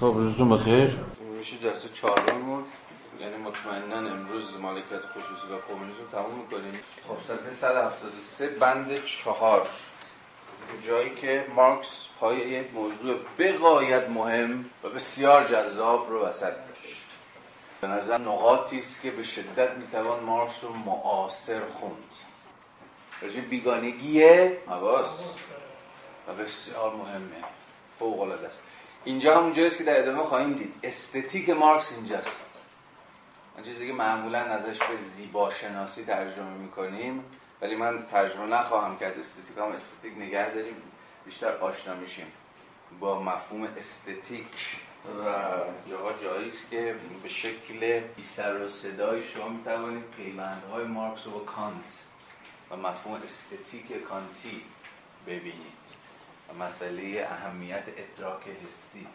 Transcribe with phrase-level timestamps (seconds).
[0.00, 0.96] خب روزتون بخیر.
[1.38, 2.64] میشه جلسه چهارمون
[3.20, 6.80] یعنی مطمئنا امروز مالکیت خصوصی و کمونیسم تموم می‌کنیم.
[7.08, 9.66] خب صفحه 173 بند چهار.
[10.86, 17.02] جایی که مارکس پای یک موضوع بقایت مهم و بسیار جذاب رو وسط می‌کشه
[17.80, 22.14] به نظر نقاطی است که به شدت می‌توان مارکس رو معاصر خوند.
[23.22, 24.24] راجع بیگانگی
[24.66, 25.34] حواس
[26.28, 27.44] و بسیار مهمه.
[27.98, 28.62] فوق العاده است.
[29.08, 30.74] اینجا همون جاییست که در ادامه خواهیم دید.
[30.82, 32.64] استتیک مارکس اینجاست.
[33.54, 37.24] اون چیزی که معمولا ازش به زیبا شناسی ترجمه می‌کنیم
[37.62, 39.18] ولی من ترجمه نخواهم کرد.
[39.18, 40.76] استتیک هم استتیک نگه داریم.
[41.24, 42.26] بیشتر آشنا میشیم.
[43.00, 44.76] با مفهوم استتیک.
[45.24, 45.24] و
[45.90, 51.44] جاها جایی است که به شکل بی سر و صدای شما می‌توانید پیوندهای مارکس و
[51.44, 52.04] کانت
[52.70, 54.62] و مفهوم استتیک کانتی
[55.26, 55.97] ببینید.
[56.54, 59.06] مسئله اهمیت ادراک حسی.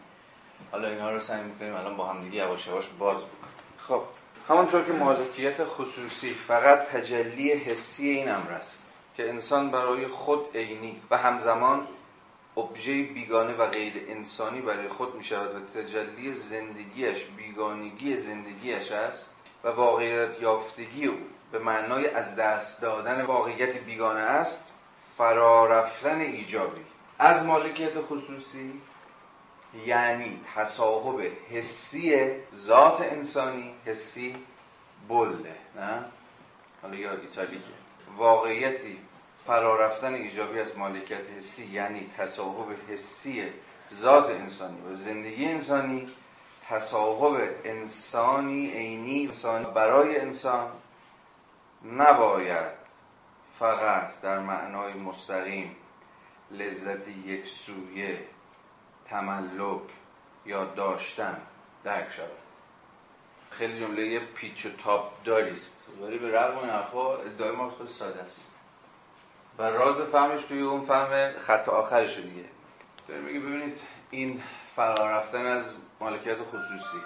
[0.72, 3.54] حالا اینا رو سعی می‌کنیم الان با هم دیگه یواش یواش باز بکنیم.
[3.78, 4.02] خب
[4.48, 8.82] همانطور که مالکیت خصوصی فقط تجلی حسی این امر است
[9.16, 11.88] که انسان برای خود عینی و همزمان
[12.56, 19.34] ابژه بیگانه و غیر انسانی برای خود می شود و تجلی زندگیش بیگانگی زندگیش است
[19.64, 21.18] و واقعیت یافتگی او
[21.52, 24.72] به معنای از دست دادن واقعیت بیگانه است
[25.16, 26.83] فرارفتن ایجابی.
[27.18, 28.80] از مالکیت خصوصی
[29.86, 34.36] یعنی تصاحب حسی ذات انسانی حسی
[35.08, 36.04] بله نه؟
[36.82, 37.64] حالا یا ایتالیکه.
[38.16, 38.98] واقعیتی
[39.46, 43.44] فرارفتن ایجابی از مالکیت حسی یعنی تصاحب حسی
[43.94, 46.06] ذات انسانی و زندگی انسانی
[46.68, 50.70] تصاحب انسانی عینی انسانی برای انسان
[51.96, 52.84] نباید
[53.58, 55.76] فقط در معنای مستقیم
[56.58, 58.18] لذت یک سویه
[59.04, 59.82] تملک
[60.46, 61.40] یا داشتن
[61.84, 62.28] درک شود.
[63.50, 65.88] خیلی جمله یه پیچ و تاب داریست.
[66.02, 68.44] ولی به رغم این حرفا ادعای ما خیلی ساده است.
[69.58, 72.44] و راز فهمش توی اون فهم خط آخرش دیگه.
[73.08, 73.80] داره میگه ببینید
[74.10, 74.42] این
[74.76, 76.98] فرار رفتن از مالکیت خصوصی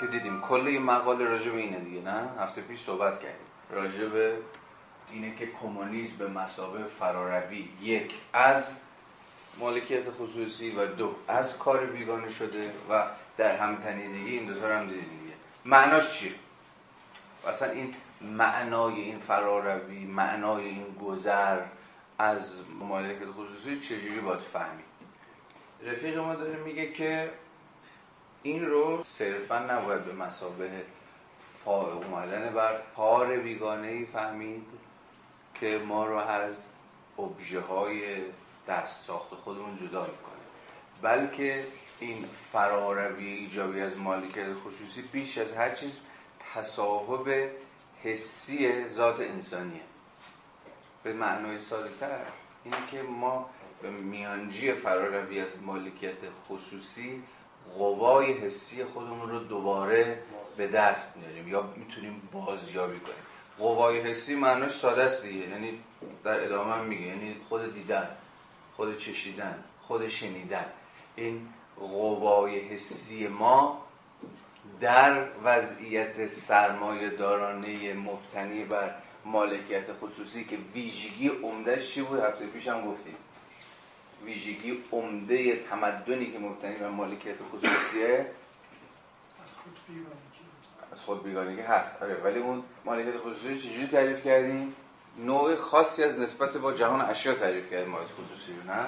[0.00, 3.46] که دیدیم کل این مقاله راجع به اینه دیگه نه؟ هفته پیش صحبت کردیم.
[3.70, 4.36] راجع به
[5.12, 8.74] اینه که کمونیسم به مسابه فراروی یک از
[9.58, 13.04] مالکیت خصوصی و دو از کار بیگانه شده و
[13.36, 15.02] در همتنیدگی این دو هم دیگه.
[15.64, 16.32] معناش چیه؟
[17.48, 21.60] اصلا این معنای این فراروی معنای این گذر
[22.18, 24.84] از مالکیت خصوصی چجوری باید فهمید؟
[25.82, 27.30] رفیق ما داره میگه که
[28.42, 30.70] این رو صرفا نباید به مسابه
[31.64, 34.66] فائق اومدن بر کار بیگانه ای فهمید.
[35.60, 36.66] که ما رو از
[37.18, 38.22] ابژه های
[38.68, 40.38] دست ساخت خودمون جدا می‌کنه.
[41.02, 41.66] بلکه
[42.00, 46.00] این فراروی ایجابی از مالکیت خصوصی بیش از هر چیز
[46.54, 47.50] تصاحب
[48.02, 49.80] حسی ذات انسانیه.
[51.02, 52.20] به معنای ساده تر
[52.64, 53.50] اینه که ما
[53.82, 56.18] به میانجی فراروی از مالکیت
[56.48, 57.22] خصوصی
[57.78, 60.22] قوای حسی خودمون رو دوباره
[60.56, 63.27] به دست میاریم یا می‌تونیم بازیابی کنیم.
[63.58, 65.48] قوای حسی معناش ساده است دیگه.
[65.48, 65.78] یعنی
[66.24, 67.06] در ادامه هم میگه.
[67.06, 68.08] یعنی خود دیدن
[68.76, 70.64] خود چشیدن خود شنیدن.
[71.16, 73.88] این قوای حسی ما
[74.80, 82.68] در وضعیت سرمایه دارانه مبتنی بر مالکیت خصوصی که ویژگی عمدهش چی بود؟ هفته پیش
[82.68, 83.16] هم گفتیم.
[84.24, 88.26] ویژگی عمده تمدنی که مبتنی بر مالکیت خصوصیه.
[89.42, 89.78] از خود
[90.92, 92.02] از خود بیگانگی هست.
[92.02, 94.74] آره ولی اون مالکیت خصوصی چجوری تعریف کردیم؟
[95.18, 98.86] نوع خاصی از نسبت با جهان اشیا تعریف کردیم مالکیت خصوصی رو نه؟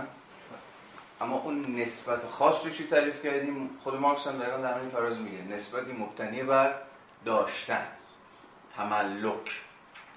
[1.21, 5.19] اما اون نسبت خاص رو چی تعریف کردیم؟ خود مارکس هم دقیقا در همین فراز
[5.19, 6.75] میگه نسبتی مبتنی بر
[7.25, 7.87] داشتن
[8.77, 9.61] تملک.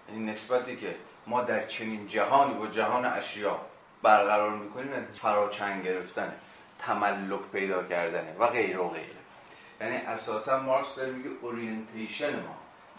[0.10, 0.96] یعنی نسبتی که
[1.28, 3.60] ما در چنین جهانی با جهان اشیا
[4.02, 6.34] برقرار می‌کنیم فراچنگ گرفتن
[6.80, 9.23] تملک پیدا کردنه و غیر و غیره.
[9.82, 12.56] یعنی اساسا مارکس داره میگه اورینتیشن ما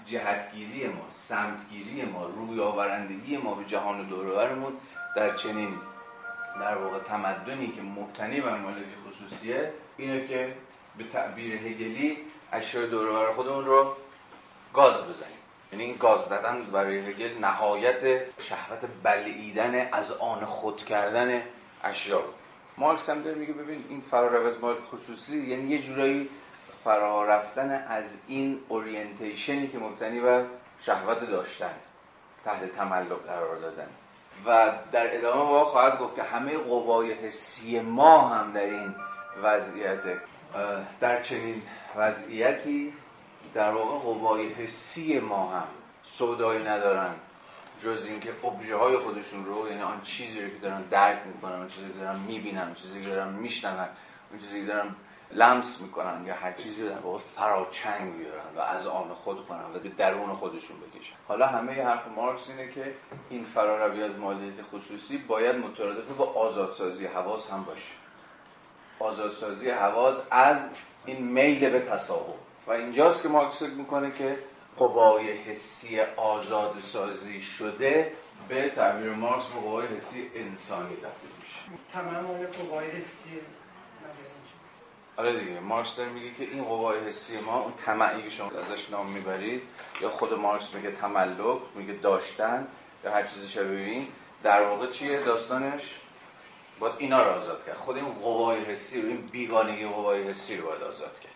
[0.06, 4.72] جهتگیری ما سمتگیری ما روی آورندگی ما به جهان دورورمون
[5.16, 5.78] در چنین
[6.60, 10.54] در واقع تمدنی که مبتنی بر مالک خصوصیه اینه که
[10.98, 12.16] به تعبیر هگلی
[12.52, 13.96] اشیاء دورور خودمون رو
[14.74, 15.38] گاز بزنیم.
[15.72, 21.42] یعنی این گاز زدن برای هگل نهایت شهوت بلعیدن از آن خود کردن
[21.82, 22.24] اشیا
[22.78, 26.28] مارکس هم داره میگه ببین این فرار از مالک خصوصی یعنی یه جورایی
[26.84, 30.44] فرا رفتن از این اورینتیشنی که مبتنی بر
[30.80, 31.74] شهوت داشتن
[32.44, 33.88] تحت تملک قرار دادن.
[34.46, 38.94] و در ادامه ما خواهد گفت که همه قوای حسی ما هم در این
[39.42, 40.02] وضعیت.
[41.00, 41.62] در چنین
[41.96, 42.92] وضعیتی
[43.54, 45.66] در واقع قوای حسی ما هم
[46.02, 47.14] سودایی ندارن
[47.80, 51.68] جز اینکه ابژه های خودشون رو یعنی آن چیزی رو که دارن درک می‌کنن آن
[51.68, 53.88] چیزی که دارن می‌بینن آن چیزی که دارن میشنون
[54.30, 54.94] اون چیزی که دارن
[55.30, 59.64] لمس می‌کنن یا هر چیزی رو در واقع فراچنگ بیارن و از آن خود کنن
[59.74, 61.14] و به درون خودشون بکشن.
[61.28, 62.94] حالا همه حرف مارکس اینه که
[63.30, 67.92] این فراروی از مالیت خصوصی باید مترادف با آزادسازی حواس هم باشه.
[68.98, 70.70] آزادسازی حواس از
[71.06, 72.34] این میل به تصاحب.
[72.66, 74.38] و اینجاست که مارکس فکر می‌کنه که
[74.76, 78.12] قوای حسی آزاد سازی شده
[78.48, 81.60] به تعبیر مارکس به قوای حسی انسانی تبدیل میشه.
[81.92, 83.40] تمام قوای حسی
[85.16, 88.90] آره دیگه مارکس داره میگه که این قوای حسی ما اون طمعی که شما ازش
[88.90, 89.62] نام می‌برید
[90.00, 92.66] یا خود مارکس میگه تملک میگه داشتن
[93.04, 94.08] یا هر چیزی شبیه این
[94.42, 95.94] در واقع چیه داستانش؟
[96.78, 97.76] باید اینا رو آزاد کرد.
[97.76, 101.32] خود این قوای حسی رو این بیگانگی قوای حسی رو باید آزاد کرد.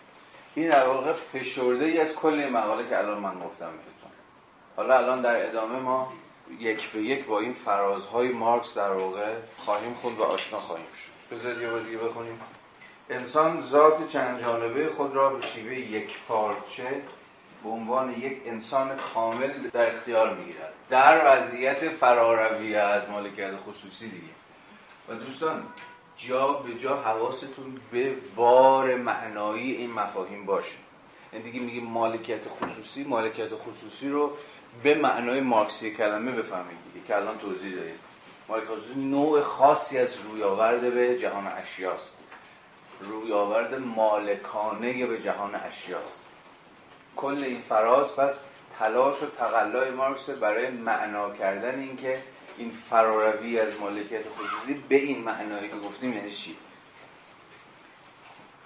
[0.55, 4.11] این در واقع فشرده ای از کل مقاله که الان من گفتم بهتون.
[4.77, 6.13] حالا الان در ادامه ما
[6.59, 11.35] یک به یک با این فرازهای مارکس در واقع خواهیم خوند و آشنا خواهیم شد.
[11.37, 12.41] بذارید یه دیگه بخونیم.
[13.11, 17.03] انسان ذات چند جانبه خود را به شیوه یک پارچه
[17.63, 20.73] به عنوان یک انسان کامل در اختیار می‌گیرد.
[20.91, 24.33] در وضعیت فراروی از مالکیت خصوصی دیگه.
[25.09, 25.63] و دوستان
[26.17, 30.77] جا به جا حواستون به بار معنایی این مفاهیم باشه.
[31.33, 34.33] یعنی دیگه میگه مالکیت خصوصی مالکیت خصوصی رو
[34.83, 37.99] به معنای مارکسی کلمه بفهمید دیگه که الان توضیح داریم
[38.49, 42.18] مالکیت خصوصی نوع خاصی از روی به جهان اشیاست.
[43.01, 46.23] روی آورد مالکانه به جهان اشیاست.
[47.17, 48.45] کل این فراز پس
[48.79, 52.19] تلاش و تقلای مارکس برای معنا کردن اینکه
[52.59, 56.57] این فراروی از مالکیت خصوصی به این معنایی که گفتیم یعنی چی؟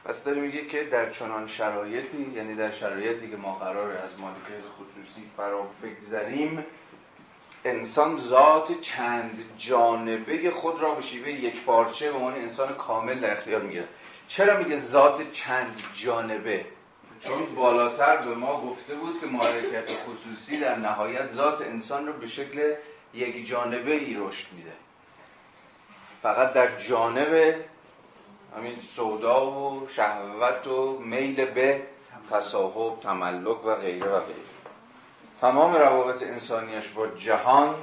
[0.05, 4.65] پس داره میگه که در چنان شرایطی یعنی در شرایطی که ما قرار از مالکیت
[4.79, 6.65] خصوصی فرا بگذریم
[7.65, 13.33] انسان ذات چند جانبه خود را به شیوه یک پارچه به عنوان انسان کامل در
[13.33, 13.89] اختیار می‌گیره.
[14.33, 16.67] چرا میگه ذات چند جانبه؟
[17.21, 22.27] چون بالاتر به ما گفته بود که مالکیت خصوصی در نهایت ذات انسان رو به
[22.27, 22.75] شکل
[23.15, 24.73] یک جانبه ای رشد میده.
[26.23, 27.55] فقط در جانب
[28.57, 31.83] همین سودا و شهوت و میل به
[32.31, 34.39] تصاحب تملک و غیره و غیره.
[35.41, 37.75] تمام روابط انسانیش با جهان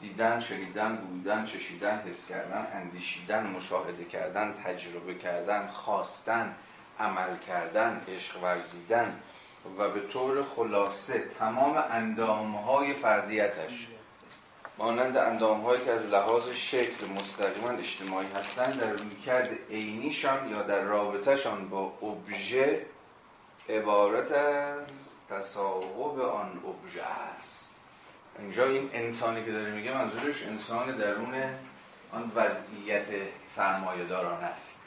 [0.00, 6.54] دیدن، شنیدن، بودن، چشیدن، حس کردن، اندیشیدن، مشاهده کردن، تجربه کردن، خواستن،
[7.00, 9.20] عمل کردن، عشق ورزیدن
[9.78, 13.88] و به طور خلاصه تمام اندامهای فردیتش.
[14.78, 21.68] مانند اندامهایی که از لحاظ شکل مستقیما اجتماعی هستند در رویکرد عینیشان یا در رابطهشان
[21.68, 22.86] با ابژه
[23.68, 24.86] عبارت از
[25.30, 27.55] تصاحب آن ابژه است.
[28.38, 31.34] اینجا این انسانی که داره میگه منظورش انسان درون
[32.12, 33.06] آن وضعیت
[33.48, 34.80] سرمایه داران است.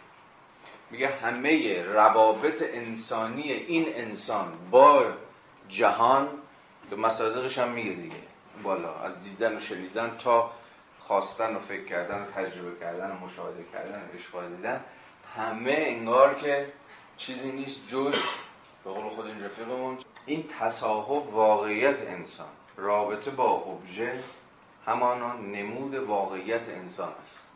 [0.90, 5.06] میگه همه روابط انسانی این انسان با
[5.70, 6.28] جهان
[6.90, 8.16] به مصادقش هم میگه دیگه.
[8.64, 10.52] بالا از دیدن و شنیدن تا
[11.00, 14.80] خواستن و فکر کردن و تجربه کردن و مشاهده کردن و عشق
[15.38, 16.74] همه انگار که
[17.18, 18.16] چیزی نیست جز
[18.84, 22.48] به قول خود این رفیقمون این تصاحب واقعیت انسان.
[22.80, 24.20] رابطه با ابژه
[24.86, 27.48] همانا نمود واقعیت انسان است.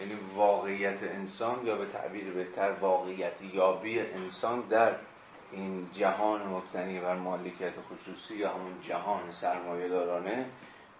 [0.00, 4.94] یعنی واقعیت انسان یا به تعبیر بهتر واقعیت یابی انسان در
[5.52, 10.46] این جهان مبتنی بر مالکیت خصوصی یا همون جهان سرمایه دارانه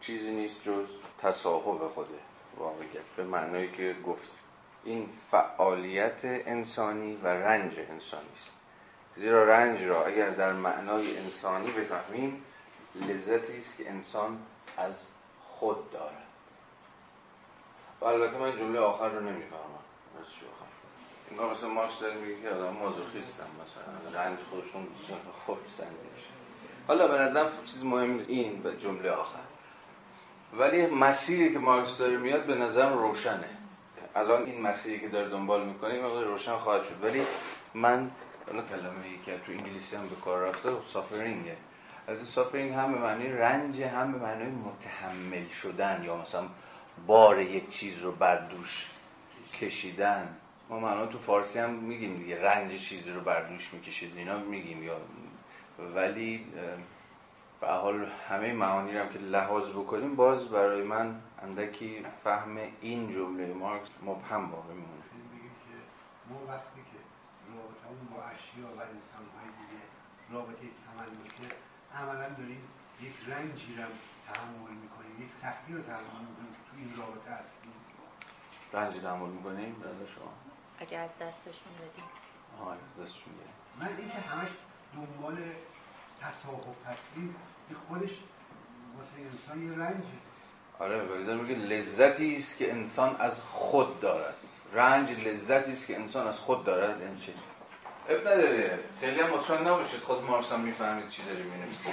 [0.01, 0.87] چیزی نیست جز
[1.23, 2.19] تصاحب خوده
[2.59, 3.05] واقعیت.
[3.17, 4.31] به معنایی که گفت.
[4.85, 8.57] این فعالیت انسانی و رنج انسانی است.
[9.17, 12.43] زیرا رنج را اگر در معنای انسانی بفهمیم
[13.01, 14.39] لذتی است که انسان
[14.77, 15.07] از
[15.45, 16.27] خود دارد.
[18.01, 19.63] و البته من جمله آخر رو نمی‌فهمم.
[21.31, 24.21] انگار مثلا ماش داره میگه که آدم مازوخیستم مثلا.
[24.23, 24.87] رنج خودشون
[25.47, 26.25] خوب سنجش
[26.89, 29.39] حالا به نظرم چیز مهم این به جمله آخر.
[30.53, 33.49] ولی مسیری که مارکس داره میاد به نظرم روشنه.
[34.15, 37.03] الان این مسیری که داره دنبال می‌کنه این روشن خواهد شد.
[37.03, 37.23] ولی
[37.75, 38.11] من
[38.47, 41.57] حالا کلمه ای که تو انگلیسی هم به کار رفته سافرینگه
[42.07, 46.49] از سافرینگ هم به معنی رنج هم به معنی متحمل شدن یا مثلا
[47.07, 48.91] بار یک چیز رو بر دوش
[49.55, 50.37] کشیدن.
[50.69, 54.83] ما معنا تو فارسی هم میگیم دیگه رنج چیزی رو بر دوش می‌کشید اینا میگیم
[54.83, 54.97] یا
[55.95, 56.47] ولی
[57.61, 63.13] به حال همه معانی رو هم که لحاظ بکنیم باز برای من اندکی فهم این
[63.13, 65.03] جمله مارکس مبهم باقی میمونه.
[66.31, 66.99] ما وقتی که
[67.55, 69.83] رابطه با اشیا و انسان های دیگه
[70.33, 71.56] رابطه تملکه
[71.97, 72.63] عملا داریم
[73.01, 73.85] یک رنجی رو
[74.33, 77.73] تحمل می‌کنیم یک سختی رو تحمل می‌کنیم تو این رابطه هستیم.
[78.73, 80.33] رنجی تحمل می‌کنیم؟ برای شما.
[80.79, 82.05] اگه از دستشون بدیم.
[82.61, 83.57] آه از دستشون بدیم.
[83.81, 84.49] من اینکه همش
[84.95, 85.37] دنبال
[86.21, 87.37] تصاحب هستیم
[87.69, 88.23] این خودش
[88.97, 90.09] واسه انسان یه رنجه.
[90.79, 94.35] آره ولی داره میگه لذتی است که انسان از خود دارد.
[94.73, 97.35] رنج لذتی است که انسان از خود دارد یعنی چی؟
[98.09, 101.91] اب نداره خیلی هم مطمئن نباشید خود مارکس هم می‌فهمید چی داری می‌نویسه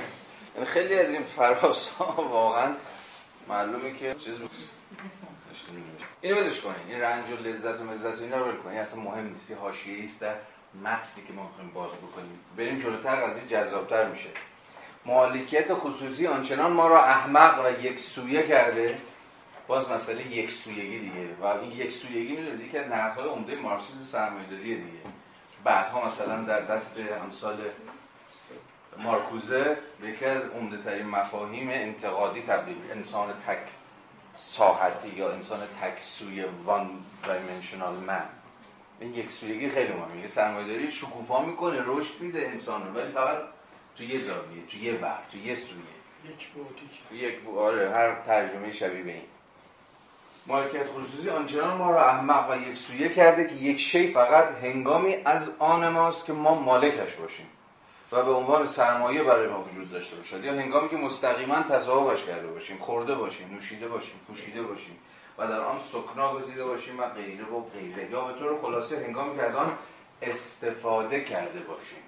[0.56, 2.72] یعنی خیلی از این فراس ها واقعا
[3.48, 4.36] معلومه که چیز
[6.22, 6.76] اینو بدش کنین.
[6.88, 8.80] این رنج و لذت و مزت و اینا رو ول کنین.
[8.80, 9.50] اصلا مهم نیست.
[9.50, 10.36] یه حاشیه‌ای است در
[10.84, 12.40] متنی که ما می‌خوایم باز بکنیم.
[12.58, 14.30] بریم جلوتر قضیه جذابتر میشه.
[15.06, 18.98] مالکیت خصوصی آنچنان ما را احمق و یک سویه کرده.
[19.68, 21.36] باز مسئله یک سویگی دیگه.
[21.42, 25.00] و این یک سویگی می‌دونید که نقدهای عمده مارکسیسم سرمایه‌داریه دیگه.
[25.64, 27.58] بعدها مثلا در دست امثال
[28.98, 33.58] مارکوزه به یکی از عمده ترین مفاهیم انتقادی تبدیل انسان تک
[34.38, 36.90] ساحتی یا انسان تک سوی وان
[37.24, 38.24] دایمنشنال من
[39.00, 40.14] این یک سویگی خیلی مهمه.
[40.16, 43.38] میگه سرمایه‌داری شکوفا می‌کنه رشد میده انسان رو ولی فقط
[43.98, 45.84] تو یه زاویه تو یه ور تو یه سویه.
[46.30, 46.90] یک بودی
[47.26, 49.22] یک بو- آره هر ترجمه شبیه به این.
[50.48, 55.16] مالکیت خصوصی آنچنان ما را احمق و یک سویه کرده که یک شی فقط هنگامی
[55.26, 57.46] از آن ماست که ما مالکش باشیم
[58.12, 60.44] و به عنوان سرمایه برای ما وجود داشته باشد.
[60.44, 64.98] یا هنگامی که مستقیما تصاحبش کرده باشیم خورده باشیم نوشیده باشیم پوشیده باشیم
[65.38, 68.12] و در آن سکنا گزیده باشیم و غیره و غیره.
[68.12, 69.78] یا به طور خلاصه هنگامی که از آن
[70.22, 72.04] استفاده کرده باشیم.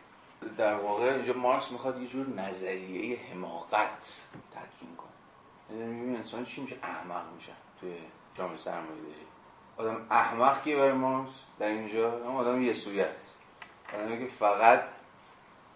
[0.57, 5.79] در واقع اینجا مارکس می‌خواد یه جور نظریه حماقت تدوین کنه.
[5.79, 7.51] یعنی می‌بینی انسان چی میشه؟ احمق میشه.
[7.79, 7.93] توی
[8.37, 9.25] جامعه سرمایه داری
[9.77, 13.35] آدم احمق کیه برای مارکس در اینجا اون آدم یه سویه است.
[13.93, 14.83] آدمی که فقط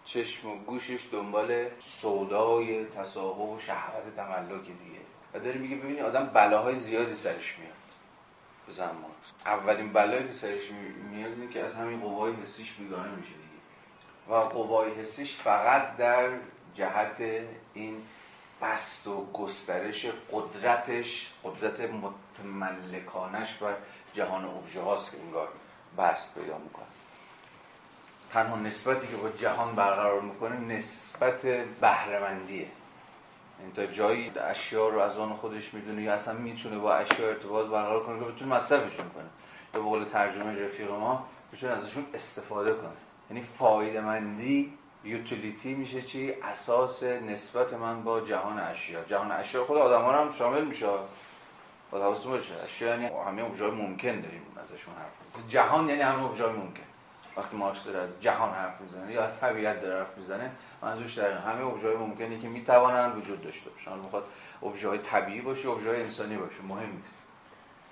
[0.04, 5.00] چشم و گوشش دنبال سودای تصاحب و شهوت تملک دیگه.
[5.34, 7.72] و داره میگه ببینی آدم بلاهای زیادی سرش میاد.
[8.68, 13.10] بزن مارکس اولین بلایی که سرش می- میاد اینه که از همین قوای حسیش بیگانه
[13.10, 13.60] میشه دیگه.
[14.28, 16.30] و قوای حسیش فقط در
[16.74, 17.22] جهت
[17.74, 18.02] این
[18.62, 21.80] بست و گسترش قدرتش قدرت
[22.44, 23.74] متملکانش بر
[24.14, 25.48] جهان ابژه هاست که انگار
[25.98, 26.84] بست پیدا می‌کنه.
[28.32, 31.42] تنها نسبتی که با جهان برقرار می‌کنه نسبت
[31.80, 32.66] بهرهمندیه.
[33.60, 37.66] این تا جایی اشیا رو از آن خودش می‌دونه یا اصلا می‌تونه با اشیا ارتباط
[37.66, 39.24] برقرار کنه که بتونه مصرفشون کنه.
[39.74, 42.90] یا به قول ترجمه رفیق ما بتونه ازشون استفاده کنه.
[43.30, 44.72] یعنی فایده مندی
[45.04, 49.04] یوتیلیتی میشه چی؟ اساس نسبت من با جهان اشیا.
[49.04, 50.86] جهان اشیا خود آدم ها هم شامل میشه.
[51.90, 56.24] باید حواستون باشه اشیا یعنی همه ابژای ممکن داریم ازشون حرف می‌زنیم جهان یعنی همه
[56.24, 56.82] ابژای ممکن.
[57.36, 60.50] وقتی مارکس داره از جهان حرف می‌زنه یا از طبیعت داره حرف می‌زنه
[60.82, 64.24] منظورش در همه ابژای ممکنی که می‌توانند وجود داشته باشن می‌خواد
[64.62, 67.22] ابژای طبیعی باشه ابژای انسانی باشه مهم نیست.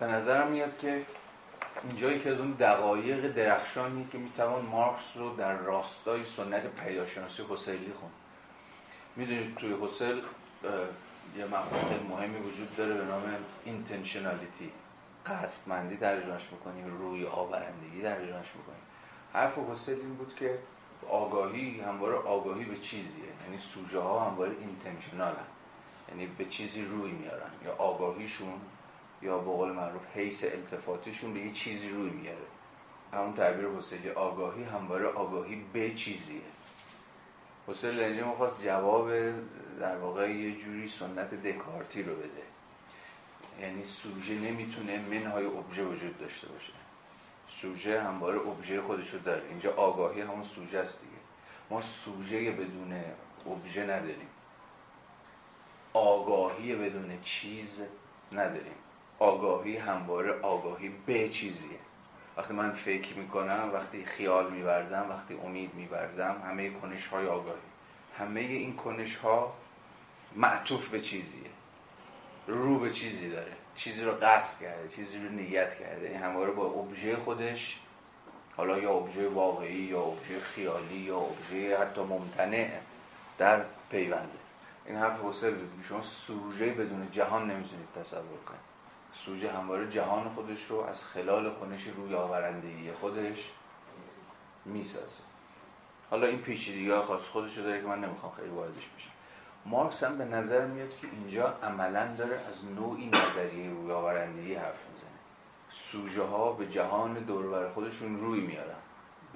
[0.01, 1.03] به نظرم میاد که
[1.89, 7.93] اینجا یکی از اون دقایق درخشانی که می‌توان مارکس رو در راستای سنت پیداشناسی حسیلی
[8.01, 8.11] خون
[9.17, 10.21] می‌دونید توی حسل
[11.37, 13.23] یه مفهوم مهمی وجود داره به نام
[13.65, 14.73] اینتنشنالیتی
[15.27, 18.83] قصدمندی ترجمهش می‌کنیم روی آورندگی ترجمهش می‌کنیم
[19.33, 20.59] حرف حسل این بود که
[21.09, 23.25] آگاهی همواره آگاهی به چیزیه.
[23.45, 25.35] یعنی سوژه ها همواره اینتنشنال
[26.09, 27.51] یعنی به چیزی روی میارن.
[27.65, 28.55] یا آگاهیشون
[29.23, 32.47] یا به قول معروف حیث التفاتشون به یه چیزی روی میاره.
[33.13, 36.41] همون تعبیر حسلی آگاهی همواره آگاهی به چیزیه.
[37.69, 39.11] حسل اینجا می‌خواست جواب
[39.81, 42.43] در واقع یه جوری سنت دکارتی رو بده.
[43.61, 46.73] یعنی سوژه نمی‌تونه منهای ابژه وجود داشته باشه.
[47.49, 49.43] سوژه همواره ابژه خودش رو داره.
[49.49, 51.17] اینجا آگاهی همون سوژه است دیگه.
[51.71, 53.05] ما سوژه بدون
[53.47, 54.29] ابژه نداریم.
[55.93, 57.87] آگاهی بدون چیز
[58.33, 58.75] نداریم.
[59.19, 61.79] آگاهی همواره آگاهی به چیزیه.
[62.39, 67.59] وقتی من فکر می‌کنم وقتی خیال میورزم وقتی امید میورزم همه کنش های آگاهی.
[68.19, 69.55] همه این کنش ها
[70.37, 71.51] معطوف به چیزیه.
[72.47, 73.53] رو به چیزی داره.
[73.77, 76.09] چیزی رو قصد کرده چیزی رو نیت کرده.
[76.09, 77.81] این همواره با ابژه خودش
[78.57, 82.71] حالا یا ابژه واقعی یا ابژه خیالی یا ابژه حتی ممتنع
[83.39, 84.39] در پیونده.
[84.87, 85.55] این حرف حسل
[85.89, 88.68] شما سوژه بدون جهان نمی‌تونید تصور کنید.
[89.25, 93.53] سوژه همواره جهان خودش رو از خلال کنش روی آورندگی خودش
[94.65, 95.23] می‌سازه.
[96.11, 99.11] حالا این پیچیدگی ها خاص خودش رو داره که من نمی‌خوام خیلی واردش بشم.
[99.67, 104.89] مارکس هم به نظر میاد که اینجا عملا داره از نوعی نظریه روی آورندگی حرف
[104.93, 105.11] می‌زنه.
[105.71, 108.75] سوژه ها به جهان دور و بر خودشون روی میارن.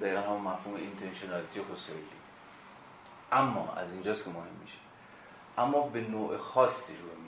[0.01, 2.03] دقیقا هم مفهوم اینتنشنالیتی حسینی
[3.33, 4.79] اما از اینجاست که مهم میشه.
[5.59, 7.22] اما به نوع خاصی رو میارن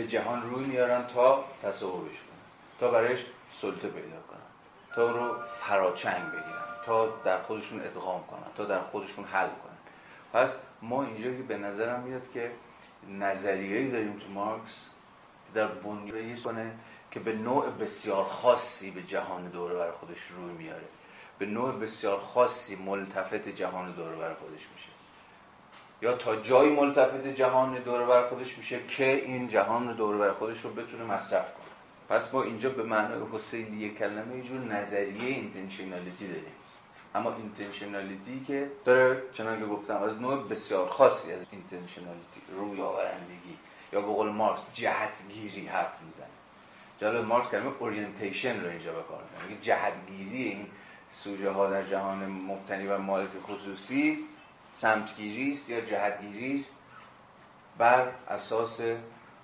[0.00, 2.40] به جهان روی میارن تا تصورش کنن
[2.80, 3.20] تا برایش
[3.52, 4.40] سلطه پیدا کنن
[4.94, 9.76] تا رو فراچنگ بگیرن تا در خودشون ادغام کنن تا در خودشون حل کنن.
[10.32, 12.50] پس ما اینجا که به نظرم میاد که
[13.08, 14.86] نظریه‌ای داریم تو مارکس
[15.54, 16.72] در بنیانی کنه
[17.10, 20.88] که به نوع بسیار خاصی به جهان دور و بر خودش روی میاره.
[21.38, 24.89] به نوع بسیار خاصی ملتفت جهان دور و بر خودش میشه.
[26.02, 30.18] یا تا جایی ملتفت جهان دور و بر خودش میشه که این جهان دور و
[30.18, 31.66] بر خودش رو بتونه مصرف کنه.
[32.08, 36.52] پس ما اینجا به معنای هوسرلی کلمه یه جور نظریه intentionality داریم.
[37.14, 43.56] اما intentionality که داره چنانکه گفتم از نوع بسیار خاصی از intentionality روی آورندگی
[43.92, 46.26] یا به قول مارکس جهتگیری حرف می‌زنه.
[47.00, 50.66] جالب مارکس کلمه orientation رو اینجا بکار می‌گیره جهتگیری این
[51.12, 54.18] سوژه ها در جهان مبتنی بر مالکیت خصوصی
[54.74, 56.78] سمتگیری است یا جهتگیری است
[57.78, 58.80] بر اساس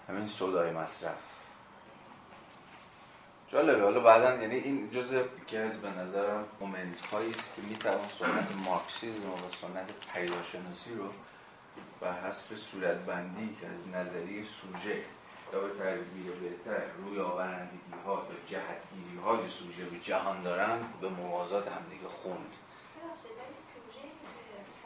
[0.09, 1.16] همین سودای مصرف.
[3.52, 3.83] جالبه.
[3.83, 8.66] حالا بعدا یعنی این جزء که از به نظرم moment هایی است که می‌توان سنت
[8.66, 11.11] مارکسیزم و سنت پدیدارشناسی رو
[12.00, 15.02] به حسب صورتبندی که از نظریه سوژه
[15.52, 15.68] یا به
[16.40, 22.56] بهتر روی آورندگی ها یا جهتگیری های سوژه به جهان دارن به موازات همدیگه خوند.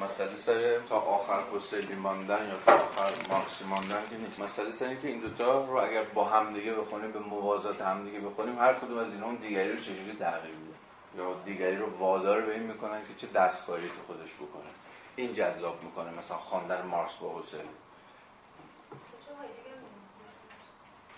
[0.00, 4.40] مسئله سر تا آخر حسینی ماندن یا تا آخر مارکسی ماندن که نیست.
[4.40, 8.20] مسئله سر که این دوتا رو اگر با هم دیگه بخونیم به موازات هم دیگه
[8.20, 10.74] بخونیم هر کدوم از اینا اون دیگری رو چجوری تغییر میده؟
[11.18, 14.70] یا دیگری رو وادار به این می‌کنن که چه دستکاری تو خودش بکنه؟
[15.16, 17.60] این جذاب می‌کنه مثلا خواندن مارکس با حسین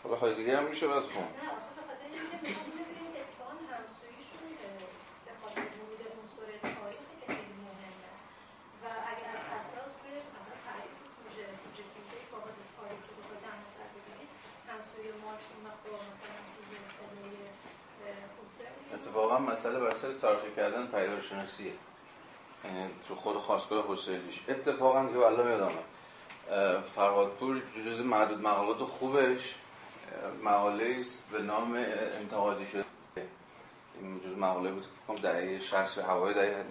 [0.03, 1.25] حالا هایدگر هم میشه باید خون.
[19.17, 21.73] اتفاقا مسئله بر سر تاریخی کردن پیداشناسیه
[22.65, 25.73] یعنی تو خود خواستگاه حسینیش اتفاقا که والله میادم
[26.95, 29.55] فرهادپور جز معدود مقالات خوبش
[30.45, 31.75] مقاله است به نام
[32.21, 32.85] انتقادی شده.
[34.01, 36.65] این جز مقاله بود که دهه 60 و هوای دهه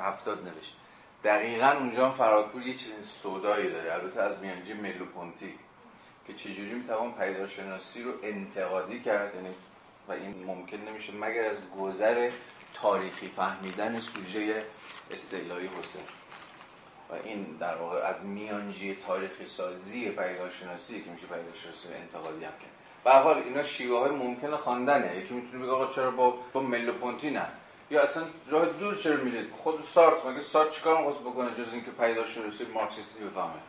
[0.00, 0.76] 70 نوشت.
[1.24, 3.94] دقیقا اونجا فرهادپور یه چیز سودایی داره.
[3.94, 5.54] البته از میانجی ملوپونتی
[6.26, 9.54] که چجوری می‌توان پیداشناسی رو انتقادی کرد یعنی
[10.08, 12.30] و این ممکن نمیشه مگر از گذر
[12.74, 14.64] تاریخی فهمیدن سوژه
[15.10, 16.02] استعلایی حسین.
[17.10, 22.70] و این در واقع از میانجی تاریخی سازی پیداشناسی که میشه پیداشناسی انتقادی هم کرد.
[23.04, 25.16] به حال اینا شیوه های ممکن خواندنه.
[25.16, 27.46] یکی می‌تونه بگه آقا چرا با با ملوپونتی نه؟
[27.90, 31.90] یا اصلا راه دور چرا میرید؟ خود سارت مگه سارت چیکار می‌خواست بکنه جز اینکه
[31.90, 33.60] پیداشناسی مارکسیستی بفهمه؟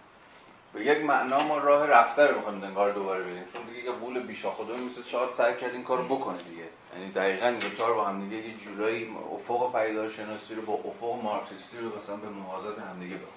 [0.74, 4.20] به یک معنا ما راه رفته رو می‌خوایم انگار دوباره بریم چون دیگه یه قول
[4.20, 6.64] بیشا خدا مثل شاید سر کرد این کارو بکنه دیگه.
[6.94, 11.24] یعنی دقیقاً این دو رو با هم دیگه یه جورایی افق پیداشناسی رو با افق
[11.24, 13.28] مارکسیستی رو مثلا به موازات هم دیگه بخون.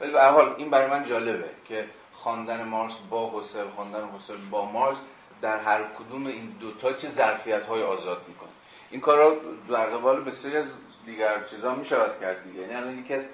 [0.00, 4.64] ولی به حال این برای من جالبه که خواندن مارکس با حسل خواندن حسل با
[4.64, 5.00] مارکس
[5.42, 8.48] در هر کدوم این دوتا چه ظرفیت های آزاد می‌کنه.
[8.90, 9.36] این کارا
[9.68, 10.66] در قبال بسیاری از
[11.06, 12.60] دیگر چیزا می‌شود کرد دیگه.
[12.60, 13.26] یعنی یکی از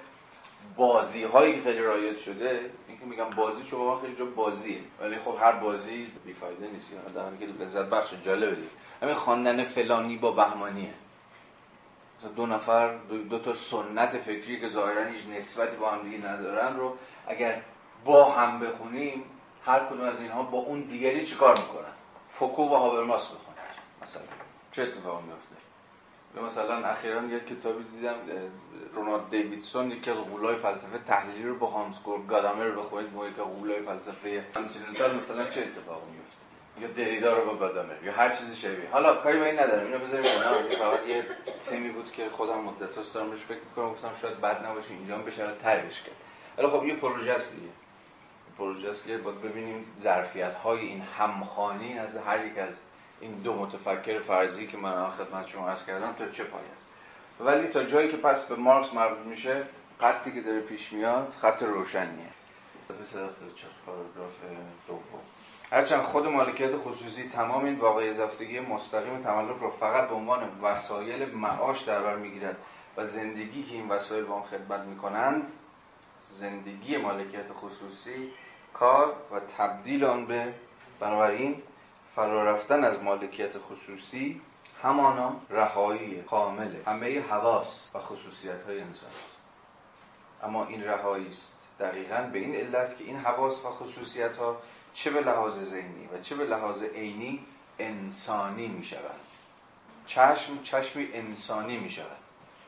[0.75, 4.79] بازی هایی خیلی رایج شده که میگم بازی شما خیلی جا بازیه.
[5.01, 6.87] ولی خب هر بازی بیفایده نیست.
[7.15, 8.67] حالی که لذت بخش جالبه دیگه.
[9.01, 10.93] همین خواندن فلانی با بهمانیه.
[12.19, 16.29] مثلا دو نفر دو, دو تا سنت فکری که ظاهرا هیچ نسبتی با هم دیگه
[16.29, 17.61] ندارن رو اگر
[18.05, 19.23] با هم بخونیم
[19.65, 21.93] هر کدوم از اینها با اون دیگری چیکار می‌کنن؟
[22.29, 23.57] فوکو و هابرماس بخونن
[24.01, 24.21] مثلا.
[24.71, 25.55] چه اتفاقی میفته
[26.41, 28.15] مثلا اخیرا یک کتابی دیدم
[28.95, 33.35] دونالد دیویدسون یکی از غولای فلسفه تحلیلی رو با هانس گئورگ گادامر بخونید با یک
[33.35, 36.43] غولای فلسفه continental مثلا چه اتفاقی میفته
[36.81, 38.89] یا دریدا رو با گادامر یا هر چیزی شبیه.
[38.91, 40.69] حالا کاری به این ندارم اینو بذاریم کنار.
[40.69, 41.23] فقط یه
[41.69, 45.47] تمی بود که خودم مدت هاست دارم فکر می‌کنم گفتم شاید بد نباشه اینجا بشه
[45.63, 46.15] ترش کرد.
[46.57, 47.67] ولی خب یه پروژه است دیگه.
[48.57, 52.81] پروژه است که باید ببینیم ظرفیت های این همخوانی از هر یک از
[53.23, 56.89] این دو متفکر فرضی که من خدمت شما عرض کردم تا چه پای است.
[57.39, 59.63] ولی تا جایی که پس به مارکس مربوط میشه
[59.99, 62.29] خطی که داره پیش میاد خط روشنیه.
[65.71, 71.35] هرچند خود مالکیت خصوصی تمام این واقعیت یافتگی مستقیم تملک رو فقط به عنوان وسایل
[71.35, 72.57] معاش در بر می‌گیرد
[72.97, 75.51] و زندگی که این وسایل با آن خدمت می‌کنند
[76.19, 78.31] زندگی مالکیت خصوصی
[78.73, 80.53] کار و تبدیل آن به
[80.99, 81.61] بنابراین
[82.15, 84.41] فرا رفتن از مالکیت خصوصی
[84.83, 89.41] همانا رهایی کامل همه حواس و خصوصیت های انسان است.
[90.43, 94.57] اما این رهایی است دقیقا به این علت که این حواس و خصوصیت ها
[94.93, 97.45] چه به لحاظ ذهنی و چه به لحاظ عینی
[97.79, 99.19] انسانی می شود
[100.05, 102.17] چشم چشمی انسانی می شود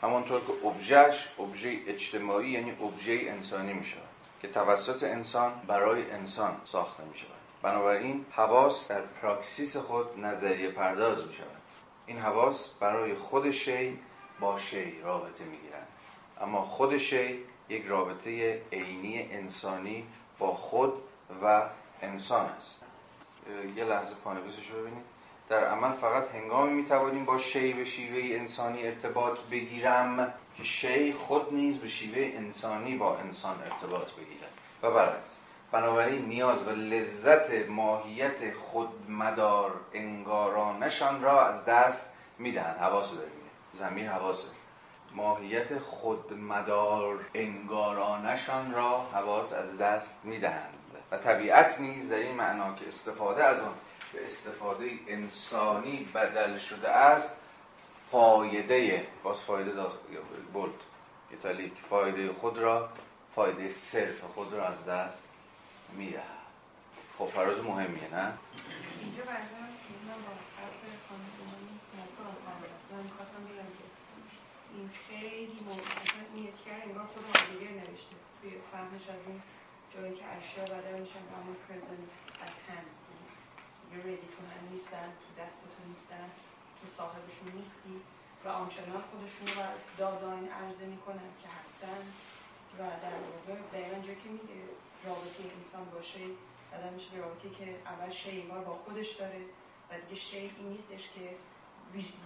[0.01, 4.01] همانطور که ابژهش ابژه اجتماعی یعنی ابژه انسانی می شود
[4.41, 11.28] که توسط انسان برای انسان ساخته می شود بنابراین حواس در پراکسیس خود نظریه پرداز
[11.28, 11.47] می شود.
[12.06, 13.99] این حواس برای خود شی
[14.39, 15.88] با شی رابطه می گیرند.
[16.41, 20.08] اما خود شی یک رابطه عینی انسانی
[20.39, 20.93] با خود
[21.43, 21.63] و
[22.01, 22.86] انسان است.
[23.75, 25.04] یه لحظه پانویسش رو ببینید.
[25.49, 31.54] در عمل فقط هنگامی می‌توانیم با شی به شیوه انسانی ارتباط بگیرم که شی خود
[31.54, 34.51] نیز به شیوه انسانی با انسان ارتباط بگیرد.
[34.84, 35.39] و برعکس
[35.71, 43.17] بنابراین نیاز و لذت ماهیت خودمدار انگارانشان را از دست می‌دهند حواس رو
[43.73, 44.47] زمین حواسه
[45.15, 50.73] ماهیت خودمدار انگارانشان را حواس از دست می‌دهند.
[51.12, 53.73] و طبیعت نیز در این معنا که استفاده از آن
[54.13, 57.38] به استفاده انسانی بدل شده است
[58.12, 59.97] فایده باز فایده داخل
[60.54, 60.73] بولد
[61.32, 62.89] ایتالیک فایده خود را
[63.36, 65.28] فایده صرف خود را از دست
[65.95, 66.23] میده
[67.17, 68.34] خب فراز مهمیه نه؟
[69.01, 69.62] اینجا برزن
[70.08, 70.79] من با حرف
[71.10, 71.25] خانم
[72.91, 73.86] من می‌خواستم بگم که
[74.73, 78.15] این خیلی مهم اصلا این اتگر انگار خود هایدگر نوشته.
[78.41, 79.41] توی فهمش از این
[79.93, 82.10] جایی که اشیا بدل میشن به همون present
[82.45, 82.91] at hand.
[83.91, 86.25] یه ریدی تو هم نیستن تو دستتون نیستن
[86.81, 88.01] تو صاحبشون نیستی
[88.45, 89.63] و آنچنان خودشون رو
[89.97, 92.01] دازاین عرضه می‌کنن که هستن
[92.77, 94.62] و در واقع دقیقا جا که میگه
[95.05, 96.19] رابطه انسان باشه.
[96.71, 99.41] بعد میشه رابطه که اول شی با خودش داره
[99.89, 101.35] و دیگه شی این نیستش که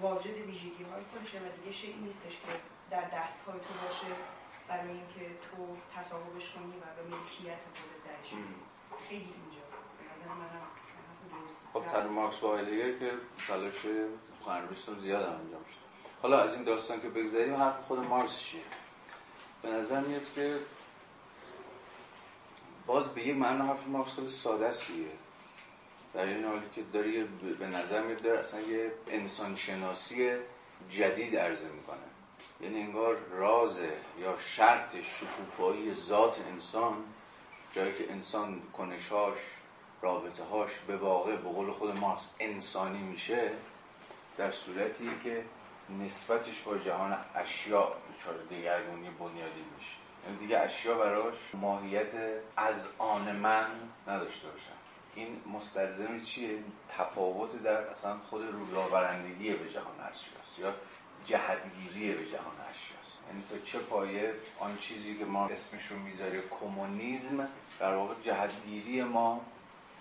[0.02, 2.52] واجد ویژگی های خودشه و دیگه شی نیستش که
[2.92, 4.08] در دست های تو باشه
[4.68, 8.34] برای اینکه تو تصاحبش کنی و به ملکیت خودت درش.
[9.10, 9.66] خیلی اینجا.
[9.98, 10.70] به نظر منم
[11.74, 13.12] خب تر مارکس با که
[13.48, 13.76] تلاش
[14.46, 15.80] خانرویستون زیاد هم انجام شد.
[16.22, 18.62] حالا از این داستان که بگذاریم حرف خود مارکس چیه؟
[19.62, 20.60] به نظر میاد که
[22.90, 24.88] باز به یک معنا حرف مارکس خیلی ساده است
[26.14, 27.24] در این حالی که داری
[27.60, 30.32] به نظر میاد داره اصلا یه انسان شناسی
[30.90, 31.98] جدید عرضه می‌کنه.
[32.62, 33.80] یعنی انگار راز
[34.20, 36.94] یا شرط شکوفایی ذات انسان
[37.74, 39.38] جایی که انسان کنشاش
[40.02, 43.52] رابطه هاش به واقع به قول خود مارکس انسانی میشه
[44.38, 45.44] در صورتی که
[46.06, 49.99] نسبتش با جهان اشیا دچار دیگرگونی بنیادی میشه.
[50.40, 52.12] دیگه اشیا براش ماهیت
[52.58, 53.66] از آن من
[54.08, 54.80] نداشته باشن.
[55.16, 60.74] این مستلزم چیه؟ تفاوت در اصلا خود رویاورندگی به جهان اشیاست یا
[61.26, 66.44] جهتگیری به جهان اشیاست یعنی تا چه پایه آن چیزی که ما اسمش رو می‌ذاره
[66.50, 67.48] کمونیسم
[67.80, 69.42] در واقع جهتگیری ما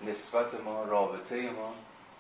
[0.07, 1.75] نسبت ما رابطه ما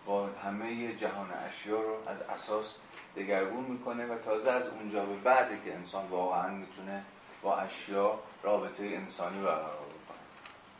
[0.06, 2.74] با همه جهان اشیا رو از اساس
[3.16, 7.04] دگرگون می‌کنه و تازه از اونجا به بعدی که انسان واقعا می‌تونه
[7.42, 9.88] با اشیا رابطه انسانی برقرار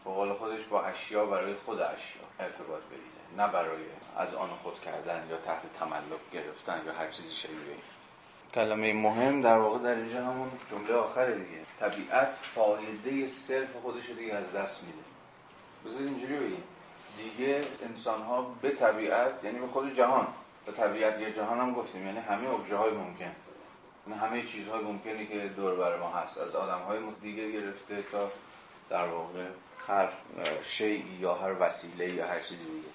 [0.08, 3.82] به قول خودش با اشیا برای خود اشیا ارتباط بگیره نه برای
[4.16, 7.80] از آن خود کردن یا تحت تملک گرفتن یا هر چیزی شبیه این.
[8.54, 11.60] کلمه مهم در واقع در اینجا همون جمله آخره دیگه.
[11.80, 14.98] طبیعت فایده صرف خودش دیگه از دست میده.
[15.86, 16.62] بذار اینجوری بگیم.
[17.16, 20.26] دیگه انسان ها به طبیعت یعنی به خود جهان.
[20.66, 22.06] به طبیعت یه جهان هم گفتیم.
[22.06, 23.32] یعنی همه ابژه های ممکن.
[24.08, 26.38] یعنی همه چیزهای ممکنی که دور بر ما هست.
[26.38, 28.30] از آدم های دیگه گرفته تا
[28.90, 29.46] در واقع
[29.88, 30.08] هر
[30.62, 32.88] شیعی یا هر وسیله یا هر چیزی دیگه.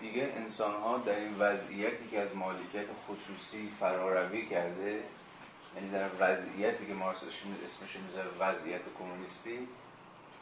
[0.00, 5.02] دیگه انسان ها در این وضعیتی که از مالکیت خصوصی فراروی کرده
[5.76, 7.22] یعنی در وضعیتی که مارکس
[7.64, 9.68] اسمش می‌ذاره وضعیت کمونیستی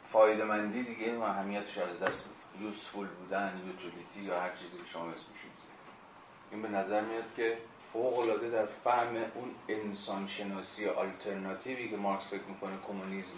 [0.07, 2.65] فایده مندی دیگه و اهمیتش از دست میده.
[2.65, 5.37] یوسفول بودن یوتیلیتی یا هر چیزی که شما اسمش
[6.51, 7.57] این به نظر میاد که
[7.93, 13.33] فوق العاده در فهم اون انسان شناسی آلترناتیوی که مارکس فکر می‌کنه کمونیسم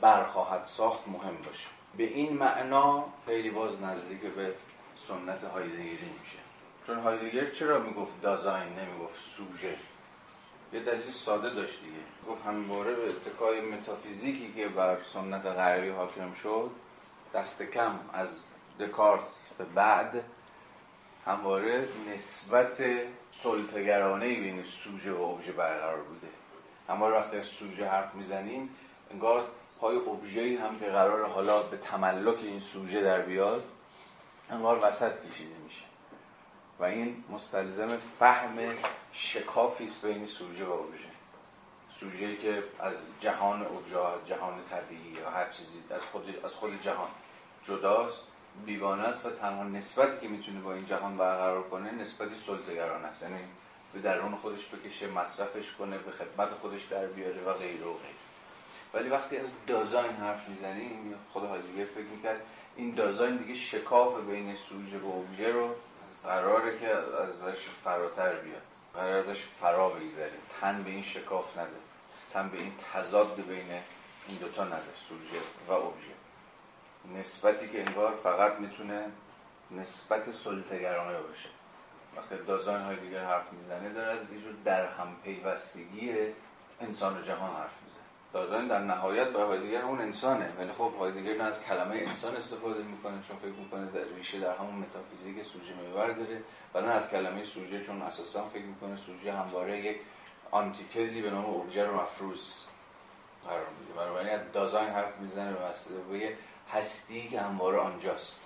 [0.00, 1.68] برخواهد ساخت مهم باشه.
[1.96, 4.54] به این معنا خیلی باز نزدیک به
[4.96, 6.38] سنت هایدگری میشه.
[6.86, 9.76] چون هایدگر چرا می‌گفت دازاین نمی‌گفت سوژه؟
[10.72, 12.00] یه دلیل ساده داشت دیگه.
[12.28, 16.70] گفت همواره به اتکای متافیزیکی که بر سنت غربی حاکم شد
[17.34, 18.44] دست کم از
[18.80, 19.20] دکارت
[19.58, 20.24] به بعد
[21.26, 22.82] همواره نسبت
[23.30, 26.28] سلطگرانه بین سوژه و ابژه برقرار بوده.
[26.88, 28.76] همواره وقتی از سوژه حرف می‌زنیم
[29.10, 29.44] انگار
[29.80, 33.64] پای ابژه هم که قرار حالا به تملک این سوژه در بیاد
[34.50, 35.82] انگار وسط کشیده میشه.
[36.78, 38.58] و این مستلزم فهم
[39.12, 41.10] شکافی است بین سوژه و ابژه.
[41.90, 47.08] سوژه‌ای که از جهان ابژه جهان طبیعی یا هر چیزی از خود از خود جهان
[47.64, 48.22] جداست.
[48.64, 53.22] بیگانه است و تنها نسبتی که می‌تونه با این جهان برقرار کنه نسبتی سلطگران است.
[53.22, 53.38] یعنی
[53.92, 58.14] به درون خودش بکشه مصرفش کنه به خدمت خودش در بیاره و غیره و غیره
[58.94, 62.40] ولی وقتی از دازاین حرف می‌زنیم خود هایدگر فکر می‌کرد
[62.76, 65.74] این دازاین دیگه شکاف بین سوژه و ابژه رو
[66.24, 66.88] قراره که
[67.22, 68.62] ازش فراتر بیاد.
[68.94, 70.32] قرار ازش فرا بگذره.
[70.60, 71.68] تن به این شکاف نده.
[72.32, 73.70] تن به این تضاد بین
[74.28, 76.09] این دوتا نده سوژه و ابژه
[77.18, 79.06] نسبتی که انگار فقط می‌تونه
[79.70, 81.48] نسبت سلطگرانه باشه.
[82.16, 86.12] وقتی دازاین های دیگر حرف می‌زنه داره از اینجور در هم پیوستگی
[86.80, 88.02] انسان و جهان حرف می‌زنه.
[88.32, 90.52] دازاین در نهایت برای هایدگر اون انسانه.
[90.58, 94.56] ولی خب هایدگر نه از کلمه انسان استفاده می‌کنه چون فکر می‌کنه در ریشه در
[94.56, 96.42] همون متافیزیک سوژه محور داره
[96.74, 100.00] و نه از کلمه سوژه چون اساسا فکر می‌کنه سوژه همواره یک
[100.50, 102.54] آنتیتزی به نام ابژه رو مفروض
[103.48, 103.92] قرار میده.
[103.92, 105.96] بنابراین دازاین حرف می‌زنه به مسئله
[106.72, 108.40] هستی که همواره آنجاست.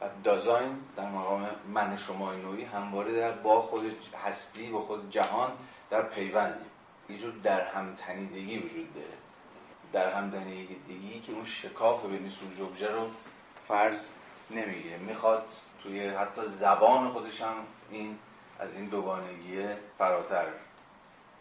[0.00, 5.52] و دازاین در مقام من شما نوعی همواره در با خود هستی با خود جهان
[5.90, 6.70] در پیوندیم.
[7.08, 9.06] یه جور در همتنیدگی وجود داره.
[9.92, 13.08] در همتنیدگی که اون شکاف بین سوژه ابژه رو
[13.68, 14.08] فرض
[14.50, 14.98] نمی‌گیره.
[14.98, 15.46] می‌خواد
[15.82, 17.54] توی حتی زبان خودش هم
[17.90, 18.18] این
[18.58, 19.64] از این دوگانگی
[19.98, 20.46] فراتر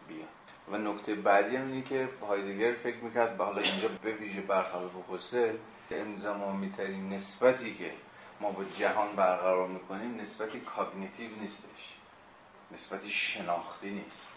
[0.07, 0.27] بیاد.
[0.71, 5.53] و نکته بعدی هم اینه که هایدگر فکر می‌کرد حالا اینجا به ویژه برخلاف حسل
[5.91, 7.91] انزمامی ترین نسبتی که
[8.41, 11.95] ما با جهان برقرار می‌کنیم نسبتی cognitive نیستش.
[12.71, 14.27] نسبتی شناختی نیست.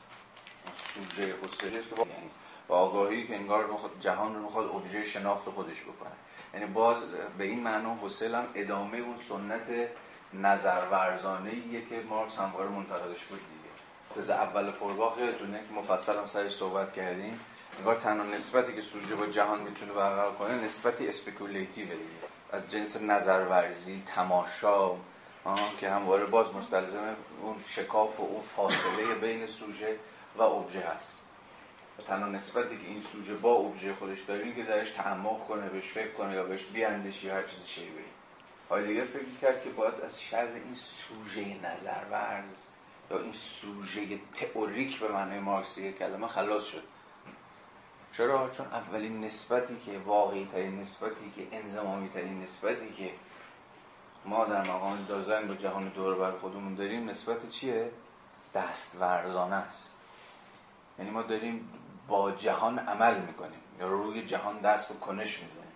[0.73, 2.31] سوژه هوسرلی است که با یعنی
[2.69, 6.13] با آگاهی که انگار بخواد جهان رو می‌خواد ابژه شناخت خودش بکنه.
[6.55, 7.05] یعنی باز
[7.39, 9.89] به این معنا هوسرل هم ادامه اون سنت
[10.33, 13.69] نظرورزانه ایه که مارکس همواره منتقدش بود دیگه.
[14.15, 17.41] تز اول فوئرباخ یادتونه که مفصل هم سرش صحبت کردیم.
[17.79, 21.99] انگار تنها نسبتی که سوژه با جهان می‌تونه برقرار کنه نسبتی speculative دیگه
[22.53, 24.91] از جنس نظرورزی تماشا
[25.81, 29.97] که همواره باز مستلزم اون شکاف و اون فاصله بین سوژه
[30.37, 31.21] و ابژه هست.
[31.99, 35.89] و تنها نسبتی که این سوژه با ابژه خودش داره که درش تعمق کنه بهش
[35.93, 38.05] فکر کنه یا بهش بیاندیشه یا هر چیز شیوهی
[38.71, 42.63] هایدگر فکر کرد که باید از شر این سوژه نظرورز
[43.11, 44.01] یا این سوژه
[44.35, 46.83] تئوریک به معنای مارکسی کلمه خلاص شد.
[48.13, 53.11] چرا؟ چون اولین نسبتی که واقعی ترین نسبتی که انزمامی ترین نسبتی که
[54.25, 57.91] ما در مقام دازاین با جهان دور بر خودمون داریم نسبت چیه؟
[58.55, 59.95] دستورزانه است.
[60.99, 61.69] یعنی ما داریم
[62.09, 63.61] با جهان عمل می‌کنیم.
[63.81, 65.73] یا روی جهان دست به کنش می‌زنیم.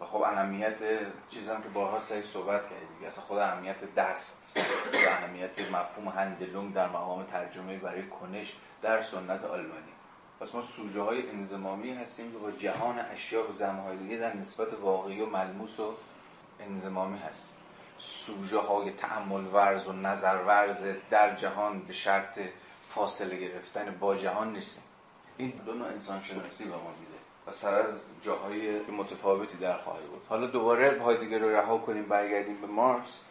[0.00, 0.80] و خب اهمیت
[1.28, 3.06] چیزی که بارها سعی صحبت کردیم.
[3.06, 4.56] اصلا خود اهمیت دست
[4.92, 9.97] و اهمیت مفهوم هندلونگ در مقام ترجمه برای کنش در سنت آلمانی.
[10.40, 14.74] پس ما سوژه های انزمامی هستیم که با جهان اشیا و زمهای دیگه در نسبت
[14.74, 15.94] واقعی و ملموس و
[16.60, 17.58] انزمامی هستیم
[17.98, 22.40] سوژه های تعمل ورز و نظر ورز در جهان به شرط
[22.88, 24.82] فاصله گرفتن با جهان نیستیم.
[25.36, 30.06] این دو نوع انسان شناسی به ما میده و سر از جاهای متفاوتی در خواهی
[30.06, 30.22] بود.
[30.28, 33.22] حالا دوباره هایدگر رو رها کنیم برگردیم به مارکس.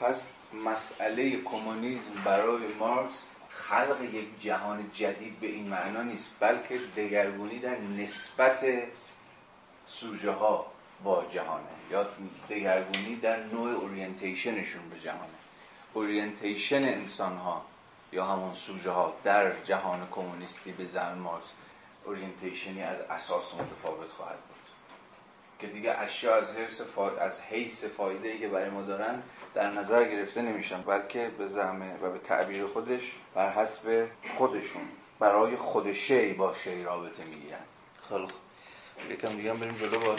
[0.00, 0.30] پس
[0.64, 7.78] مسئله کمونیسم برای مارکس خلق یک جهان جدید به این معنا نیست بلکه دگرگونی در
[7.78, 8.66] نسبت
[9.86, 10.66] سوژه ها
[11.04, 11.64] با جهانه.
[11.90, 12.06] یا
[12.50, 15.34] دگرگونی در نوع orientation شون به جهانه.
[15.94, 17.64] orientation انسان ها
[18.12, 21.48] یا همون سوژه ها در جهان کمونیستی به زعم مارکس
[22.04, 24.53] orientation ی از اساس متفاوت خواهد بود.
[25.64, 27.10] که دیگه اشیا از حیث فا...
[27.10, 29.22] از حیث فایده ای که برای ما دارن
[29.54, 34.82] در نظر گرفته نمیشن بلکه به زعم و به تعبیر خودش بر حسب خودشون
[35.18, 37.58] برای خود شی با شی رابطه می‌گیرن.
[38.08, 38.26] خیلی
[39.10, 40.18] یکم دیگه هم بریم جلو باز.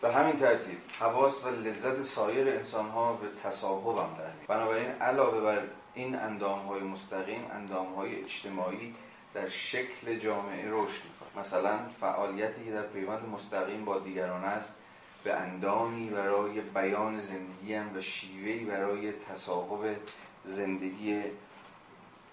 [0.00, 5.40] به همین ترتیب حواس و لذت سایر انسان ها به تصاحب هم در بنابراین علاوه
[5.40, 5.62] بر
[5.94, 8.94] این اندام های مستقیم اندام های اجتماعی
[9.34, 11.02] در شکل جامعه رشد
[11.36, 14.76] مثلا فعالیتی که در پیوند مستقیم با دیگران است
[15.24, 19.96] به اندامی برای بیان زندگی هم و شیوهی برای تصاحب
[20.44, 21.22] زندگی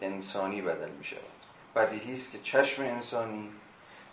[0.01, 1.19] انسانی بدل می شود
[1.75, 3.49] بدیهی است که چشم انسانی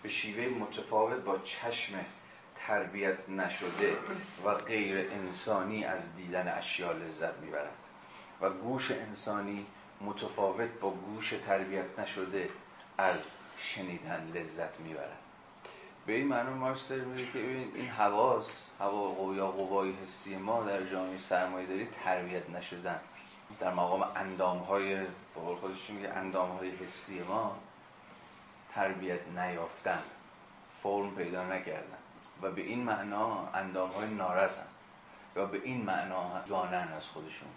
[0.02, 1.94] به شیوه متفاوت با چشم
[2.66, 3.92] تربیت نشده
[4.44, 7.72] و غیر انسانی از دیدن اشیا لذت می‌برد
[8.40, 9.66] و گوش انسانی
[10.00, 12.48] متفاوت با گوش تربیت نشده
[12.98, 13.18] از
[13.62, 15.18] شنیدن لذت می‌برد
[16.06, 17.38] به این معنی داره میگه که
[17.74, 23.00] این حواس هوا یا قوای حسی ما در جامعه سرمایه داری تربیت نشدن.
[23.60, 27.56] در مقام اندام های به خودش میگه اندام های حسی ما
[28.74, 30.02] تربیت نیافتن
[30.82, 31.98] فرم پیدا نکردن
[32.42, 34.66] و به این معنا اندام های نارسن
[35.36, 37.48] و به این معنا دانن از خودشون.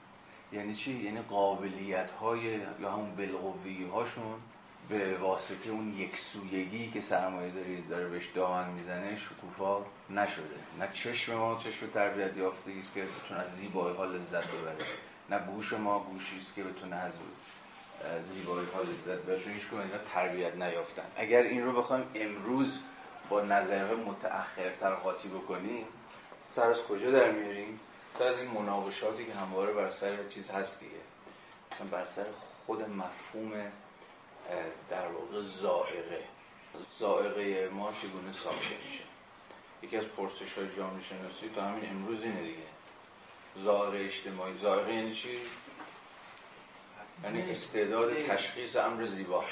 [0.51, 4.41] یعنی چی؟ یعنی قابلیت های یا همون بلغوی هاشون
[4.89, 10.55] به واسطه اون یک سویگی که سرمایه داری داره بهش دامن می‌زنه شکوفا نشده.
[10.79, 14.85] نه چشم ما چشم تربیت یافتگی است که بتونه از زیبایی ها لذت ببره.
[15.29, 17.13] نه گوش ما گوشی است که بتونه از
[18.23, 19.39] زیبایی ها لذت ببره.
[19.39, 21.05] چون هیچ اینا تربیت نیافتن.
[21.15, 22.79] اگر این رو بخوایم امروز
[23.29, 25.85] با نظرهای متأخرتر قاطی بکنیم
[26.43, 27.79] سر از کجا در میاریم؟
[28.19, 30.91] سر از این مناقشاتی که همواره بر سر چیز هست دیگه.
[31.71, 32.25] مثلا بر سر
[32.65, 33.51] خود مفهوم
[34.89, 36.23] در واقع زائقه.
[36.99, 39.03] زائقه ما چگونه ساخته میشه؟
[39.81, 42.57] یکی از پرسش های جامعه شناسی تا همین امروز اینه دیگه.
[43.55, 44.57] زائقه اجتماعی.
[44.57, 45.39] زائقه یعنی چی؟
[47.23, 49.43] یعنی استعداد تشخیص امر زیبا.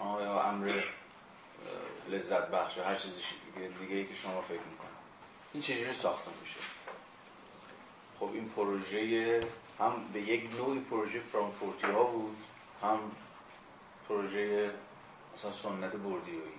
[0.00, 0.82] یا امر
[2.08, 3.20] لذت بخش هر چیزی
[3.80, 4.98] دیگه ای که شما فکر می‌کنید.
[5.52, 6.60] این چجوری ساخته میشه؟
[8.20, 9.40] خب این پروژه
[9.78, 12.36] هم به یک نوعی پروژه فرانکفورتی ها بود
[12.82, 12.98] هم
[14.08, 14.70] پروژه
[15.34, 16.58] مثلا سنت بردیویی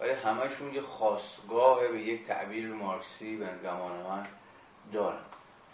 [0.00, 4.26] آیا همشون یه خاصگاه به یک تعبیر مارکسی به گمان من
[4.92, 5.20] دارن؟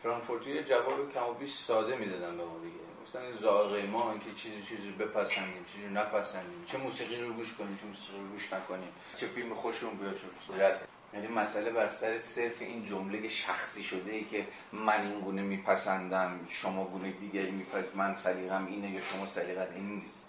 [0.02, 2.76] فرانکفورتی جواب کم و بیش ساده می‌دادن به ما دیگه.
[3.02, 6.64] گفتن زائقه ما اینکه چیزی چیزی بپسندیم چیزی نپسندیم.
[6.66, 8.88] چه موسیقی رو گوش کنیم چه موسیقی رو گوش نکنیم.
[9.16, 14.24] چه فیلم خوشمون بیاد چه یعنی مسئله بر سر صرف این جمله شخصی شده ای
[14.24, 19.72] که من این گونه میپسندم شما گونه دیگری میپسند من سلیقم اینه یا شما سلیقت
[19.72, 20.24] این نیست.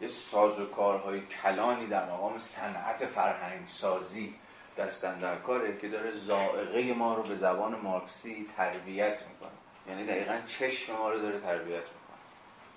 [0.00, 4.34] یه ساز و کارهای کلانی در مقام صنعت فرهنگ سازی
[4.78, 9.50] دستن در کاره که داره زائقه ما رو به زبان مارکسی تربیت می‌کنه.
[9.88, 12.18] یعنی دقیقا چشم ما رو داره تربیت می‌کنه.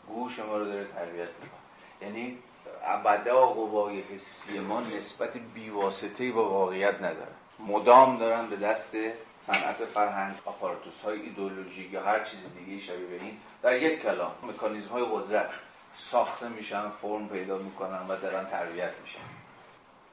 [0.07, 1.59] گوش ما رو داره تربیت می‌کنه.
[2.01, 2.37] یعنی
[2.83, 8.95] ابدا قوای حسی ما نسبت بیواسطه با واقعیت نداره مدام دارن به دست
[9.37, 14.31] صنعت فرهنگ آپاراتوس های ایدولوژیک یا هر چیز دیگه شبیه به این در یک کلام
[14.43, 15.49] مکانیزم های قدرت
[15.93, 19.19] ساخته میشن فرم پیدا می‌کنن و دارن تربیت میشن.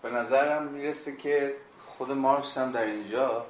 [0.03, 1.55] به نظرم می‌رسه که
[1.87, 3.47] خود مارکس هم در اینجا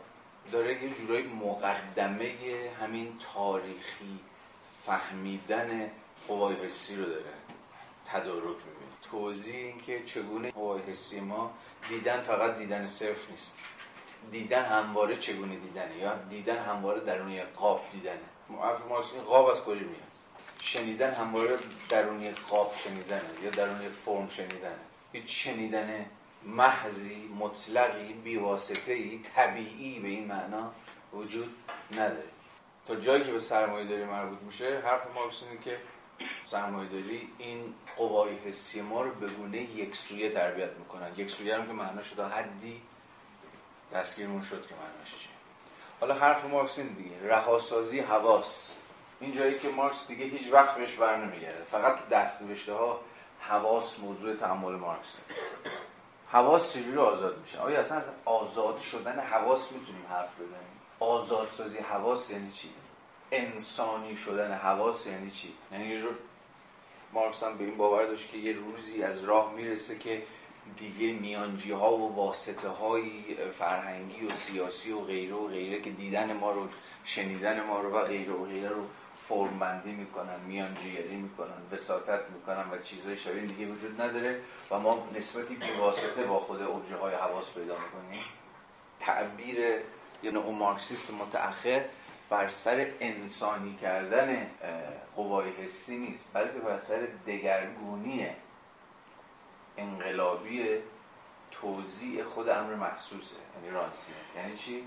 [0.53, 2.35] داره یه جورایی مقدمه
[2.81, 4.19] همین تاریخی
[4.87, 5.91] فهمیدن
[6.29, 7.33] قوای حسی رو داره
[8.07, 8.57] تدارک
[9.11, 11.55] توضیح این که چگونه قوای حسی ما
[11.89, 13.57] دیدن فقط دیدن صرف نیست.
[14.31, 18.19] دیدن همواره چگونه دیدنه یا دیدن همواره درونی قاب دیدنه.
[18.89, 20.07] مارکس این قاب از کجا میاد؟
[20.61, 24.79] شنیدن همواره درونی قاب شنیدنه یا درونی فرم شنیدنه.
[25.13, 26.07] هیچ شنیدن
[26.45, 30.73] محضی مطلقی بیواسطه ای طبیعی به این معنا
[31.13, 31.55] وجود
[31.93, 32.29] نداره.
[32.87, 35.79] تا جایی که به سرمایه داری مربوط میشه حرف مارکس اینه که
[36.47, 41.13] سرمایه داری این قوای حسی ما رو به گونه یک سویه تربیت می‌کنن.
[41.17, 42.83] یک سویه هم که معنا شده حدی
[43.93, 45.31] دستگیرمون شد که معناش چیه
[46.01, 47.29] حالا حرف مارکس این دیگه.
[47.29, 48.73] رهاسازی حواس.
[49.21, 51.65] این جایی که مارکس دیگه هیچ وقت بهش بر نمیگرده.
[51.65, 53.01] فقط تو دستنوشته ها
[53.41, 55.09] حواس موضوع تعامل مارکس
[56.33, 62.31] حواس چجوری آزاد میشه؟ آیا اصلا از آزاد شدن حواس می‌تونیم حرف بزنیم؟ آزادسازی حواس
[62.31, 62.71] یعنی چی؟
[63.33, 66.15] انسانی شدن حواس یعنی چی؟ یعنی یه جور
[67.13, 70.23] مارکس هم به این باور داشت که یه روزی از راه می‌رسه که
[70.77, 73.11] دیگه میانجی ها و واسطه های
[73.59, 76.69] فرهنگی و سیاسی و غیره و غیره که دیدن ما رو
[77.05, 78.85] شنیدن ما رو و غیره و غیره رو
[79.29, 85.55] فرمبندی می‌کنن میانجیگری می‌کنن وساطت می‌کنن و چیزهای شبیه دیگه وجود نداره و ما نسبتی
[85.55, 88.25] بیواسطه با خود ابژه های حواس پیدا می‌کنیم.
[89.01, 89.59] تعبیر
[90.23, 91.85] یه نوع مارکسیست متأخر
[92.31, 94.51] بر سر انسانی کردن
[95.17, 98.29] قوای حسی نیست بلکه بر سر دگرگونی
[99.77, 100.79] انقلابی
[101.51, 104.85] توضیح خود امر محسوسه یعنی رانسیه یعنی چی؟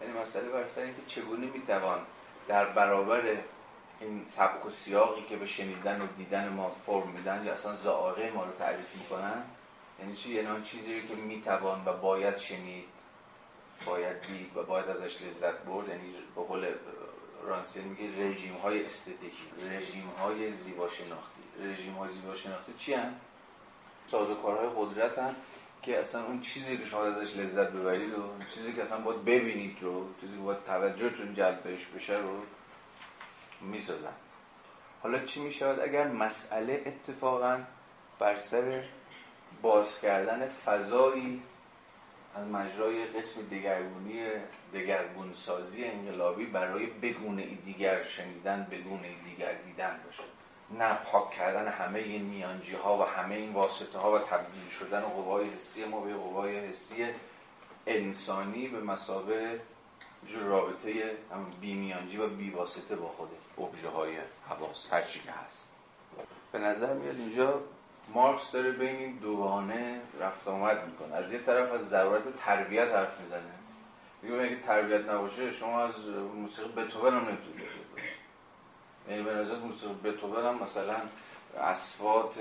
[0.00, 2.00] یعنی مسئله بر سر اینکه چگونه می‌توان
[2.48, 3.22] در برابر
[4.00, 8.30] این سبک و سیاقی که به شنیدن و دیدن ما فرم میدن یا اصلا زائقه
[8.30, 9.42] ما رو تعریف می‌کنن؟
[10.00, 12.84] یعنی چی؟ یعنی آن چیزی که می‌توان و باید شنید
[13.86, 16.74] باید دید و باید ازش لذت برد یعنی به قول
[17.46, 23.14] رانسیل میگه رژیم های استتیکی رژیم های زیبا شناختی رژیم های زیبا شناختی چی هن؟
[24.06, 25.34] سازوکارهای قدرت هن
[25.82, 28.22] که اصلا اون چیزی که شما ازش لذت ببرید و
[28.54, 32.42] چیزی که اصلا باید ببینید رو چیزی که باید توجهتون جلب بهش بشه رو
[33.60, 34.12] می‌سازن.
[35.02, 37.60] حالا چی می‌شود؟ اگر مسئله اتفاقا
[38.18, 38.84] بر سر
[39.62, 41.42] باز کردن فضایی
[42.34, 44.22] از مجرای قسم دگرگونی
[44.74, 50.22] دگرگونسازی انقلابی برای بگونه دیگر شنیدن بگونه دیگر دیدن باشه.
[50.78, 55.00] نه پاک کردن همه این میانجی ها و همه این واسطه ها و تبدیل شدن
[55.00, 57.06] قوای حسی ما به قوای حسی
[57.86, 59.60] انسانی به مسابه
[60.34, 61.16] رابطه
[61.60, 63.28] بی میانجی و بی واسطه با خود.
[63.58, 64.18] ابژه های
[64.48, 65.72] حواس هر چی که هست.
[66.52, 67.60] به نظر میاد اینجا
[68.08, 71.14] مارکس داره بین این دوگانه رفت آمد می‌کنه.
[71.14, 73.42] از یه طرف از ضرورت تربیت حرف می‌زنه.
[74.22, 77.68] میگه اگه تربیت نباشه شما از موسیقی بتوون هم نمی‌تونید
[79.08, 80.96] یعنی به نظر موسیقی بتوون هم مثلا
[81.60, 82.38] اصوات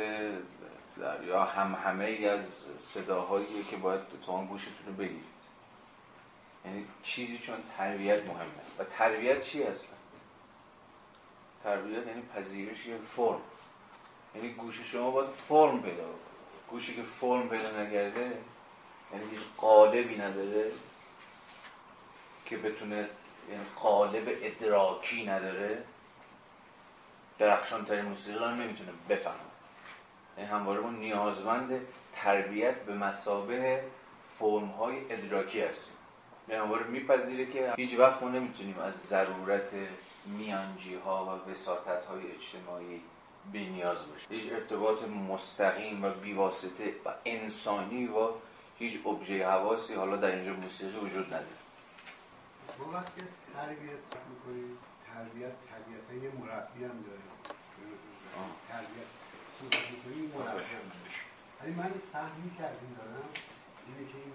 [1.28, 5.24] یا هم همه ای از صداهایی که باید اتفاقا گوشتون رو بگیرید.
[6.66, 8.62] یعنی چیزی چون تربیت مهمه.
[8.80, 9.96] و تربیت چی اصلا؟
[11.64, 13.42] تربیت یعنی پذیرش یه فرم.
[14.36, 16.06] یعنی گوش شما باید فرم پیدا
[16.70, 18.38] گوشی که فرم پیدا نگرده
[19.14, 20.72] یعنی هیچ قالبی نداره
[22.46, 23.10] که بتونه
[23.50, 25.84] یعنی قالب ادراکی نداره.
[27.40, 29.36] درخشان ترین موسیقی رو نمی‌تونه بفهمه.
[30.38, 33.84] یعنی همواره ما نیازمند تربیت به مسابه
[34.40, 35.94] فرم های ادراکی هستیم.
[36.48, 39.72] یعنی همواره میپذیره که هیچ وقت ما نمی‌تونیم از ضرورت
[40.26, 43.02] میانجی ها و وساطت های اجتماعی
[43.52, 44.28] بی نیاز باشه.
[44.30, 48.30] هیچ ارتباط مستقیم و بیواسطه و انسانی و
[48.80, 51.46] هیچ ابژه حواسی حالا در اینجا موسیقی وجود نداره.
[52.80, 54.78] ما وقتی از تربیت می‌کنیم
[55.14, 57.22] تربیت طبیعتا یه مربی هم داره.
[58.70, 59.10] تربیت.
[59.60, 60.48] صحبت می‌کنیم مربی.
[60.48, 61.12] هم داره
[61.62, 63.30] ولی من فهمی که از این دارم
[63.88, 64.34] اینه که این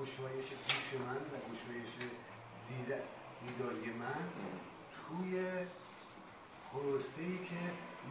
[0.00, 1.92] گشایش گوش من و گشایش
[3.40, 4.28] دیداری من
[5.08, 5.52] توی
[6.72, 7.60] پروسه ای که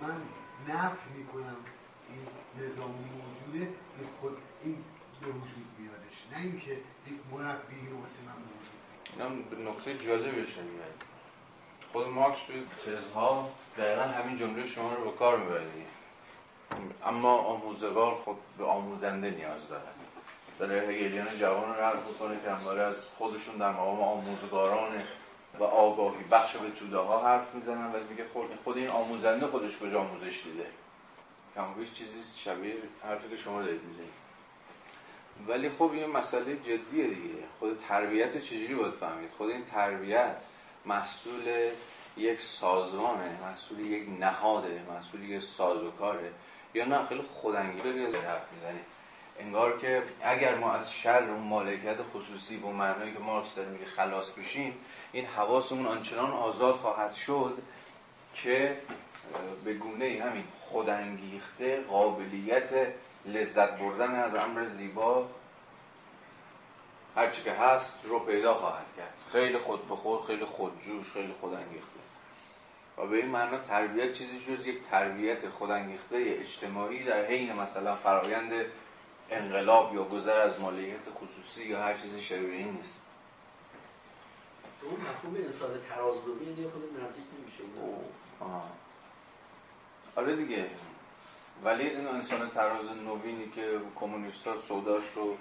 [0.02, 0.22] من
[0.74, 1.58] نفت می‌کنم
[2.10, 4.84] این نظام موجوده این خود این
[5.22, 6.28] به وجود میادش.
[6.32, 11.04] نه اینکه یک مربی واسه من موجود به نکته جالبش میاد
[11.92, 15.86] خود مارکس توی تزها دقیقا همین جمله شما رو به کار میبردی
[17.06, 19.84] اما آموزگار خود به آموزنده نیاز داره
[20.60, 24.92] داره هگلیان جوان رو رد بکنه که از خودشون در مقام آموزگاران
[25.60, 26.24] و آگاهی.
[26.32, 30.44] بخش به توده ها حرف می‌زنن ولی میگه خود, خود این آموزنده خودش کجا آموزش
[30.44, 30.66] دیده؟
[31.56, 34.14] کمابیش چیزی شبیه حرفی که شما دارید می‌زنید.
[35.48, 37.44] ولی خب این مسئله جدیه دیگه.
[37.60, 40.44] خود تربیت چجوری باید فهمید؟ خود این تربیت
[40.86, 41.72] محصول
[42.18, 46.32] یک سازمانه محصول یک نهاده محصول یک سازوکاره.
[46.74, 48.86] یا نه خیلی خودانگیزه حرف می‌زنید.
[49.40, 53.86] انگار که اگر ما از شر اون مالکیت خصوصی و معنایی که مارکس داره میگه
[53.86, 54.74] خلاص بشیم
[55.18, 57.58] این حواسمون آنچنان آزاد خواهد شد
[58.34, 58.78] که
[59.66, 62.70] به گونه همین خودانگیخته قابلیت
[63.26, 65.30] لذت بردن از امر زیبا
[67.16, 69.14] هرچی که هست رو پیدا خواهد کرد.
[69.32, 72.00] خیلی خود به خود خیلی خودجوش خیلی خودانگیخته.
[72.98, 78.52] و به این معنا تربیت چیزی جز یک تربیت خودانگیخته اجتماعی در حین مثلا فرایند
[79.32, 83.07] انقلاب یا گذر از مالیت خصوصی یا هر چیزی شبیه این نیست.
[84.90, 87.64] اون مفهوم انسان ترازدومی یه خود نزدیک نمیشه.
[90.16, 90.66] آره دیگه.
[91.64, 95.38] ولی این انسان تراز نوینی که کمونیست ها سوداش رو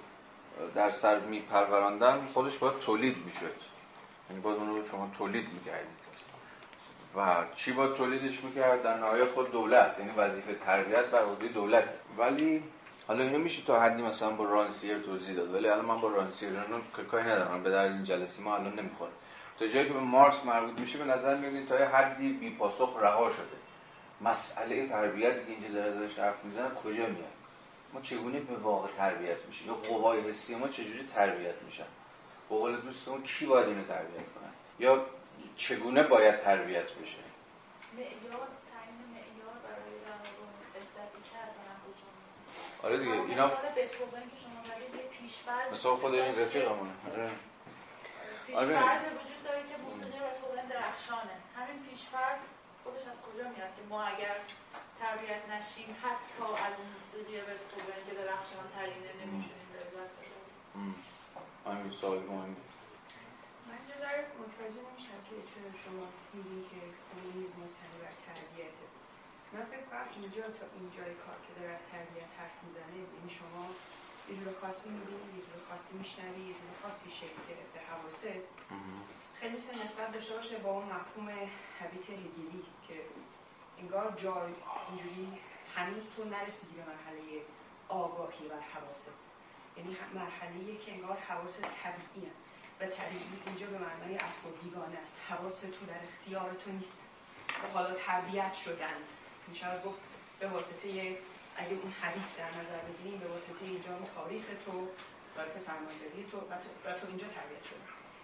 [0.74, 3.55] در سر میپروراندن خودش باید تولید می‌شد.
[4.30, 6.07] یعنی باید اون رو شما تولید می‌کردید.
[7.16, 9.99] و چی باید تولیدش می‌کرد؟ در نهایت خود دولت.
[9.99, 11.94] یعنی وظیفه تربیت بر عهده دولت.
[12.18, 12.64] ولی
[13.07, 15.55] حالا اینو میشه تا حدی مثلا با رانسیر توضیح داد.
[15.55, 17.62] ولی الان من با رانسیر رو کاری ندارم.
[17.62, 19.11] به در این جلسه ما الان نمی‌خوره.
[19.59, 22.96] تا جایی که به مارکس مربوط میشه به نظر میاد تا یه حدی بی پاسخ
[23.00, 23.57] رها شده.
[24.20, 27.36] مسئله تربیتی که اینجا در ازش حرف می‌زنن کجا میاد؟
[27.92, 31.84] ما چگونه به واقع تربیت میشه؟ یا قوای حسی ما چجوری تربیت میشن؟
[32.48, 35.07] به قول دوستمون کی باید اینو تربیت کنن یا
[35.57, 37.16] چگونه باید تربیت بشه؟
[42.82, 43.52] آره دیگه اینا یه
[45.20, 46.92] پیشفرض مثلا خود این رفیقمونه.
[47.12, 47.30] آره.
[48.47, 51.36] پیشفرض وجود داره که موسیقی بتوون درخشانه.
[51.57, 52.40] همین پیشفرض
[52.84, 54.36] خودش از کجا میاد که ما اگر
[55.01, 60.94] تربیت نشیم حتی از موسیقی بتوون که درخشان ترینه نمی‌تونیم لذت ببریم.
[61.66, 62.51] همین سوال من
[63.68, 68.86] من یه ذره متوجه نمیشم که چرا شما میگین که کمونیسم مبتنی بر تربیته
[69.53, 73.64] من فکر کنم اینجا تا اینجای کار که داره از تربیت حرف می‌زنه یعنی شما
[74.31, 78.49] یه جور خاصی می‌بینی یه جور خاصی میشنوی یه جور خاصی شکل گرفته حواست.
[79.35, 81.29] خیلی می‌تونه نسبت داشته باشه با اون مفهوم
[81.81, 82.95] حبیت هگلی که
[83.79, 84.53] انگار جای
[84.89, 85.39] اینجوری
[85.77, 87.43] هنوز تو نرسیدی به مرحله
[87.89, 89.14] آگاهی بر حواست.
[89.77, 92.31] یعنی مرحله که انگار حواس طبیعی
[92.81, 95.16] و طبیعی اینجا به معنای از خود بیگانه است.
[95.29, 97.03] حواس تو در اختیار تو نیست.
[97.64, 98.97] و حالا تربیت شدن.
[99.49, 99.99] میشه گفت
[100.41, 101.18] به واسطه
[101.57, 104.88] اگه اون حبیت در نظر بگیریم به واسطه اینجا تاریخ تو
[105.36, 106.38] و سرمایه‌داری تو
[106.84, 107.78] و تو اینجا تربیت شده.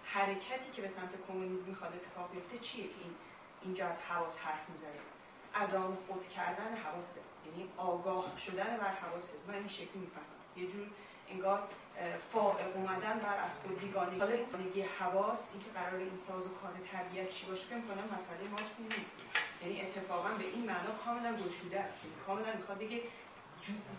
[0.05, 3.15] حرکتی که به سمت کمونیسم می‌خواد اتفاق بیفته چیه که این
[3.61, 4.91] اینجا از حواس حرف می‌زنه؟
[5.53, 7.21] از آن خود کردن حواسه.
[7.45, 9.37] یعنی آگاه شدن بر حواسه.
[9.47, 10.23] من این شکلی می‌فهمم.
[10.55, 10.87] یه جور
[11.29, 11.67] انگار
[12.33, 14.19] فائق اومدن بر از خود بیگانگی.
[14.19, 14.33] حالا
[14.73, 18.47] این حواس این که قرار این ساز و کار تربیت چی باشه فکر کنم مسئله
[18.51, 19.21] مارکسی نیست.
[19.61, 22.03] یعنی اتفاقا به این معنا کاملا گشوده است.
[22.05, 23.01] یعنی کاملا می‌خواد بگه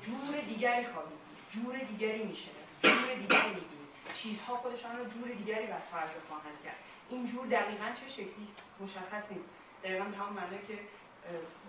[0.03, 1.15] جور دیگری خواهی
[1.51, 2.51] جور دیگری میشه.
[2.83, 6.77] جور دیگری می‌بینی چیزها خودشان رو جور دیگری بر فرض خواهند کرد.
[7.11, 9.47] این جور دقیقا چه شکلی است؟ مشخص نیست.
[9.85, 10.79] دقیقا همون معنی که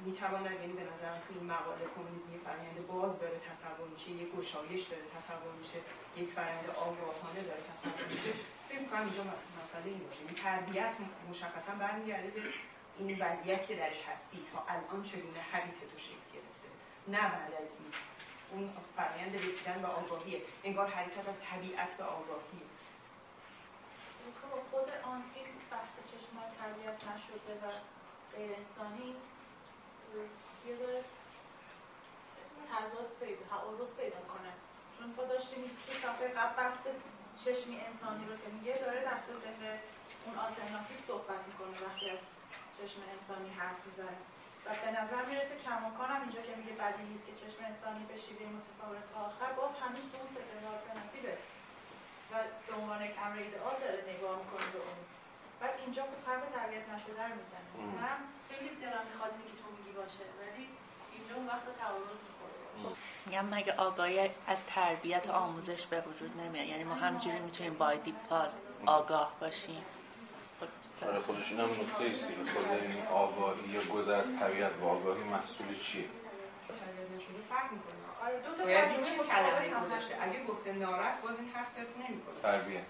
[0.06, 4.36] می‌تواند یعنی به نظرم تو این مقاله کمونیسم یک فرآیند باز داره تصور میشه یک
[4.36, 5.78] گشایش داره تصور میشه
[6.18, 8.34] یک فرآیند آگاهانه داره تصور میشه.
[8.70, 9.24] فکر می‌کنم اینجا
[9.64, 10.20] مسئله این باشه.
[10.28, 10.94] این تربیت
[11.30, 12.42] مشخصا برمیگرده به
[13.00, 16.55] این وضعیت که درش هستی تا الان چگونه حبیت تو شکل گرفته.
[17.08, 17.94] نه بعد از این.
[18.52, 22.66] اون فرآیند رسیدن به آگاهیه انگار حرکت از طبیعت به آگاهیه
[24.42, 27.72] خب، خود آن فیلم بحث چشمان تربیت نشده و
[28.36, 29.16] غیر انسانی
[30.68, 31.04] یه ذره
[32.70, 34.52] تضاد پیدا تعارض پیدا کنه.
[34.98, 36.88] چون ما داشتیم تو صفحه قبل بحث
[37.46, 39.60] چشمی انسانی رو که میگه داره در صدق
[40.26, 42.20] اون آلترناتیو صحبت می‌کنه وقتی از
[42.78, 44.18] چشم انسانی حرف می‌زنه.
[44.66, 48.18] و به نظر می‌رسه کماکان هم اینجا که میگه بدیهی است که چشم انسانی به
[48.26, 51.36] شیوه متفاوت تا آخر باز هنوز تو اون صدق آلترناتیوه.
[52.32, 52.34] و
[52.68, 55.00] به عنوان یک امر ایدئال داره نگاه می‌کنه به اون.
[55.60, 57.68] بعد اینجا خب حرف تربیت نشده رو می‌زنه.
[58.02, 58.18] من
[58.50, 60.66] خیلی دلم می‌خواد که تو میگی باشه ولی
[61.16, 62.96] اینجا اون وقت تعارض می‌خوره.
[63.26, 67.98] میگم مگه آگاهی از تربیت و آموزش به وجود نمیاد؟ یعنی ما همجوری می‌تونیم بای
[67.98, 68.50] دیپال
[68.86, 69.86] آگاه باشیم.
[71.08, 75.80] آره خودشون هم نکته ایستی خود این آگاهی یا گذر از طبیعت و آگاهی محصول
[75.80, 76.06] چیه؟
[78.46, 78.64] دو تا
[79.02, 82.84] چه کلمه گذاشته اگه گفته نارس باز این حرف صرف نمی‌کنه تربیت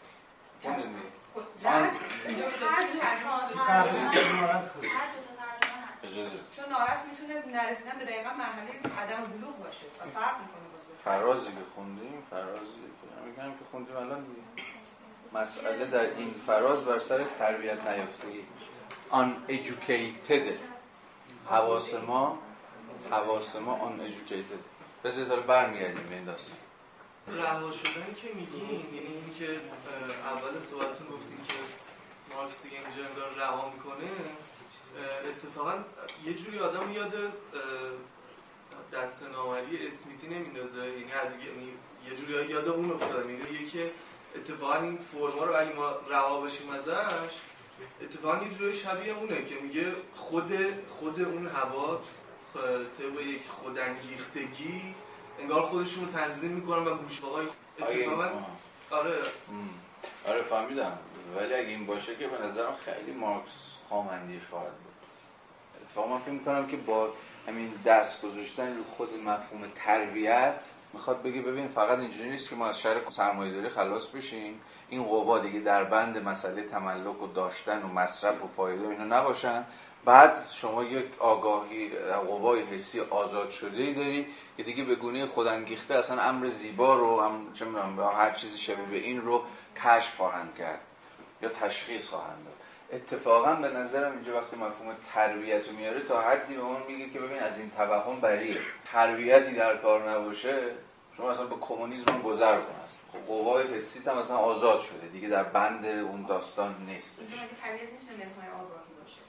[6.56, 8.70] چون نارس می‌تونه نرسیدن به دقیقا مرحله
[9.02, 9.86] عدم بلوغ باشه.
[10.14, 10.66] فرق می‌کنه
[11.04, 14.42] فرازی که خوندیم فرازی که میگم که خوندیم الان دیگه.
[15.36, 18.46] مسئله در این فراز بر سر تربیت نیافتگی
[19.10, 20.60] آن educated.
[21.50, 22.40] حواس ما
[23.12, 24.62] حواس ما آن educated.
[25.06, 26.58] بذارید حالا برمیگردیم به این داستان.
[27.28, 29.60] رها شدن که میگین یعنی اینکه
[30.24, 31.56] اول صحبتتون گفتین که
[32.36, 34.10] مارکس دیگه اینجا انگار رها می‌کنه
[35.26, 35.74] اتفاقا
[36.26, 37.14] یه جوری آدم یاد
[38.94, 40.88] دست نامری اسمیتی نمیندازه.
[40.88, 41.72] یعنی از یعنی
[42.10, 43.34] یه جوری یاد اون افتاده.
[43.34, 43.92] یعنی که
[44.36, 47.34] اتفاقا این فرما رو اگه ما رها بشیم ازش
[48.02, 50.54] اتفاقا یه جوری شبیه اونه که میگه خود
[50.90, 52.02] خود اون حواس
[52.98, 54.96] طبق یک خودانگیختگی
[55.40, 57.48] انگار خودشون رو تنظیم می‌کنن و گوشه های
[57.80, 58.30] اتفاقا
[58.92, 59.16] آره.
[60.28, 60.98] آره فهمیدم.
[61.38, 63.52] ولی اگه این باشه که به نظرم خیلی مارکس
[63.90, 64.94] خامندیش خواهد بود.
[65.84, 67.14] اتفاقا من فکر می‌کنم که با
[67.48, 72.68] همین دست گذاشتن رو خود مفهوم تربیت می‌خواد بگه ببین فقط اینجوری نیست که ما
[72.68, 74.62] از شر سرمایه‌داری خلاص بشیم.
[74.90, 79.20] این قوا دیگه در بند مسئله تملک و داشتن و مصرف و فایده و اینا
[79.20, 79.66] نباشن.
[80.06, 81.90] بعد شما یک آگاهی
[82.28, 84.28] قوای حسی آزاد شده ای داری
[84.58, 87.66] که دیگه به گونه خودانگیخته اصلا امر زیبا رو هم چه
[88.18, 89.44] هر چیزی شبیه به این رو
[89.76, 90.80] کشف خواهند کرد
[91.42, 92.54] یا تشخیص خواهند داد.
[92.92, 97.20] اتفاقا به نظرم اینجا وقتی مفهوم تربیت رو میاره تا حدی به اون میگه که
[97.20, 98.58] ببین از این توهم بریه.
[98.92, 100.62] تربیتی در کار نباشه
[101.18, 102.76] شما اصلا به کمونیسم هم گذر کن.
[103.14, 105.08] خب قوای حسی هم اصلا آزاد شده.
[105.08, 107.16] دیگه در بند اون داستان نیست.
[107.62, 108.26] تربیت می‌تونه
[108.62, 109.22] آگاهی باشه.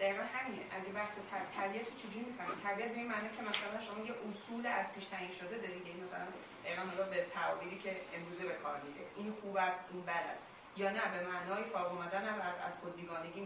[0.00, 0.62] دقیقا همینه.
[0.70, 1.18] اگه بحث
[1.56, 5.04] تربیت رو چجوری می‌فهمید تربیت به این معنی که مثلا شما یه اصول از پیش
[5.04, 6.26] تعیین شده دارید یعنی مثلا
[6.64, 9.06] دقیقا به تعابیری که امروزه به کار میره.
[9.16, 10.46] این خوب است این بد است.
[10.76, 12.24] یا نه به معنای فاق اومدن
[12.66, 13.40] از خود بیگانگی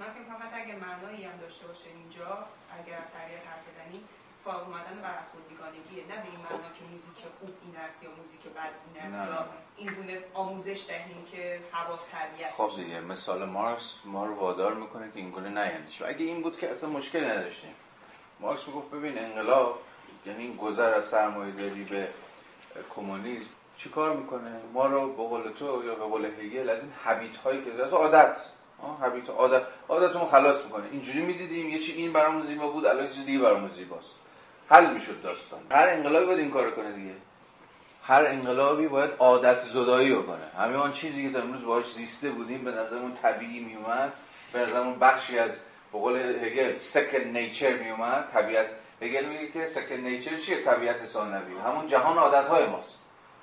[0.00, 2.46] من فکر کنم اگه معنایی هم داشته باشه اینجا
[2.78, 4.08] اگر از تربیت حرف بزنیم
[4.44, 6.38] فارغ اومدن بر از بیگانگیه نه به این.
[6.38, 9.14] معنا که موزیک خوب این است یا موزیک بد این است.
[9.14, 12.70] یا این گونه آموزش دهیم که حواس تربیت خب.
[12.76, 16.70] دیگه مثال مارکس ما رو وادار می‌کنه که این گونه نیندیشیم اگه این بود که
[16.70, 17.74] اصلا مشکلی نداشتیم
[18.40, 19.78] مارکس می‌گفت ببین انقلاب
[20.26, 22.08] یعنی این گذر از سرمایه داری به
[22.90, 27.36] کمونیسم چیکار می‌کنه ما رو به قول تو یا به قول هگل از این هابیت
[27.36, 28.38] هایی که از عادت
[29.00, 33.26] هابیت عادت عادتمون خلاص می‌کنه اینجوری می‌دیدیم یه چی این برامون زیبا بود الان چیز
[33.26, 34.14] دیگه برامون زیباست
[34.68, 35.60] حل می‌شد داستان.
[35.70, 37.14] هر انقلابی باید این کارو کنه دیگه.
[38.02, 42.64] هر انقلابی باید عادت زدایی بکنه همه آن چیزی که تا امروز باهاش زیسته بودیم
[42.64, 44.12] به نظرمون طبیعی میومد.
[44.52, 45.58] به نظرمون بخشی از
[45.92, 48.28] به قول هگل سکن نیچر میومد.
[48.28, 48.66] طبیعت
[49.02, 51.58] هگل میگه که سکن نیچر چیه؟ طبیعت ثانوی.
[51.58, 52.98] همون جهان عادت های ماست.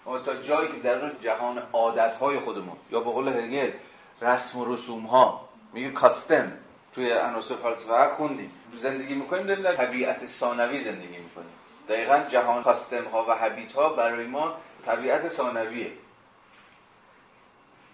[0.05, 3.71] ما تا جایی که در اون جهان عادت های خودمون یا به قول هگل
[4.21, 6.51] رسم و رسوم ها میگه کاستم
[6.95, 8.51] توی عناصر فلسفه خوندیم.
[8.77, 11.51] زندگی می‌کنیم داریم در طبیعت ثانوی زندگی می‌کنیم.
[11.89, 15.91] دقیقا جهان کاستم ها و حبیت ها برای ما طبیعت ثانویه.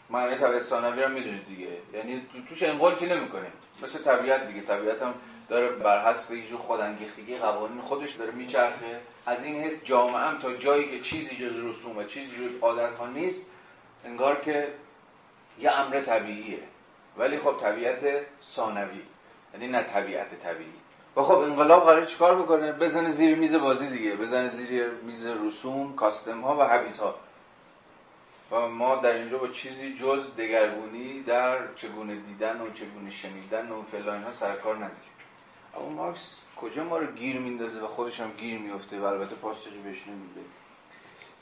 [0.10, 1.78] معنی طبیعت ثانوی رو می‌دونید دیگه.
[1.94, 3.52] یعنی تو توش انقل که نمی‌کنیم.
[3.84, 4.62] مثل طبیعت دیگه.
[4.62, 5.14] طبیعت هم
[5.50, 9.00] داره بر حسب یه جور خودانگیختگی قوانین خودش داره میچرخه.
[9.26, 12.96] از این حس جامعه هم تا جایی که چیزی جز رسوم و چیزی جز عادت
[12.96, 13.46] ها نیست
[14.06, 14.74] انگار که
[15.60, 16.60] یه امر طبیعیه.
[17.18, 18.06] ولی خب طبیعت
[18.44, 19.02] ثانوی.
[19.54, 20.74] یعنی نه طبیعت طبیعی.
[21.16, 25.96] و خب انقلاب قرار چیکار بکنه؟ بزنه زیر میز بازی دیگه بزنه زیر میز رسوم
[25.96, 27.16] کاستم ها و حبیت ها
[28.52, 33.84] و ما در اینجا با چیزی جز دگرگونی در چگونه دیدن و چگونه شنیدن و
[33.84, 34.98] فلان ها سرکار نداریم.
[35.76, 39.78] اما مارکس کجا ما رو گیر میندازه و خودش هم گیر میفته و البته پاسخی
[39.78, 40.42] بهش نمیده.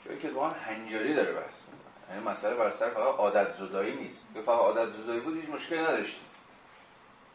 [0.06, 2.14] جایی که با هنجاری داره بحث می‌کنه.
[2.16, 4.26] یعنی مسئله بر سر فقط عادت زدایی نیست.
[4.34, 6.25] که فقط عادت زدایی بود هیچ مشکلی نداشتیم.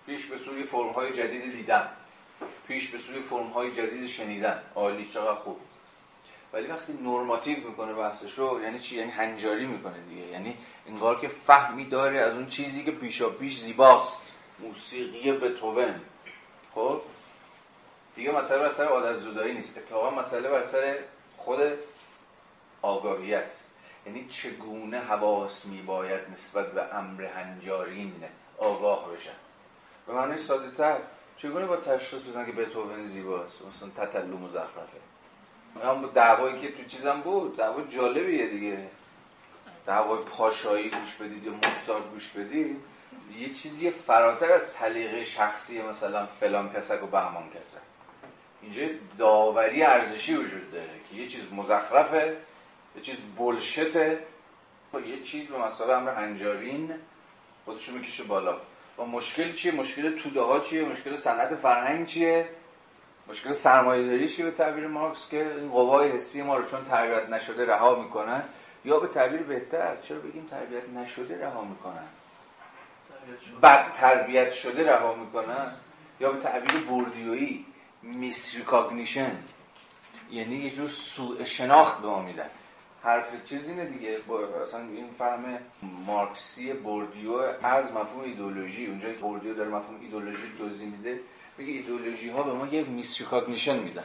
[0.05, 1.89] پیش به سوی فرم های جدید دیدن
[2.67, 5.59] پیش به سوی فرم های جدید شنیدن عالی چقدر خوب.
[6.53, 10.27] ولی وقتی نرماتیو می‌کنه بحثش رو یعنی چی؟ یعنی هنجاری می‌کنه دیگه.
[10.27, 14.17] یعنی انگار که فهمی داره از اون چیزی که پیشا پیش زیباست.
[14.59, 16.01] موسیقی بتوون
[16.75, 17.01] خب؟
[18.15, 19.77] دیگه مسئله بر سر عادت زدایی نیست.
[19.77, 20.97] اتفاقا مسئله بر سر
[21.35, 21.59] خود
[22.81, 23.71] آگاهی است.
[24.05, 28.23] یعنی چگونه حواس میباید نسبت به امر هنجارین
[28.57, 29.31] آگاه بشن.
[30.07, 30.97] به معنی ساده تر
[31.37, 34.97] چگونه با تشخیص بزن که بتوون زیباست؟ مثلا تتلو مزخرفه
[35.83, 38.87] هم دعوایی که تو چیزم بود دعوا جالبیه دیگه.
[39.85, 42.77] دعوای پاشایی گوش بدید یا موزارت گوش بدید.
[43.39, 47.77] یه چیزی فراتر از سلیقه شخصی مثلا فلان کسک و بهمان کسک.
[48.61, 48.85] اینجا
[49.17, 52.37] داوری ارزشی وجود داره که یه چیز مزخرفه
[52.95, 54.19] یه چیز بلشته
[55.05, 56.93] یه چیز به مثابه امر هنجارین
[57.65, 58.57] خودشو می‌کشه بالا.
[59.05, 62.49] مشکل چیه؟ مشکل توده ها چیه؟ مشکل صنعت فرهنگ چیه؟
[63.27, 67.29] مشکل سرمایه داری چیه به تعبیر مارکس که این قوای حسی ما رو چون تربیت
[67.29, 68.43] نشده رها می‌کنن
[68.85, 72.07] یا به تعبیر بهتر چرا بگیم تربیت نشده رها می‌کنن؟
[73.63, 75.71] بد تربیت شده رها می‌کنن؟
[76.19, 77.65] یا به تعبیر بوردیویی
[78.01, 79.37] misrecognition
[80.31, 82.49] یعنی یه جور سوء شناخت به ما میدن.
[83.03, 84.19] حرف چیز اینه دیگه.
[84.63, 85.59] اصلا این فهم
[86.05, 87.33] مارکسی بوردیو
[87.63, 91.19] از مفهوم ایدولوژی اونجا که بوردیو داره مفهوم ایدولوژی توضیح میده
[91.57, 94.03] میگه ایدولوژی ها به ما یه misrecognition میدن.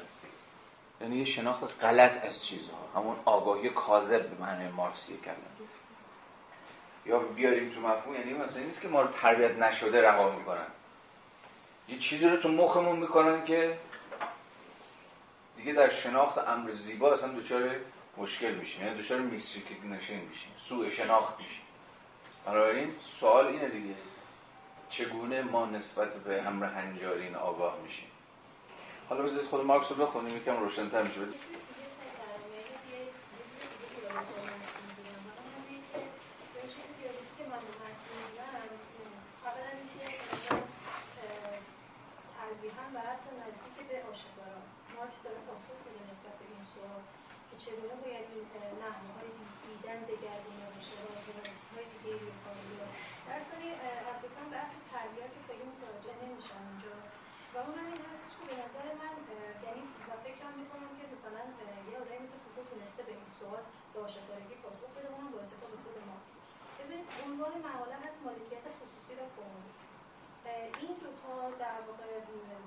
[1.01, 2.88] یعنی یه شناخت غلط از چیزها.
[2.97, 5.36] همون آگاهی کاذب به معنی مارکسی کلمه.
[7.07, 10.66] یا بیاریم تو مفهوم یعنی مثلا نیست که ما رو تربیت نشده رها می‌کنن.
[11.88, 13.78] یه چیزی رو تو مخمون می‌کنن که
[15.57, 17.70] دیگه در شناخت امر زیبا اصلا دچار
[18.16, 18.86] مشکل میشیم.
[18.86, 20.52] یعنی دچار misrecognition میشیم.
[20.58, 21.62] سوء شناخت میشیم.
[22.46, 23.94] بنابراین سوال اینه دیگه.
[24.88, 28.10] چگونه ما نسبت به امر هنجارین آگاه میشیم؟
[29.08, 30.36] حالا بذارید خود مارکس رو بخونیم.
[30.36, 31.20] یکم روشن‌تر میشه
[44.98, 47.02] مارکس داره پاسخ میده نسبت به این سوال
[47.48, 48.46] که چگونه باید این
[48.82, 49.30] نحوه های
[49.64, 51.08] دیدن دگرگونه باشه و
[51.72, 52.12] های دیگه
[53.26, 53.38] در
[54.12, 56.94] اساسا بحث تربیت خیلی متوجه نمیشم اینجا.
[57.52, 58.02] و اون این
[58.38, 59.14] که به نظر من
[59.66, 61.42] یعنی و فکرم می‌کنم که مثلا
[61.90, 63.62] یه آدمی مثل فوکو تونسته به این سوال
[64.64, 66.34] پاسخ بده اونم با اتفاق خود مارکس
[66.78, 69.88] ببینید عنوان مقاله هست مالکیت خصوصی و کمونیسم
[70.82, 72.08] این دوتا در واقع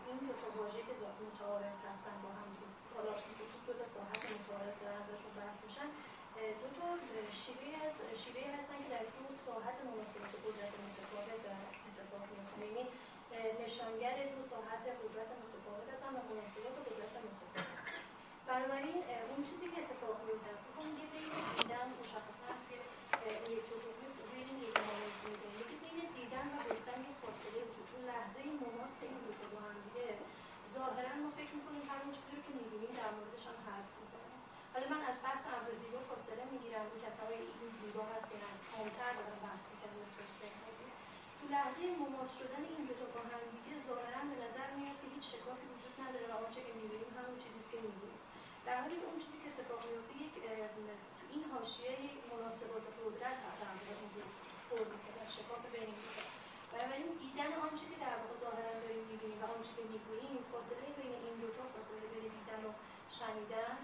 [0.08, 0.94] این دوتا واژه که
[1.28, 2.50] متعارض هستن با هم
[2.96, 3.14] حالا
[3.70, 5.90] دو تا ساحت متعارض دارن ازشون بحث میشن.
[6.62, 6.86] دو تا
[7.42, 12.84] شیوه از شیوه هستن که در اون ساحت مناسبت قدرت متفاوت دارن اتفاق میفته یعنی
[13.64, 17.68] نشانگر دو ساحت قدرت متفاوت هستن و مناسبت قدرت متفاوت.
[18.50, 18.98] بنابراین
[19.30, 22.78] اون چیزی که اتفاق میفته فکر یه بین دیدن مشخصا توی
[23.56, 24.76] یک جمهوری این یک
[25.62, 27.90] یکی بین دیدن و گفتن که فاصله وجود.
[28.10, 30.08] لحظه مناسب این دو با هم دیگه
[30.76, 31.09] ظاهرا
[34.92, 36.86] من از بحث ابرزیبا فاصله می‌گیرم.
[36.92, 40.48] اون کسایی این زیبا هست یا یعنی کمتر دارم بحث می‌کنم نسبت به
[41.38, 45.08] تو لحظه مماس شدن این دو تا با هم دیگه ظاهرا به نظر میاد که
[45.16, 48.20] هیچ شکافی وجود نداره و آنچه که می‌بینیم همون چیزی که می‌بینیم.
[48.66, 50.34] در حالی اون چیزی که اتفاق میفته یک
[51.18, 53.78] تو این حاشیه یک مناسبات قدرت هم
[54.70, 56.00] پر می‌کنه شکاف بین این
[56.72, 61.14] بنابراین دیدن آنچه که در واقع ظاهرا داریم می‌بینیم و آنچه که می‌گوییم فاصله بین
[61.26, 62.72] این دوتا فاصله بین دیدن و
[63.18, 63.78] شنیدن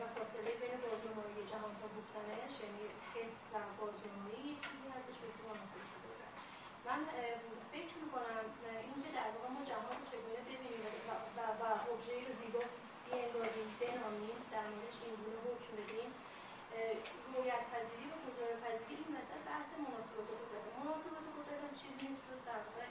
[0.00, 5.26] و فاصله بین بازنمایی جهان تا گفتنش یعنی حس و بازنمایی یک چیزی هستش به
[5.30, 6.36] اسم مناسبات قدرت
[6.86, 7.00] من
[7.74, 8.44] فکر می‌کنم
[8.88, 11.64] اینکه در واقع ما جهان رو چگونه ببینیم و, و, و
[12.26, 12.62] رو زیبا
[13.06, 16.10] بیانگاریم بنامیم در موردش اینگونه حکم بدیم.
[17.34, 20.64] رویت پذیری و گزاره پذیری این مثل بحث مناسبات قدرت.
[20.80, 22.86] مناسبات قدرت هم چیزی نیست جز در واقع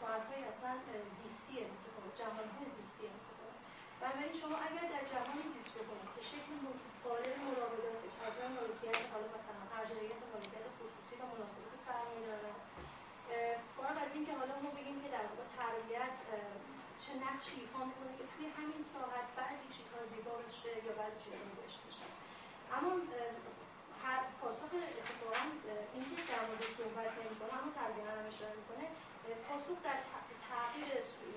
[0.00, 0.72] ساعتهای اصلا
[1.18, 3.56] زیستی متفاوت جهانهای زیستی متفاوت
[4.00, 6.52] بنابراین شما اگر در جهان زیست بکنید به شکل
[7.04, 8.14] قالب مراوداتش.
[8.26, 12.68] از من مالکیت حالا مثلا ارجعیت مالکیت خصوصی و مناسبات سرمایه‌داری است.
[13.76, 16.16] فارغ از اینکه حالا ما بگیم که در واقع تربیت
[17.02, 21.46] چه نقشی ایفا می‌کنه که توی همین ساعت بعضی چیزها زیبا بشه یا بعضی چیزها
[21.58, 22.06] زشت بشه.
[22.76, 22.90] اما
[24.04, 25.42] هر پاسخ اتفاقا
[25.94, 28.86] اینکه در مورد صحبت نمی‌کنه اما ترجمه هم اشاره می‌کنه
[29.48, 29.98] پاسخ در
[30.50, 30.88] تغییر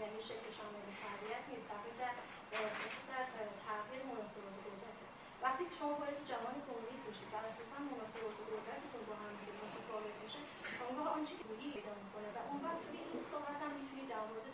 [0.01, 1.67] یعنی شکل شامل تربیت نیست.
[1.73, 2.13] تغییر در
[2.51, 5.05] در تغییر مناسبات قدرته
[5.43, 9.33] وقتی که شما وارد جهان کمونیست بشید و اساسا مناسبات قدرتتون با هم
[9.63, 10.39] متفاوت میشه
[10.87, 14.23] آنگاه آنچه که بودی پیدا می‌کنه و اون وقت توی این صحبت هم می‌تونید در
[14.29, 14.47] مورد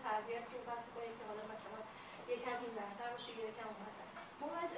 [1.17, 1.79] که حالا مثلا
[2.33, 4.07] یکم این برتر باشه یکم اونورتر
[4.39, 4.71] ما باید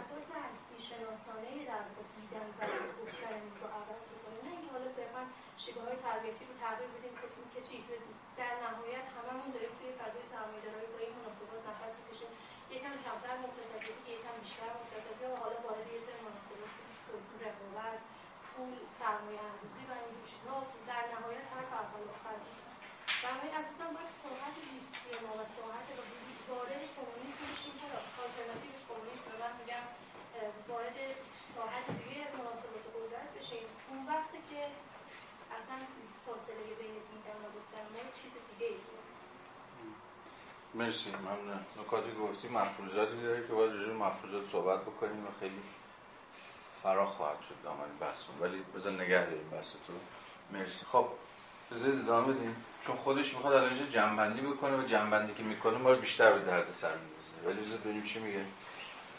[0.00, 1.84] اساس هستی شناسانه در
[2.16, 2.60] دیدن و
[3.02, 5.22] گفتن رو عوض بکنیم نه اینکه حالا صرفا
[5.62, 7.14] شیوه های تربیتی رو تغییر بدیم
[7.52, 7.76] که چی
[8.40, 12.32] در نهایت هممون داریم توی فضای سرمایه‌داری با این مناسبات نفس می‌کشیم
[12.76, 16.72] یکم کمتر متصدی یکم بیشتر متصدی و حالا وارد یه سری مناسبات
[17.44, 18.00] رقابت
[18.46, 20.58] پول سرمایه اندوزی و این چیزها.
[20.90, 22.36] در نهایت هر فرقای آخر
[23.22, 25.88] بنابراین اساسا باید ساحت زیستی ما و ساحت
[26.50, 27.74] وارد کمونیسم بشیم.
[27.80, 27.86] که
[28.22, 29.84] آلترناتیوش کمونیسم من میگم
[30.68, 30.98] وارد
[31.54, 33.66] ساحت دیگه از مناسبات قدرت بشیم.
[33.88, 34.60] اون وقتی که
[35.58, 35.78] اصلا
[36.26, 38.80] فاصله بین دیدن و گفتن ما چیز دیگه ای
[40.78, 41.60] مرسی ممنون.
[41.80, 45.60] نکاتی گفتی مفروضاتی داره که باید رجوع مفروضات صحبت بکنیم و خیلی
[46.82, 49.92] فراخ خواهد شد دامن بحثون ولی بذار نگه داریم بحث تو
[50.52, 50.84] مرسی.
[50.84, 51.06] خب
[51.72, 52.56] بذار ادامه بدیم.
[52.80, 56.72] چون خودش می‌خواد الان اینجا جنبندی بکنه و جنبندی که می‌کنه ما بیشتر به درد
[56.72, 58.44] سر می‌رسه ولی بذار ببینیم چی میگه.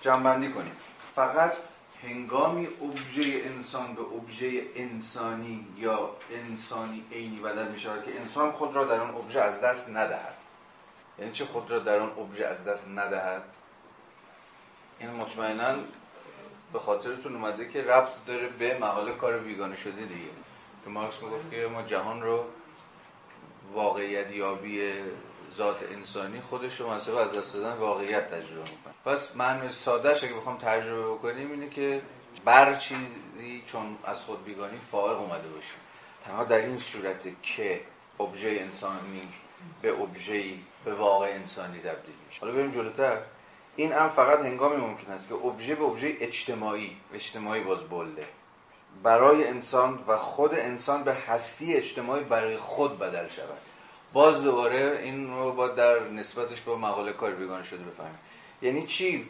[0.01, 0.75] جنبندی کنیم.
[1.15, 1.57] فقط
[2.03, 8.85] هنگامی ابژه انسان به ابژه انسانی یا انسانی عینی بدل میشه که انسان خود را
[8.85, 10.36] در آن ابژه از دست ندهد.
[11.20, 13.43] یعنی چه خود را در آن ابژه از دست ندهد؟
[14.99, 15.76] این مطمئنا
[16.74, 20.30] به خاطرتون اومده که ربط داره به مقاله کار بیگانه شده دیگه.
[20.84, 22.45] که مارکس می‌گفت که ما جهان رو
[23.74, 24.93] واقعیت یابی
[25.55, 28.93] ذات انسانی خودش رو از دست دادن واقعیت تجربه می‌کنه.
[29.05, 32.01] پس من سادهش اگه بخوام تجربه بکنیم اینه که
[32.45, 35.74] بر چیزی چون از خود بیگانی فائق اومده باشه
[36.26, 37.82] تنها در این صورت که
[38.20, 39.28] ابژه انسانی
[39.82, 40.53] به ابژه
[40.88, 42.41] به واقع انسانی تبدیل میشه.
[42.41, 43.17] حالا بریم جلوتر.
[43.75, 48.27] این هم فقط هنگامی ممکن است که ابژه به ابژه اجتماعی اجتماعی باز بلده
[49.03, 53.57] برای انسان و خود انسان به هستی اجتماعی برای خود بدل شود.
[54.13, 58.19] باز دوباره این رو باید در نسبتش با مقاله کار بیگانه شده بفهمیم.
[58.61, 59.29] یعنی چی؟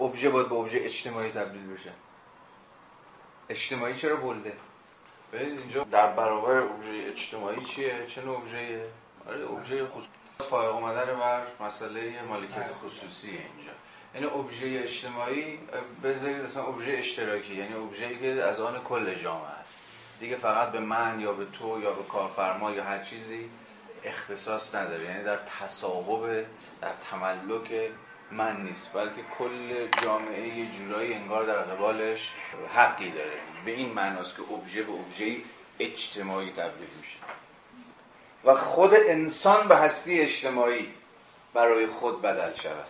[0.00, 1.92] ابژه باید به ابژه اجتماعی تبدیل بشه.
[3.48, 4.52] اجتماعی چرا بلده؟
[5.32, 8.84] ببینید اینجا در برابر ابژه اجتماعی چیه؟ چه نوع ابژه
[9.28, 10.25] آره ابژه خصوصی.
[10.38, 13.72] فائق اومدن بر مسئله مالکیت خصوصی اینجا.
[14.14, 15.58] یعنی ابژه اجتماعی
[16.04, 19.80] بذارید اصلا ابژه اشتراکی یعنی ابژه‌ای که از آن کل جامعه است.
[20.20, 23.50] دیگه فقط به من یا به تو یا به کارفرما یا هر چیزی
[24.04, 25.04] اختصاص نداره.
[25.04, 26.44] یعنی در تصاحب
[26.80, 27.90] در تملک
[28.30, 32.32] من نیست بلکه کل جامعه یه جورایی انگار در قبالش
[32.74, 33.40] حقی داره.
[33.64, 35.36] به این معناست که ابژه به ابژه
[35.80, 37.16] اجتماعی تبدیل میشه.
[38.46, 40.88] و خود انسان به هستی اجتماعی
[41.54, 42.84] برای خود بدل شود.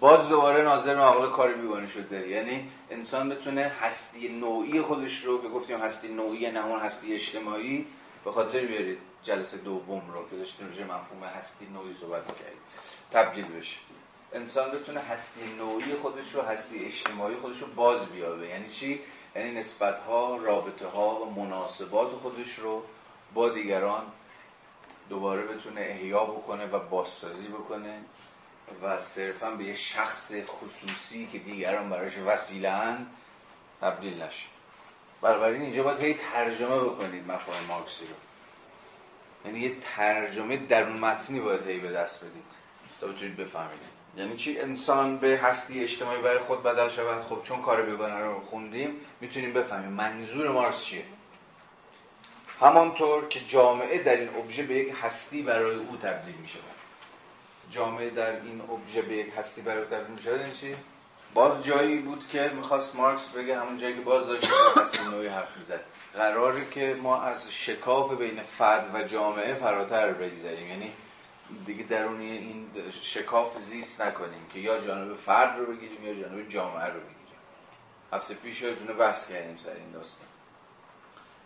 [0.00, 2.28] باز دوباره ناظر مقاله کاری بیگانه شده.
[2.28, 7.86] یعنی انسان بتونه هستی نوعی خودش رو که گفتیم هستی نوعی نه اون هستی اجتماعی
[8.24, 12.60] به خاطر بیارید جلسه دوم رو که داشتیم راجع مفهوم هستی نوعی صحبت کردیم
[13.12, 13.76] تبدیل بشه.
[14.32, 18.48] انسان بتونه هستی نوعی خودش رو هستی اجتماعی خودش رو باز بیابه.
[18.48, 19.00] یعنی چی؟
[19.36, 22.82] یعنی نسبت ها رابطه ها و مناسبات خودش رو
[23.34, 24.02] با دیگران
[25.08, 28.00] دوباره بتونه احیا بکنه و بازسازی بکنه
[28.82, 32.96] و صرفا به یه شخص خصوصی که دیگران براش وسیله
[33.80, 34.46] تبدیل نشه.
[35.22, 38.14] بنابراین اینجا باید هی ترجمه بکنید مفاهیم مارکسی رو.
[39.44, 42.44] یعنی یه ترجمه درون متنی باید هی به دست بدید
[43.00, 43.80] تا بتونید بفهمید.
[44.16, 47.24] یعنی چی؟ انسان به هستی اجتماعی برای خود بدل شود.
[47.24, 51.04] خب چون کار بیگانه رو خوندیم می‌تونیم بفهمیم منظور مارکس چیه.
[52.60, 56.62] همانطور که جامعه در این ابژه به یک هستی برای او تبدیل می شود
[57.70, 60.76] جامعه در این ابژه به یک هستی برای او تبدیل می شود یعنی چی؟
[61.34, 65.56] باز جایی بود که می‌خواست مارکس بگه همون جایی که باز داشت هستی نوعی حرف
[65.56, 65.80] می‌زد.
[66.14, 70.92] قراره که ما از شکاف بین فرد و جامعه فراتر بگذاریم یعنی
[71.66, 72.66] دیگه درونی این
[73.02, 77.18] شکاف زیست نکنیم که یا جانب فرد رو بگیریم یا جانب جامعه رو بگیریم.
[78.12, 80.26] هفته پیش دونه بحث کردیم سر این داستان.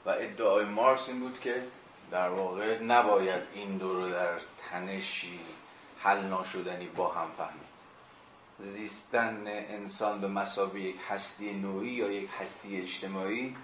[0.07, 1.63] و ادعای مارکس این بود که
[2.11, 4.39] در واقع نباید این دو رو در
[4.71, 5.41] تنشی
[5.99, 7.73] حل ناشدنی با هم فهمید.
[8.59, 13.57] زیستن انسان به مسابقه یک هستی نوعی یا یک هستی اجتماعی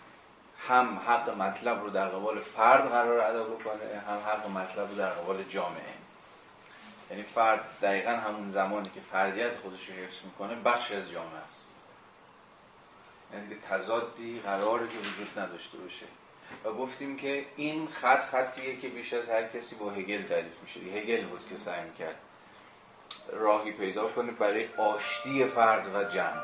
[0.68, 5.10] هم حق مطلب رو در قبال فرد قرار ادا بکنه هم حق مطلب رو در
[5.10, 5.94] قبال جامعه.
[7.10, 11.68] یعنی فرد دقیقا همون زمانی که فردیت خودش رو حفظ می‌کنه بخش از جامعه است.
[13.32, 16.06] یعنی تضادی قراره که وجود نداشته باشه.
[16.64, 20.80] و گفتیم که این خط خطیه که بیش از هر کسی با هگل تعریف میشه.
[20.80, 22.16] هگل بود که سعی می‌کرد
[23.32, 26.42] راهی پیدا کنه برای آشتی فرد و جمع.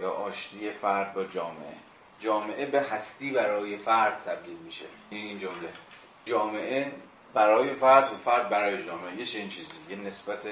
[0.00, 1.74] یا آشتی فرد با جامعه.
[2.20, 4.84] جامعه به هستی برای فرد تبدیل میشه.
[5.10, 5.72] این این جمله.
[6.24, 6.92] جامعه
[7.34, 9.12] برای فرد و فرد برای جامعه.
[9.16, 9.78] یه این چیزی.
[9.90, 10.46] یه نسبت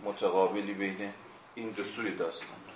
[0.00, 1.12] متقابلی بین
[1.54, 2.69] این دو سوی داستان.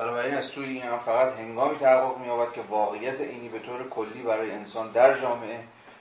[0.00, 4.22] بنابراین از سوی این هم فقط هنگامی تحقق می‌یابد که واقعیت اینی به طور کلی
[4.22, 5.60] برای انسان در جامعه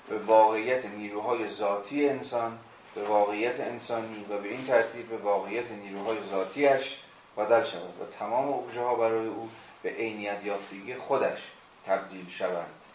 [0.09, 2.59] به واقعیت نیروهای ذاتی انسان
[2.95, 6.97] به واقعیت انسانی و به این ترتیب به واقعیت نیروهای ذاتیش
[7.37, 9.49] بدل شود و تمام ابژه ها برای او
[9.83, 11.51] به عینیت یافتگی خودش
[11.85, 12.85] تبدیل شوند.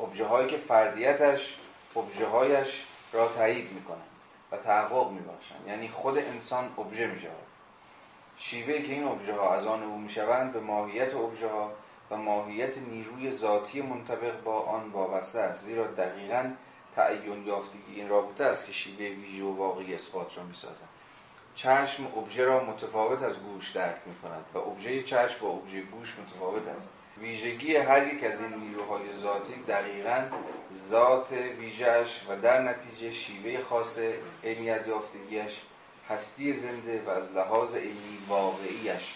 [0.00, 1.56] ابژه هایی که فردیتش
[1.96, 4.02] ابژه هایش را تایید می کنند
[4.52, 7.51] و تحقق می باشند یعنی خود انسان ابژه می شود
[8.44, 11.72] شیوهی که این ابژه ها از آن او می شوند به ماهیت ابژه ها
[12.10, 15.64] و ماهیت نیروی ذاتی منطبق با آن وابسته است.
[15.64, 16.50] زیرا دقیقا
[16.96, 20.88] تعین یافتگی این رابطه است که شیوه ویژه و واقعی اثبات را می سازند
[21.54, 26.18] چشم ابژه را متفاوت از گوش درک می کند و ابژه چشم با ابژه گوش
[26.18, 26.92] متفاوت است.
[27.20, 30.24] ویژگی هر یک از این نیروهای ذاتی دقیقا
[30.72, 33.98] ذات ویژهش و در نتیجه شیوه خاص
[34.44, 35.60] علمیت یافتگیش
[36.08, 39.14] هستی زنده و از لحاظ عینی واقعیش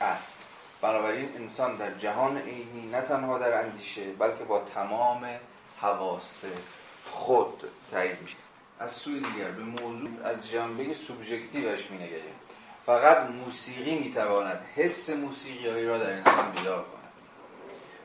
[0.00, 0.38] است.
[0.80, 5.26] بنابراین انسان در جهان عینی نه تنها در اندیشه بلکه با تمام
[5.80, 6.44] حواس
[7.10, 8.36] خود تایید میشه.
[8.80, 12.34] از سوی دیگر به موضوع از جنبه سوبژکتیوش مینگریم.
[12.86, 17.02] فقط موسیقی می‌تواند حس موسیقی را در انسان بیدار کند.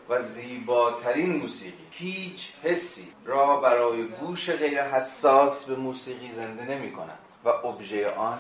[0.10, 7.20] و زیباترین موسیقی هیچ حسی را برای گوش غیر حساس به موسیقی زنده نمی کند
[7.48, 8.38] و ابژه آن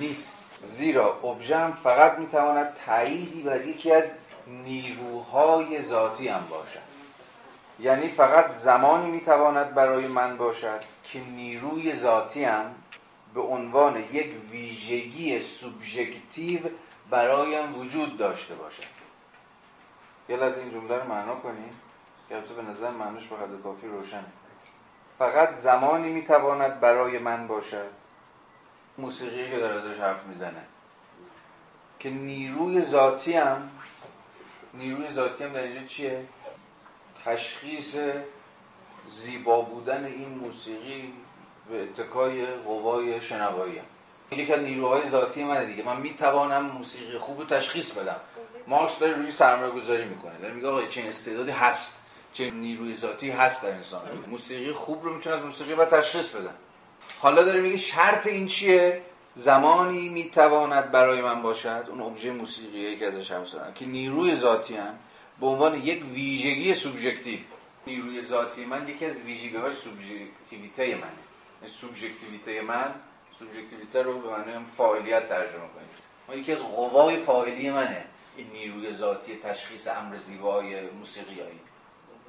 [0.00, 0.40] نیست.
[0.62, 4.10] زیرا ابژه هم فقط می‌تواند تاییدی بر یکی از
[4.46, 6.94] نیروهای ذاتی هم باشد.
[7.80, 12.74] یعنی فقط زمانی می‌تواند برای من باشد که نیروی ذاتی هم
[13.34, 16.60] به عنوان یک ویژگی سوبژکتیو
[17.10, 18.94] برایم وجود داشته باشد.
[20.28, 21.80] یه از این جمله رو معنا کنیم
[22.28, 24.24] که به نظر معنیش به کافی روشنه.
[25.18, 28.03] فقط زمانی می‌تواند برای من باشد
[28.98, 30.62] موسیقی که داره ازش حرف می‌زنه.
[32.00, 33.70] که نیروی ذاتی هم
[34.74, 36.24] نیروی ذاتی هم در اینجا چیه؟
[37.24, 37.96] تشخیص
[39.10, 41.12] زیبا بودن این موسیقی
[41.70, 43.84] به اتکای قوای شنوایی هم.
[44.30, 45.82] یکی از نیروهای ذاتی منه دیگه.
[45.82, 48.16] من می‌توانم موسیقی خوب رو تشخیص بدم.
[48.66, 50.38] مارکس داره روی سرمایه گذاری می‌کنه.
[50.38, 52.02] داره میگه آقا چه استعدادی هست.
[52.32, 54.24] چه نیروی ذاتی هست در انسان.
[54.26, 56.54] موسیقی خوب رو می‌تونه از موسیقی و تشخیص بدم
[57.18, 59.02] حالا داره میگه شرط این چیه؟
[59.34, 61.86] زمانی می‌تواند برای من باشد.
[61.90, 63.44] اون ابژه موسیقی که ازش هم
[63.74, 64.94] که نیروی ذاتی هم
[65.40, 67.38] به عنوان یک ویژگی سوبژکتیو.
[67.86, 71.02] نیروی ذاتی من یکی از ویژگی های سوبژکتیویته منه.
[71.62, 72.94] یعنی سوبژکتیویته من
[73.38, 78.04] سوبژکتیویته رو به معنی فاعلیت ترجمه کنید ما یکی از قوای فاعلی منه.
[78.36, 81.60] این نیروی ذاتی تشخیص امر زیبای موسیقیایی.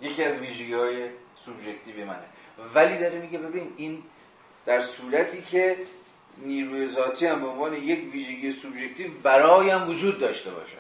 [0.01, 2.25] یکی از ویژگی های سوبژکتیو منه.
[2.73, 4.03] ولی داره میگه ببین این
[4.66, 5.78] در صورتی که
[6.38, 10.78] نیروی ذاتی هم به عنوان یک ویژگی سوبژکتیو برایم وجود داشته باشه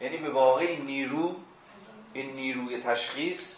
[0.00, 1.36] یعنی به واقع نیرو
[2.12, 3.56] این نیروی تشخیص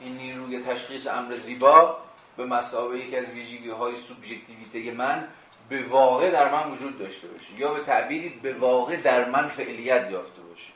[0.00, 1.96] این نیروی تشخیص امر زیبا
[2.36, 5.28] به مسابقه یکی از ویژگی های سوبژکتیویته من
[5.68, 7.52] به واقع در من وجود داشته باشه.
[7.58, 10.72] یا به تعبیری به واقع در من فعلیت یافته باشه.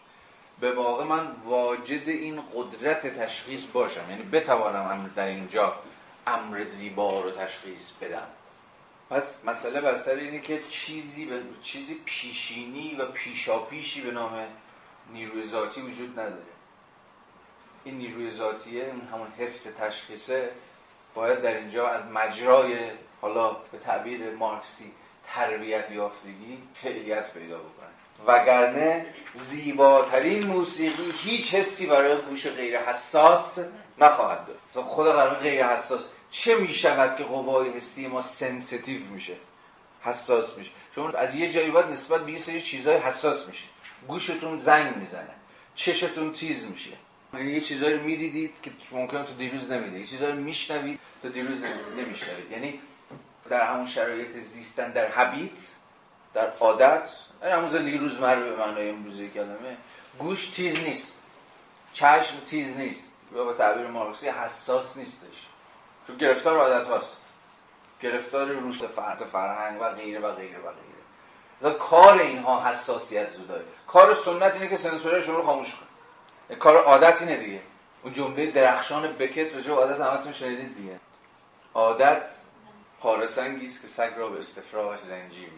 [0.61, 4.11] به واقع من واجد این قدرت تشخیص باشم.
[4.11, 5.74] یعنی بتوانم در اینجا
[6.31, 8.26] امر زیبا رو تشخیص بدم.
[9.11, 14.47] پس مسئله بر سر اینه که چیزی به چیزی پیشینی و پیشاپیشی به نام
[15.12, 16.43] نیروی ذاتی وجود نداره.
[17.85, 20.51] این نیروی ذاتیه اون همون حس تشخیصه
[21.14, 24.93] باید در اینجا از مجرای حالا به تعبیر مارکسی
[25.35, 27.91] تربیت یافتگی فعلیت پیدا بکنه.
[28.26, 33.59] وگرنه زیباترین موسیقی هیچ حسی برای گوش غیر حساس
[33.99, 34.87] نخواهد داشت.
[34.87, 36.09] خود قرار غیر حساس.
[36.31, 39.37] چه می‌شود که قوای حسی ما sensitive میشه
[40.03, 43.64] حساس میشه؟ شما از یه جایی باید نسبت به یه سری چیزهای حساس میشه
[44.09, 45.35] گوشتون زنگ می‌زنه
[45.74, 46.91] چشتون تیز میشه.
[47.35, 50.01] یعنی یه چیزایی رو می‌دیدید که ممکنه تو دیروز نمی‌دید.
[50.01, 51.59] یه چیزایی میشنوید تو دیروز
[51.97, 52.51] نمیشنوید.
[52.51, 52.81] یعنی
[53.51, 55.72] در همون شرایط زیستن در حبیت
[56.35, 57.09] در عادت.
[57.41, 59.76] در همون زندگی روزمره به معنای امروزی کلمه
[60.18, 61.16] گوش تیز نیست.
[61.93, 63.12] چشم تیز نیست.
[63.35, 65.47] یا به تعبیر مارکسی حساس نیستش.
[66.11, 67.20] چون گرفتار عادت هاست.
[68.02, 71.00] گرفتار روس فرط فرهنگ و غیره و غیره و غیره.
[71.58, 77.22] مثلا کار اینها حساسیت زودایی کار سنت اینه که سنسورشون رو خاموش کن کار عادت
[77.22, 77.61] اینه دیگه.
[78.02, 81.00] اون جمله درخشان بکت رجوع عادت همتون شنیدید دیگه.
[81.74, 82.32] عادت
[83.00, 85.48] پارسنگی است که سگ را به استفراغش زنجیر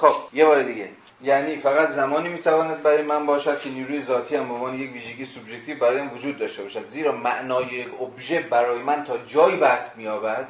[0.00, 0.88] خب یه بار دیگه.
[1.22, 5.24] یعنی فقط زمانی می‌تواند برای من باشد که نیروی ذاتی هم به عنوان یک ویژگی
[5.24, 6.86] سوبژکتیو برای من وجود داشته باشد.
[6.86, 10.48] زیرا معنای یک ابژه برای من تا جایی بست مییابد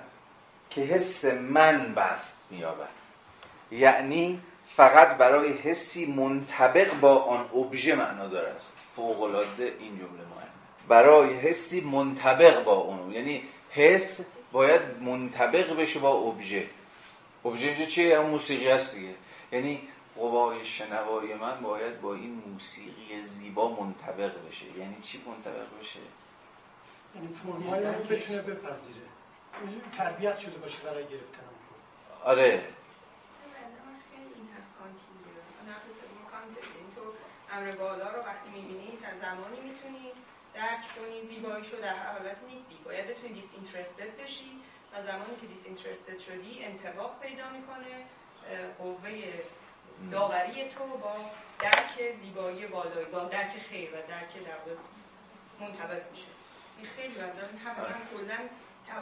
[0.71, 2.89] که حس من بست مییابد.
[3.71, 4.41] یعنی
[4.77, 8.49] فقط برای حسی منطبق با آن ابژه معنا داره.
[8.49, 10.51] است فوق العاده این جمله مهمه.
[10.89, 13.13] برای حسی منطبق با اون.
[13.13, 16.67] یعنی حس باید منطبق بشه با ابژه
[17.45, 19.09] ابژه چیه؟ یعنی موسیقی هست دیگه.
[19.53, 24.79] یعنی قوای شنوایی من باید با این موسیقی زیبا منطبق بشه.
[24.79, 26.01] یعنی چی منطبق بشه؟
[27.15, 29.01] یعنی فرمای رو بتونه بپذیره.
[29.97, 31.49] تربیت شده باشه برای گرفتن
[32.25, 32.65] آره.
[37.53, 40.13] امر بالا رو وقتی می‌بینی تا زمانی می‌تونی
[40.55, 44.61] درک کنی زیباییشو در حالت نیستی باید بتونی دیس اینترستد بشی
[44.93, 48.07] و زمانی که دیس اینترستد شدی انتباق پیدا می‌کنه.
[48.79, 49.11] قوه
[50.13, 51.15] داوری تو با
[51.61, 54.73] درک زیبایی بالایی با درک خیر و درک در
[55.61, 56.25] منطبق میشه.
[56.79, 58.39] این خیلی این هم اصلا کلا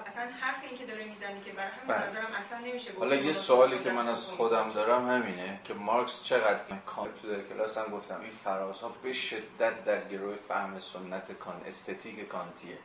[0.06, 2.06] اصلا حرف این که داره می‌زنی که برای همین بله.
[2.06, 6.60] نظرم اصلا نمیشه حالا یه سوالی که من از خودم دارم همینه که مارکس چقدر
[6.86, 11.62] کانت در کلاس هم گفتم این فراز ها به شدت در گروه فهم سنت کان
[11.66, 12.78] استتیک کانتیه.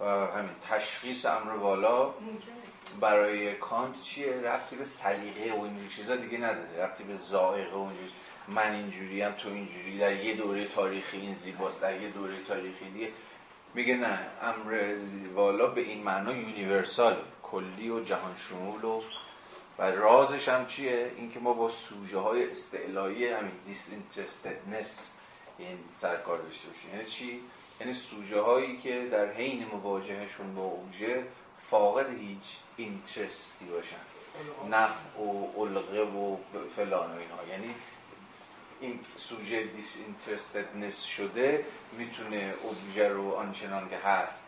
[0.00, 2.14] و همین تشخیص امر بالا
[3.00, 6.82] برای کانت چیه؟ رفتی به سلیقه و اینجور چیزا دیگه نداره.
[6.82, 8.08] رفتی به ذائقه و اینجور
[8.48, 9.98] من اینجوری هم تو اینجوری.
[9.98, 13.08] در یه دوره تاریخی این زیباست در یه دوره تاریخی دیگه.
[13.74, 17.16] میگه نه امر زیبا به این معنا universal.
[17.42, 19.02] کلی و جهان شمول و
[19.78, 25.10] و رازش هم چیه؟ اینکه ما با سوژه های استعلایی همین disinterestedness
[25.58, 26.94] این سرکار داشته باشیم.
[26.94, 27.40] یعنی چی؟
[27.80, 31.24] یعنی سوژه هایی که در حین مواجهشون با ابژه
[31.58, 33.96] فاقد هیچ interest ی باشن.
[34.70, 36.36] نفع و علقه و
[36.76, 37.74] فلان و اینها یعنی
[38.80, 44.46] این سوژه disinterestedness شده می‌تونه اوبژه رو آنچنان که هست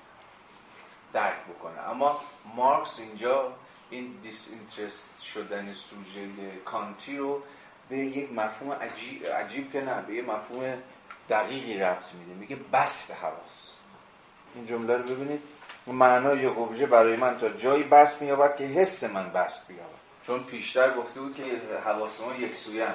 [1.13, 1.81] درک بکنه.
[1.91, 2.21] اما
[2.55, 3.53] مارکس اینجا
[3.91, 6.29] این disinterest شدن سوژه
[6.65, 7.43] کانتی رو
[7.89, 10.83] به یک مفهوم عجیب, عجیب که نه به یک مفهوم
[11.29, 12.35] دقیقی ربط میده.
[12.35, 13.75] میگه بسط حواس.
[14.55, 15.43] این جمله رو ببینید.
[15.87, 20.01] معنا یک ابژه برای من تا جایی بست مییابد که حس من بست بیابد.
[20.27, 22.87] چون پیشتر گفته بود که حواس ما یک سویه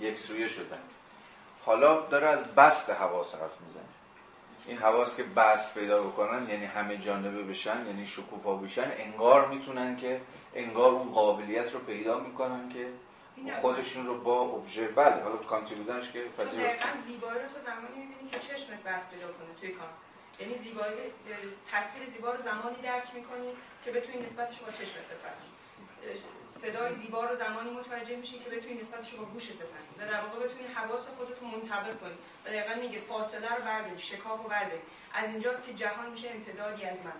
[0.00, 0.78] یک سویه شدن
[1.64, 3.82] حالا داره از بست حواس حرف می‌زنه.
[4.66, 9.96] این حواس که بست پیدا بکنن یعنی همه جانبه بشن یعنی شکوفا بشن انگار می‌تونن
[9.96, 10.20] که
[10.54, 12.88] انگار اون قابلیت رو پیدا می‌کنن که
[13.60, 14.88] خودشون رو با ابژه.
[14.88, 16.96] بله حالا کانتی بودنش که پذیرفت.
[16.96, 19.88] زیبایی رو تو زمانی می‌بینی که چشمت بست پیدا کنه توی کان
[20.40, 21.12] یعنی زیبایی
[21.72, 23.52] تصویر زیبا رو زمانی درک می‌کنی
[23.84, 25.48] که بتونی نسبتش با چشمت بفهمی.
[26.54, 29.88] صدای زیبا رو زمانی متوجه میشی که بتونی نسبتش با گوشت بفهمی.
[29.98, 32.18] و در واقع بتونی حواس خودت رو منطبق کنی.
[32.44, 34.80] و دقیقا میگه فاصله رو برداری شکاف رو برداری.
[35.14, 37.12] از اینجاست که جهان میشه امتدادی از من.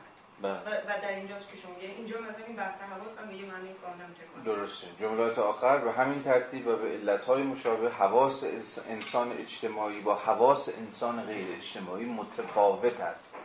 [0.43, 0.55] و
[0.86, 4.07] در اینجاست که شما یعنی اینجا مثلا این بسته حواس هم به یه معنی کاملا
[4.45, 4.86] درسته.
[5.01, 8.45] جملات آخر به همین ترتیب و به علتهای مشابه حواس
[8.89, 13.39] انسان اجتماعی با حواس انسان غیر اجتماعی متفاوت است.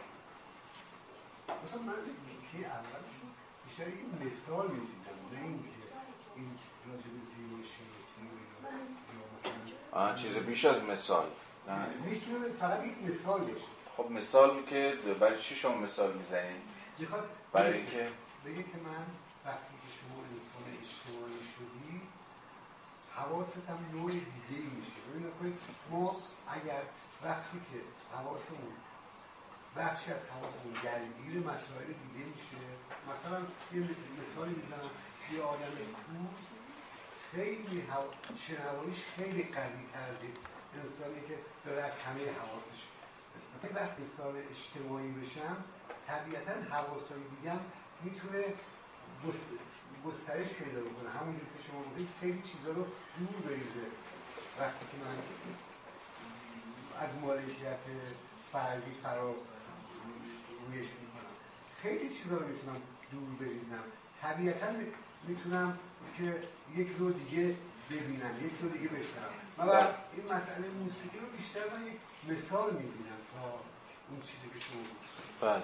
[1.66, 1.94] مثلا من
[2.52, 3.14] که اولش
[3.66, 5.12] بیشتر این مثال میزیدم.
[5.34, 5.70] نه اینکه
[6.36, 8.22] این راجب زیبایی شناسی
[9.16, 9.52] یا
[10.02, 11.26] مثلا چیز بیش از مثال.
[12.06, 13.66] می‌تونه فقط یک مثال باشه.
[13.98, 16.73] خب مثال که برای چی شما مثال می‌زنید؟
[17.04, 18.10] می‌خواد برای اینکه
[18.46, 19.06] بگه که من
[19.46, 22.02] وقتی که شما انسان اجتماعی شدی
[23.16, 25.00] حواست هم نوع دیگه ای میشه.
[25.10, 25.60] ببین کنید
[25.92, 26.16] ما
[26.48, 26.82] اگر
[27.24, 27.80] وقتی که
[28.16, 28.74] حواسمون
[29.78, 32.64] بخشی از حواسمون درگیر مسائل دیگه میشه
[33.12, 33.40] مثلا
[33.74, 33.90] یه
[34.20, 34.92] مثالی می‌زنم
[35.34, 35.76] یه آدم
[36.06, 36.34] کور
[37.32, 37.84] خیلی
[38.48, 40.16] شنواییش خیلی قوی تر از
[40.76, 41.36] انسانی که
[41.66, 42.82] داره از همه حواسش
[43.36, 45.58] استفاده وقتی انسان اجتماعی بشم
[46.08, 47.60] طبیعتا حواسای دیگم
[48.04, 48.44] می‌تونه
[50.06, 51.10] گسترش پیدا بکنه.
[51.10, 52.84] همونجور که شما بودید خیلی چیزا رو
[53.20, 53.88] دور بریزه.
[54.60, 55.18] وقتی که من
[57.04, 57.84] از مالکیت
[58.52, 59.36] فردی فرا
[60.68, 61.34] رویش می‌کنم.
[61.82, 62.82] خیلی چیزا رو می‌تونم
[63.12, 63.84] دور بریزم.
[64.22, 64.68] طبیعتا
[65.28, 65.80] می‌تونم
[66.18, 66.44] که
[66.76, 67.56] یک رو دیگه
[67.90, 69.96] ببینم یک رو دیگه بشنم بله.
[70.14, 72.00] این مسئله موسیقی رو بیشتر من یک
[72.30, 73.60] مثال می‌بینم تا
[74.10, 74.82] اون چیزی که شما
[75.42, 75.64] بله.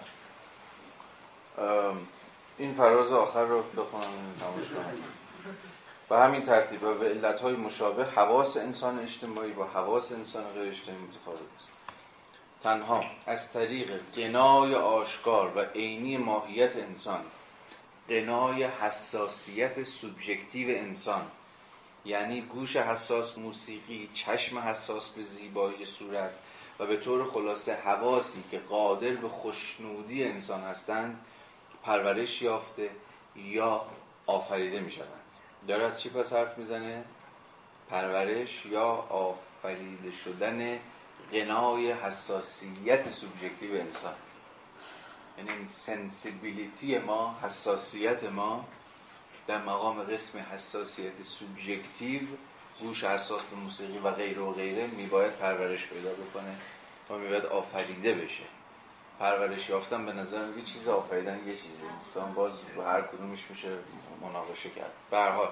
[2.58, 4.04] این فراز آخر رو بخونم
[4.40, 4.94] کنم.
[6.10, 11.02] به همین ترتیب و به علتهای مشابه حواس انسان اجتماعی با حواس انسان غیر اجتماعی
[11.02, 11.70] متفاوت است.
[12.64, 17.22] تنها از طریق قنای آشکار و عینی ماهیت انسان
[18.10, 21.22] قنای حساسیت سوبژکتیو انسان
[22.06, 26.32] یعنی گوش حساس موسیقی چشم حساس به زیبایی صورت
[26.80, 31.26] و به طور خلاصه حواسی که قادر به خوشنودی انسان هستند
[31.84, 32.90] پرورش یافته
[33.36, 33.86] یا
[34.26, 35.08] آفریده می شوند
[35.68, 37.04] داره از چی پس حرف می‌زنه؟
[37.90, 40.80] پرورش یا آفریده شدن
[41.34, 44.14] غنای حساسیت سوبژکتیو انسان.
[45.38, 48.66] یعنی sensibility ما حساسیت ما
[49.48, 52.22] در مقام قسم حساسیت سوبژکتیو
[52.80, 56.56] گوش حساس به موسیقی و غیره و غیره میباید پرورش پیدا بکنه
[57.10, 58.44] و میباید آفریده بشه.
[59.20, 62.52] پرورش یافتن به نظر میگه چیز آفریدن یه چیزی تا باز
[62.86, 63.70] هر کدومش میشه
[64.22, 64.92] مناقشه کرد.
[65.12, 65.50] به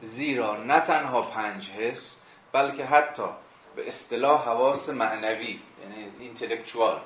[0.00, 2.18] زیرا نه تنها پنج حس
[2.52, 3.28] بلکه حتی
[3.76, 7.00] به اصطلاح حواس معنوی یعنی اینتלקچوال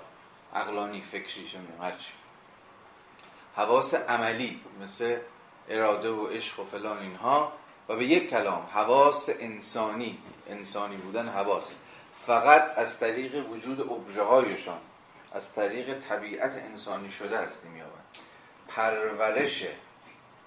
[0.55, 1.51] عقلانی فکری
[1.81, 2.13] هرچی
[3.57, 5.17] حواس عملی مثل
[5.69, 7.53] اراده و عشق و فلان اینها
[7.89, 11.75] و به یک کلام حواس انسانی انسانی بودن حواس.
[12.27, 14.79] فقط از طریق وجود ابژه هایشان
[15.33, 18.19] از طریق طبیعت انسانی شده هستی میابند
[18.69, 19.67] پرورش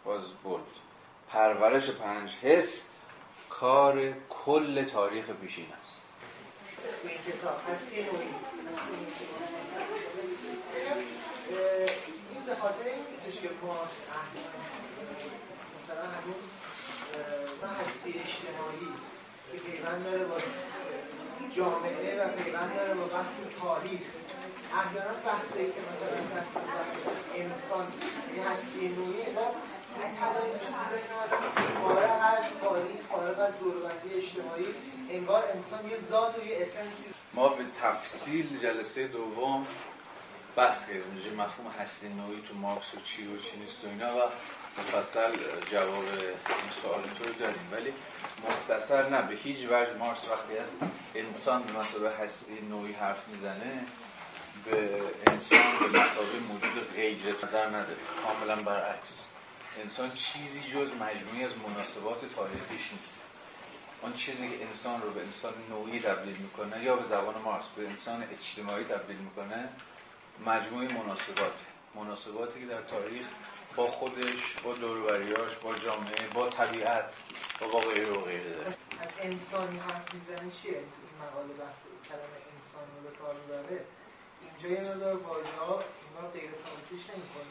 [0.05, 0.67] باز بود
[1.29, 2.89] پرورش پنج حس
[3.49, 6.01] کار کل تاریخ پیشین است.
[12.29, 13.97] این به خاطر این نیستش که مارکس
[15.83, 16.35] مثلا همون
[17.79, 18.93] هستی اجتماعی
[19.51, 20.37] که پیوند داره با
[21.55, 24.01] جامعه و پیوند داره با بحث تاریخ.
[24.79, 26.53] احیانا بحثی که مثلا بحث
[27.35, 27.85] انسان
[28.49, 29.51] هستی نوعی ما
[31.81, 34.65] فارغ از تاریخ فارغ از دوربندی اجتماعی
[35.09, 37.05] انگار انسان یه ذات و یه اسنسی.
[37.33, 39.67] ما به تفصیل جلسه دوم
[40.55, 44.29] بحث کردیم مفهوم هستی نوعی تو مارکس و چی و چی نیست و اینا و
[44.77, 45.31] مفصل
[45.71, 47.93] جواب این سوال تو رو ولی
[48.47, 50.75] مختصر نه به هیچ وجه مارکس وقتی از
[51.15, 53.85] انسان به مسابقه هستی نوعی حرف می‌زنه
[54.65, 59.27] به انسان به مسابقه موجود غیر نظر نداره کاملا برعکس.
[59.81, 63.19] انسان چیزی جز مجموعی از مناسبات تاریخیش نیست.
[64.01, 67.87] اون چیزی که انسان رو به انسان نوعی تبدیل می‌کنه یا به زبان مارکس به
[67.87, 69.69] انسان اجتماعی تبدیل می‌کنه
[70.45, 71.65] مجموعه مناسبات
[71.95, 73.25] مناسباتی که در تاریخ
[73.75, 77.15] با خودش با دوروبریاش با جامعه با طبیعت
[77.59, 78.67] با با غیره و غیره داره.
[78.67, 81.79] از انسانی حرف می‌زنه چیه؟ این مقاله بحث
[82.09, 83.35] کلمه انسان رو به کار
[84.63, 85.83] اینجا یه مقدار واژه ها
[86.15, 87.45] اینا غیر تاریخیش نمی‌کنه.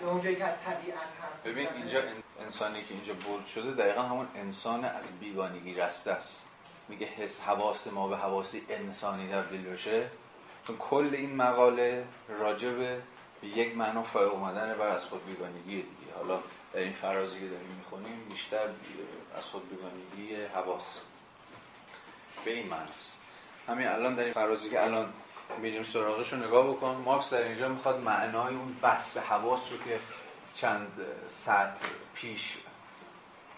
[0.00, 2.02] یا اونجایی که طبیعت هم ببین اینجا
[2.40, 6.46] انسانی که اینجا برد شده دقیقا همون انسان از بیگانگی رسته است.
[6.88, 10.10] میگه حس حواس ما به حواسی انسانی تبدیل بشه.
[10.66, 13.02] چون کل این مقاله راجع به
[13.42, 16.14] یک معنا فایق اومدن بر از خود بیگانگی دیگه.
[16.16, 16.40] حالا
[16.72, 18.68] در این فرازی که داریم می‌خونیم بیشتر
[19.36, 21.00] از خود بیگانگی حواس.
[22.44, 23.18] به این معناست.
[23.68, 25.12] همین الان در این فرازی که الان
[25.58, 27.02] میریم سراغش رو نگاه بکن.
[27.04, 30.00] مارکس در اینجا می‌خواد معنای اون بست حواس رو که
[30.54, 31.80] چند ساعت
[32.14, 32.56] پیش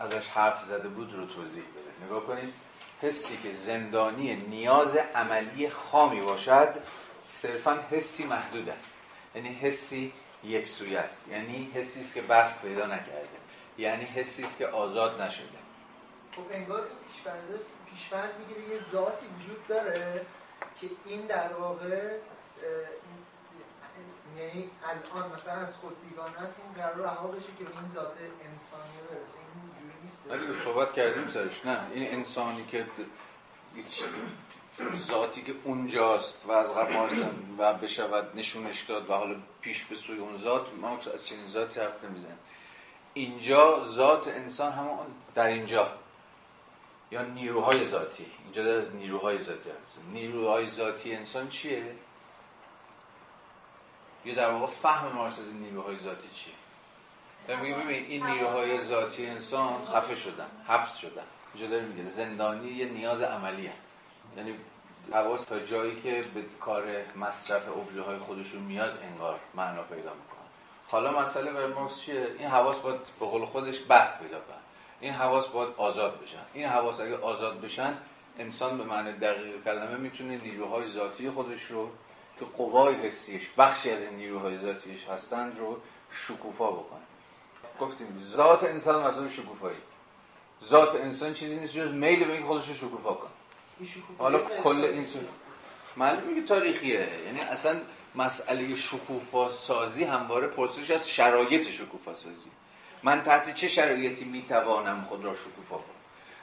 [0.00, 2.06] ازش حرف زده بود رو توضیح بده.
[2.06, 2.54] نگاه کنید.
[3.02, 6.74] حسی که زندانی نیاز عملی خامی باشد
[7.20, 8.96] صرفا حسی محدود است.
[9.34, 10.12] یعنی حسی
[10.44, 11.28] یک سوی است.
[11.28, 13.28] یعنی حسی است که بست پیدا نکرده.
[13.78, 15.48] یعنی حسی است که آزاد نشده.
[16.36, 17.60] خب انگار پیشفرض
[17.90, 20.26] پیشفرض می‌گیره یه ذاتی وجود داره.
[20.81, 22.19] که این در واقع
[24.39, 28.12] یعنی الان مثلا از خود بیگانه است اون قرار رها بشه که این ذات
[28.44, 29.39] انسانی برسه.
[29.39, 30.23] این اینجوری نیست.
[30.28, 31.66] ولی صحبت کردیم سرش.
[31.66, 32.86] نه این انسانی که
[34.97, 37.24] ذاتی که اونجاست و از قبل
[37.59, 41.81] و بشود نشونش داد و حالا پیش به سوی اون ذات ما از چنین ذاتی
[41.81, 42.39] حرف نمی‌زنیم.
[43.15, 45.93] اینجا ذات انسان همون در اینجا.
[47.11, 51.85] یا نیروهای ذاتی اینجا در از نیروهای ذاتی حرف نیروهای ذاتی انسان چیه؟
[54.24, 56.55] یا در واقع فهم مارکس از این نیروهای ذاتی چیه؟
[57.49, 61.23] در میگه ببین این نیروهای ذاتی انسان خفه شدن حبس شدن
[61.55, 63.74] اینجا داره میگه زندانی یه نیاز عملی هم.
[64.37, 64.55] یعنی
[65.12, 66.85] حواس تا جایی که به کار
[67.16, 70.41] مصرف ابژه های خودشون میاد انگار معنا پیدا می‌کنه
[70.89, 74.60] حالا مسئله بر مارکس چیه این حواس باید به قول خودش بس پیدا کنه
[75.01, 76.43] این حواس باید آزاد بشن.
[76.55, 77.98] این حواس اگه آزاد بشن
[78.39, 81.90] انسان به معنی دقیق کلمه می‌تونه نیروهای ذاتی خودش رو
[82.39, 85.77] که قوای حسیش بخشی از این نیروهای ذاتیش هستند رو
[86.12, 87.01] شکوفا بکنه.
[87.81, 89.77] گفتیم ذات انسان مثلا شکوفایی.
[90.64, 93.31] ذات انسان چیزی نیست جز میل به این خودش رو شکوفا کنه.
[94.18, 95.18] حالا کل این سو
[95.97, 97.09] معلومه که تاریخیه.
[97.27, 97.77] یعنی اصلا
[98.14, 102.51] مسئله شکوفا سازی همواره پرسش از شرایط شکوفا سازی.
[103.02, 105.94] من تحت چه شرایطی می‌توانم خود را شکوفا کنم؟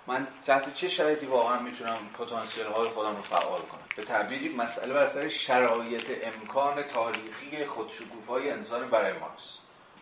[0.07, 4.93] من تحت چه شرایطی واقعا می‌تونم پتانسیل های خودم رو فعال کنم؟ به تعبیری مسئله
[4.93, 9.57] بر سر شرایط امکان تاریخی خودشکوفای انسان برای ماست.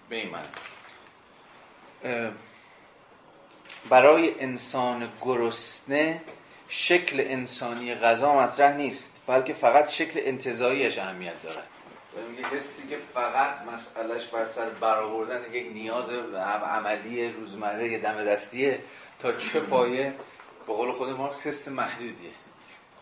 [0.09, 0.47] به این معنی.
[3.89, 6.21] برای انسان گرسنه
[6.69, 11.67] شکل انسانی غذا مطرح نیست بلکه فقط شکل انتظاییش اهمیت دارد.
[12.21, 18.81] میگه حسی که فقط مسئلهش بر سر برآوردن یک نیاز عملی روزمره دم دستیه
[19.19, 20.15] تا چه پایه؟
[20.67, 22.31] به قول خود مارکس حس محدودیه.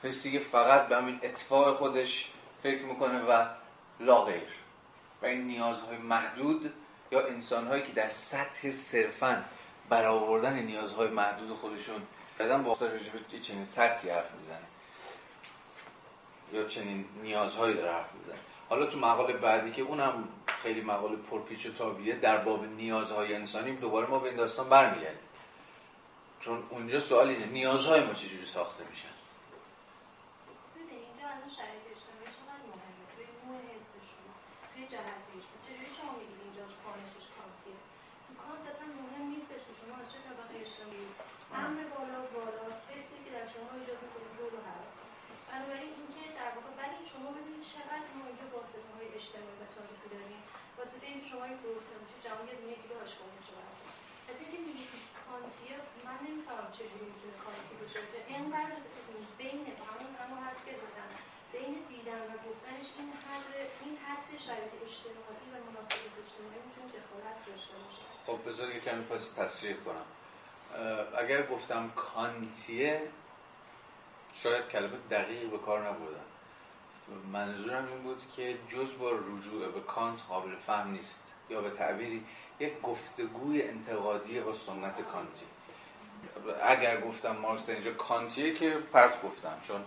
[0.03, 2.31] حسی که فقط به همین اتفاق خودش
[2.64, 3.45] فکر می‌کنه و
[3.99, 4.48] لا غیر.
[5.22, 6.73] و این نیازهای محدود
[7.11, 9.44] یا انسانهایی که در سطح صرفا
[9.90, 12.02] برآوردن نیازهای محدود خودشون
[12.38, 12.73] بعدم با
[13.31, 14.57] به چنین سطحی حرف می‌زنه.
[16.53, 18.52] یا چنین نیازهایی داره حرف می‌زنه.
[18.69, 20.30] حالا تو مقاله بعدی که اونم
[20.64, 25.19] خیلی مقاله پرپیچ و تابیه در باب نیازهای انسانی دوباره ما به این داستان برمیگردیم.
[26.40, 29.14] چون اونجا سوال اینه نیازهای ما چجوری ساخته میشن
[51.34, 53.91] شما این پروسه میشه جهان یه دونه دیگه آشکار میشه براتون
[54.27, 54.90] پس اینکه میگید
[55.34, 55.77] کانتیه
[56.07, 57.99] من نمی‌فهمم چجوری می‌تونه کانتی باشه.
[58.11, 58.76] که اینقدر
[59.39, 61.10] بین همون همون حرف که دادن
[61.53, 63.47] بین دیدن و گفتنش این حد
[63.84, 68.03] این حد شرایط اجتماعی و مناسبت اجتماعی می‌تونه دخالت داشته باشه.
[68.26, 70.07] خب بذار یکم پس تصریح کنم.
[71.18, 73.01] اگر گفتم کانتیه
[74.43, 76.30] شاید کلمه دقیق به کار نبردم
[77.31, 82.26] منظورم این بود که جز با رجوع به کانت قابل فهم نیست یا به تعبیری
[82.59, 85.45] یک گفتگوی انتقادی با سنت کانتی.
[86.63, 89.81] اگر گفتم مارکس اینجا کانتیه که پرت گفتم چون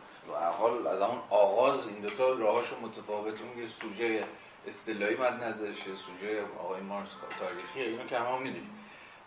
[0.59, 3.41] حال از همون آغاز این دوتا راهاشو متفاوت.
[3.41, 4.25] اون یه سوژه
[4.67, 7.11] اصطلاحی مد نظرشه سوژه آقای مارکس
[7.41, 8.71] تاریخیه اینو که همه می‌دونیم.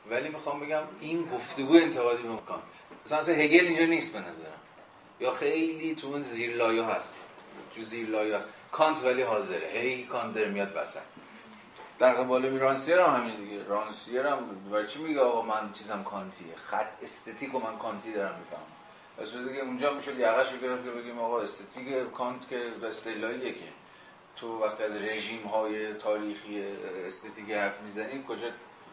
[0.09, 2.79] ولی می‌خوام بگم این گفتگو انتقادی به کانت.
[3.05, 4.59] مثلا هگل اینجا نیست به نظرم.
[5.19, 7.15] یا خیلی تو اون زیر لایه هست.
[7.75, 8.39] تو زیر لایه
[8.71, 9.67] کانت ولی حاضره.
[9.67, 11.01] هی کانت در میاد وسط.
[11.99, 13.63] در قبال رانسیر هم همین دیگه.
[13.63, 14.37] رانسیر هم
[14.71, 18.63] برای چی میگه آقا من چیزم کانتیه؟ خط استتیک و من کانتی دارم می‌فهمم.
[19.21, 23.69] از دیگه اونجا می‌شد یقه‌ش گرفت که بگیم آقا استتیک کانت که اصطلاحیه که
[24.35, 26.63] تو وقتی از رژیم های تاریخی
[27.07, 28.47] استتیک حرف می‌زنیم کجا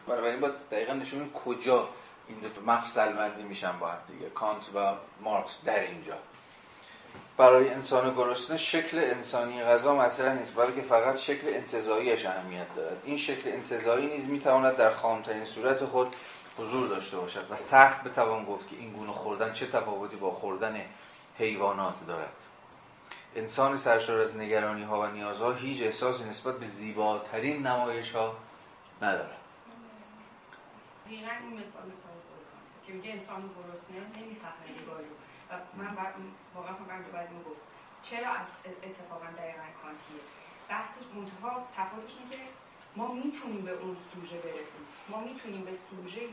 [0.07, 1.89] برای این با دقیقا نشون کجا
[2.27, 4.29] این دو مفصل بندی میشن با هم دیگه.
[4.29, 6.17] کانت و مارکس در اینجا.
[7.37, 12.97] برای انسان گرسنه شکل انسانی غذا مطرح نیست بلکه فقط شکل انتظاییش اهمیت دارد.
[13.03, 16.15] این شکل انتظایی نیز می‌تواند در خامترین صورت خود
[16.57, 20.81] حضور داشته باشد و سخت بتوان گفت که این گونه خوردن چه تفاوتی با خوردن
[21.37, 22.35] حیوانات دارد.
[23.35, 28.35] انسان سرشار از نگرانی ها و نیازها هیچ احساسی نسبت به زیباترین نمایش ها
[29.01, 29.37] ندارد.
[31.09, 31.19] این
[31.59, 32.11] مثال مثال
[32.87, 35.07] که میگه انسان گرسنه نمی‌فهمه زیبایی.
[35.77, 35.97] من
[36.55, 37.61] واقعا فکرم که باید گفت.
[38.03, 38.51] چرا از
[38.83, 40.21] اتفاقا دقیقا کانتیه؟
[40.69, 42.51] بحثش منتها تفاوتش اینه که
[42.95, 44.85] ما می‌تونیم به اون سوژه برسیم.
[45.09, 46.27] ما می‌تونیم به سوژه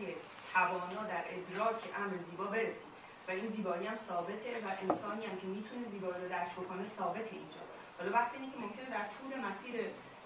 [0.55, 2.91] توانا در ادراک امر زیبا برسیم.
[3.28, 7.32] و این زیبایی هم ثابته و انسانی هم که می‌تونه زیبایی رو درک بکنه ثابت
[7.32, 7.61] اینجا.
[7.99, 9.74] حالا بحث اینه که ممکنه در طول مسیر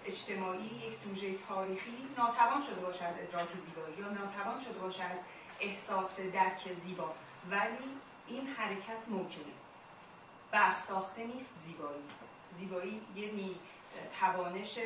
[0.07, 5.19] اجتماعی یک سوژه تاریخی ناتوان شده باشه از ادراک زیبایی یا ناتوان شده باشه از
[5.61, 7.15] احساس درک زیبا.
[7.51, 7.99] ولی
[8.29, 9.53] این حرکت ممکنه.
[10.51, 12.03] برساخته نیست زیبایی.
[12.51, 13.57] زیبایی یه نی
[14.21, 14.79] توانش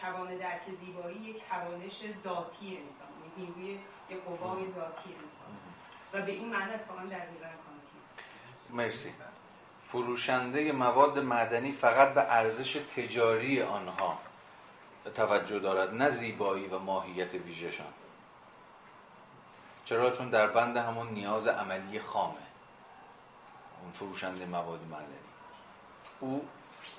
[0.00, 3.08] توان درک زیبایی یک توانش ذاتی انسان.
[3.26, 3.78] یک نیروی
[4.10, 5.50] یک قوای ذاتی انسان.
[6.12, 7.94] و به این معنی اتفاقا در کانتی
[8.70, 9.14] مرسی.
[9.86, 14.18] فروشنده مواد معدنی فقط به ارزش تجاری آنها
[15.14, 17.92] توجه دارد نه زیبایی و ماهیت ویژهشان.
[19.84, 22.43] چرا؟ چون در بند همون نیاز عملی خامه.
[23.84, 25.08] اون فروشنده مواد معدنی.
[26.20, 26.44] او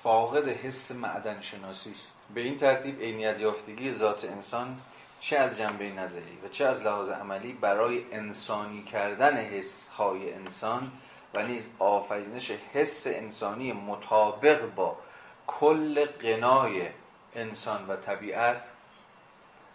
[0.02, 2.16] فاقد حس معدن شناسی است.
[2.34, 4.80] به این ترتیب عینیت یافتگی ذات انسان
[5.20, 10.92] چه از جنبه نظری و چه از لحاظ عملی برای انسانی کردن حس های انسان
[11.34, 14.98] و نیز آفرینش حس انسانی مطابق با
[15.46, 16.88] کل قنای
[17.34, 18.68] انسان و طبیعت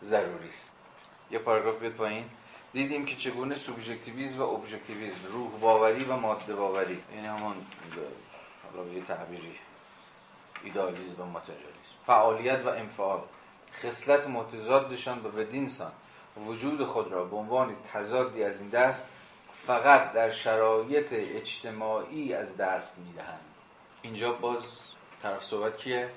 [0.03, 0.73] ضروری است.
[1.31, 2.29] یه پاراگراف بیاد پایین.
[2.73, 7.55] دیدیم که چگونه سوبژکتیویسم و ابژکتیویسم روح باوری و ماده باوری یعنی همون
[8.63, 9.55] حالا یه تعبیری
[10.63, 11.95] ایدالیزم و ماتریالیسم.
[12.05, 13.21] فعالیت و انفعال.
[13.83, 15.91] خصلت متضادشان و بدین سان
[16.47, 19.05] وجود خود را به عنوان تضادی از این دست
[19.53, 23.45] فقط در شرایط اجتماعی از دست می‌دهند.
[24.01, 24.63] اینجا باز
[25.23, 26.09] طرف صحبت کیه؟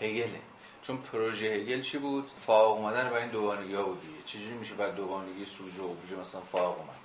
[0.00, 0.40] هگله
[0.82, 4.90] چون پروژه هگل چی بود؟ فاق اومدن برای این دوگانگی ها بود چجوری میشه بر
[4.90, 6.96] دوگانگی سوژه و اوبژه مثلا فاق اومد؟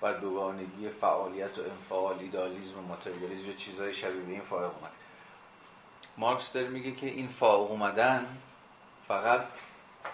[0.00, 4.92] بر دوگانگی فعالیت و انفعال ایدالیزم و ماتریالیسم و چیزهای شبیه به این فاق اومد.
[6.16, 8.26] مارکس داره میگه که این فاق اومدن
[9.08, 9.44] فقط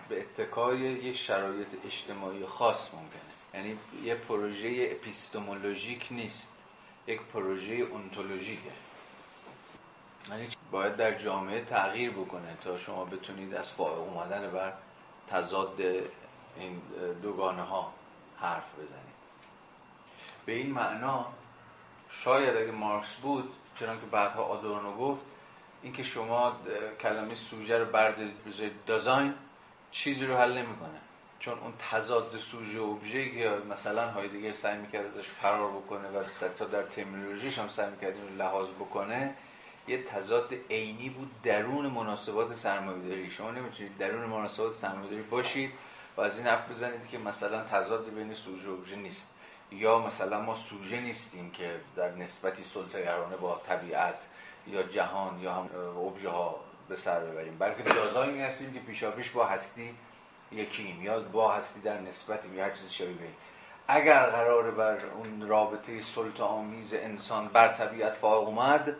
[0.08, 3.20] به اتکای یک شرایط اجتماعی خاص ممکنه.
[3.54, 6.52] یعنی یه پروژه اپیستمولوژیک نیست
[7.06, 8.72] یک پروژه اونتولوژیکه.
[10.30, 14.72] یعنی باید در جامعه تغییر بکنه تا شما بتونید از فائق اومدن بر
[15.28, 15.82] تضاد
[16.58, 16.82] این
[17.22, 17.92] دوگانه ها
[18.40, 19.16] حرف بزنید
[20.46, 21.26] به این معنا
[22.10, 25.24] شاید اگه مارکس بود چنانکه که بعدها آدورنو گفت
[25.82, 26.56] اینکه شما
[27.00, 29.34] کلمه سوژه رو بردارید بذارید دازاین
[29.90, 31.00] چیزی رو حل نمی‌کنه.
[31.38, 36.22] چون اون تضاد سوژه و ابژه که مثلا هایدگر سعی می‌کرد ازش فرار بکنه و
[36.58, 39.34] تا در ترمینولوژیش هم سعی می‌کرد این لحاظ بکنه
[39.88, 43.30] یه تضاد عینی بود درون مناسبات سرمایه‌داری.
[43.30, 45.72] شما نمی‌تونید درون مناسبات سرمایه‌داری باشید.
[46.16, 49.34] و از این حرف بزنید که مثلا تضاد بین سوژه و ابژه نیست.
[49.70, 54.26] یا مثلا ما سوژه نیستیم که در نسبتی سلطه‌گرانه با طبیعت
[54.66, 55.70] یا جهان یا هم
[56.06, 57.58] ابژه ها به سر ببریم.
[57.58, 59.94] بلکه جازایی هستیم که پیشاپیش با هستی
[60.52, 63.16] یکیم یا با هستی در نسبتی یا هر چیز شبیه
[63.88, 68.96] اگر قرار بر اون رابطه سلطه آمیز انسان بر طبیعت فائق اومد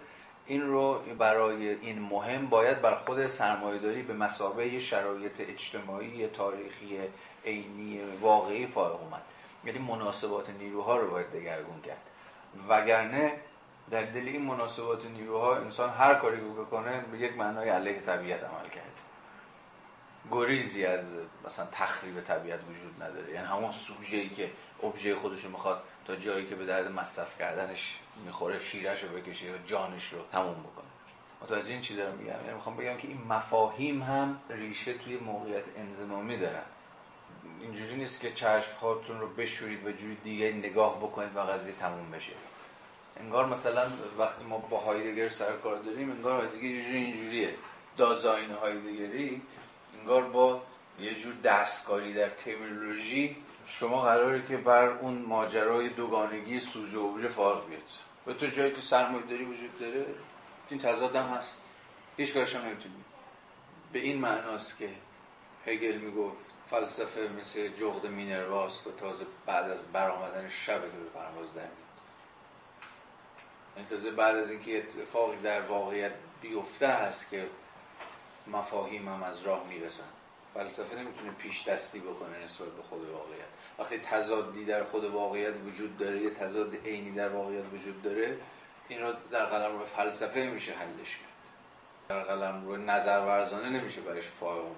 [0.47, 6.98] این رو برای این مهم باید بر خود سرمایهداری به مسابقه شرایط اجتماعی تاریخی
[7.44, 9.23] عینی واقعی فائق اومد.
[9.64, 12.02] یعنی مناسبات نیروها رو باید دگرگون کرد.
[12.68, 13.32] وگرنه
[13.90, 18.44] در دل این مناسبات نیروها انسان هر کاری که بکنه به یک معنای علیه طبیعت
[18.44, 19.01] عمل کرد.
[20.31, 21.12] گریزی از
[21.44, 23.32] مثلا تخریب طبیعت وجود نداره.
[23.32, 24.51] یعنی همون سوژه‌ای که
[24.82, 29.52] ابژه خودش رو می‌خواد تا جایی که به درد مصرف کردنش می‌خوره شیرش رو بکشه
[29.52, 30.86] و جانش رو تموم بکنه.
[31.42, 35.64] متوجه این چی دارم میگم؟ یعنی می‌خوام بگم که این مفاهیم هم ریشه توی موقعیت
[35.76, 36.62] انزمامی دارن.
[37.60, 42.10] اینجوری نیست که چشم خودتون رو بشورید و جوری دیگه نگاه بکنید و قضیه تموم
[42.10, 42.32] بشه.
[43.20, 43.86] انگار مثلا
[44.18, 47.54] وقتی ما با هایدگر سر کار داریم انگار هایدگر یه جوری اینجوریه.
[47.96, 49.42] دازاین هایدگری
[50.00, 50.62] انگار با
[51.00, 53.36] یه جور دستکاری در ترمینولوژی
[53.66, 57.82] شما قراره که بر اون ماجرای دوگانگی سوژه و اوبژه فارغ بیاد
[58.26, 60.06] و تو جایی که سرمایه‌داری وجود داره
[60.70, 61.60] این تضاد هم هست.
[62.16, 63.05] هیچ کارش هم نمی‌تونی.
[63.93, 64.90] به این معناست که
[65.66, 71.62] هگل می‌گفت فلسفه مثل جغد مینرواست و تازه بعد از برآمدن شب به پرواز در
[73.90, 77.48] تازه بعد از اینکه اتفاقی در واقعیت بیفته هست که
[78.47, 80.09] مفاهیم هم از راه می‌رسن.
[80.55, 83.47] فلسفه نمی‌تونه پیش دستی بکنه نسبت به خود واقعیت.
[83.78, 88.38] وقتی تضادی در خود واقعیت وجود داره یه تضاد عینی در واقعیت وجود داره
[88.88, 91.26] این رو در قلم رو فلسفه نمیشه حلش کرد.
[92.08, 94.76] در قلم رو نظر ورزانه نمیشه برش فایق اومد.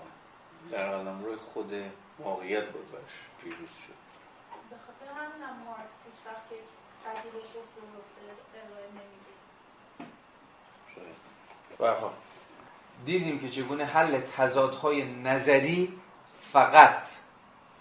[0.71, 1.73] در قلم رو خود
[2.19, 3.03] واقعیت بود برش
[3.43, 3.99] پیروز شد.
[4.71, 6.59] به خاطر همین هم مارکس هیچ وقت یک
[7.05, 7.73] بدیل شست
[8.55, 9.29] ارائه نمیده.
[13.05, 16.01] دیدیم که چگونه حل تضادهای نظری
[16.43, 17.05] فقط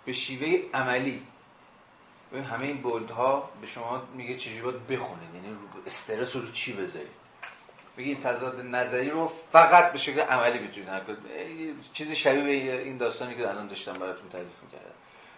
[0.08, 1.22] به شیوه عملی.
[2.52, 5.36] همه این بولدها به شما میگه چجوری باید بخونید.
[5.36, 5.58] یعنی
[5.88, 7.08] استرس رو چی بذارید؟
[7.98, 11.02] میگه این تضاد نظری رو فقط به شکل عملی می‌تونید حل
[11.94, 14.94] چیزی شبیه این داستانی که الان داشتم براتون تعریف می‌کردم.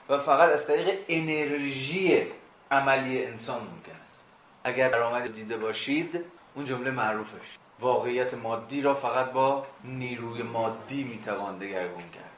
[0.09, 2.23] و فقط از طریق انرژی
[2.71, 4.25] عملی انسان ممکن است.
[4.63, 6.19] اگر درآمد دیده باشید
[6.55, 7.57] اون جمله معروفش.
[7.79, 12.28] واقعیت مادی را فقط با نیروی مادی می‌توان دگرگون کرد.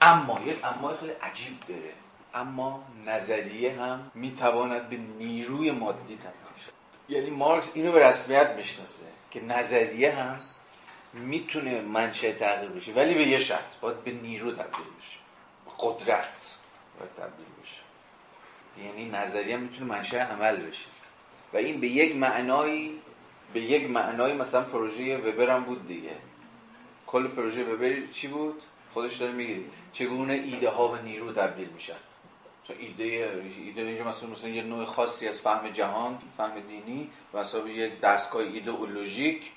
[0.00, 1.92] اما یک اما خیلی عجیب داره.
[2.34, 6.72] اما نظریه هم می‌تواند به نیروی مادی تبدیل شد
[7.08, 10.40] یعنی مارکس اینو به رسمیت می‌شناسه که نظریه هم
[11.12, 15.18] می‌تونه منشه تغییر بشه ولی به یه شرط باید به نیرو تبدیل بشه.
[15.78, 16.54] قدرت
[16.98, 17.80] باید تبدیل بشه.
[18.84, 20.86] یعنی نظریه می‌تونه منشه عمل بشه.
[21.52, 23.00] و این به یک معنایی
[23.52, 26.16] به یک معنایی مثلا پروژه وبر هم بود دیگه.
[27.06, 28.62] کل پروژه وبر چی بود؟
[28.94, 29.60] خودش داره میگه.
[29.92, 31.94] چگونه ایده ها به نیرو تبدیل میشن.
[32.66, 33.04] چون ایده
[33.66, 38.42] ایده اینجا مثلا مثلا یه نوع خاصی از فهم جهان فهم دینی مثلا یه دستگاه
[38.42, 39.50] ایدئولوژیک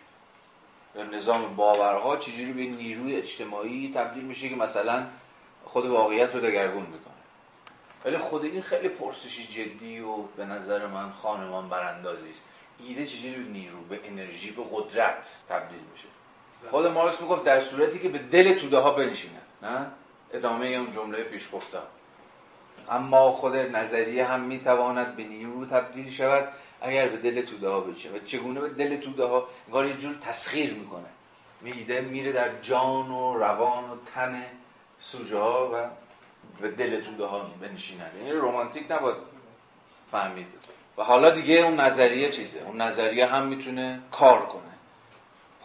[0.95, 5.05] یا نظام باورها چجوری به نیروی اجتماعی تبدیل میشه که مثلا
[5.65, 7.13] خود واقعیت رو دگرگون می‌کنه.
[8.05, 12.49] ولی خود این خیلی پرسشی جدی و به نظر من خانمان براندازی است.
[12.87, 16.07] ایده چجوری به نیرو به انرژی به قدرت تبدیل میشه؟
[16.69, 19.87] خود مارکس می‌گفت در صورتی که به دل توده ها بنشیند نه؟
[20.33, 21.83] ادامه اون جمله پیش گفتم
[22.89, 26.47] اما خود نظریه هم می‌تواند به نیرو تبدیل شود
[26.81, 30.15] اگر به دل توده ها بشه و چگونه به دل توده ها انگار یه جور
[30.15, 31.05] تسخیر می‌کنه.
[31.61, 34.43] میده میره در جان و روان و تن
[34.99, 35.89] سوژه ها و
[36.61, 38.11] به دل توده ها بنشیند.
[38.17, 39.17] یعنی رومانتیک نباید
[40.11, 40.47] فهمید.
[40.97, 44.72] و حالا دیگه اون نظریه چیزه؟ اون نظریه هم می‌تونه کار کنه.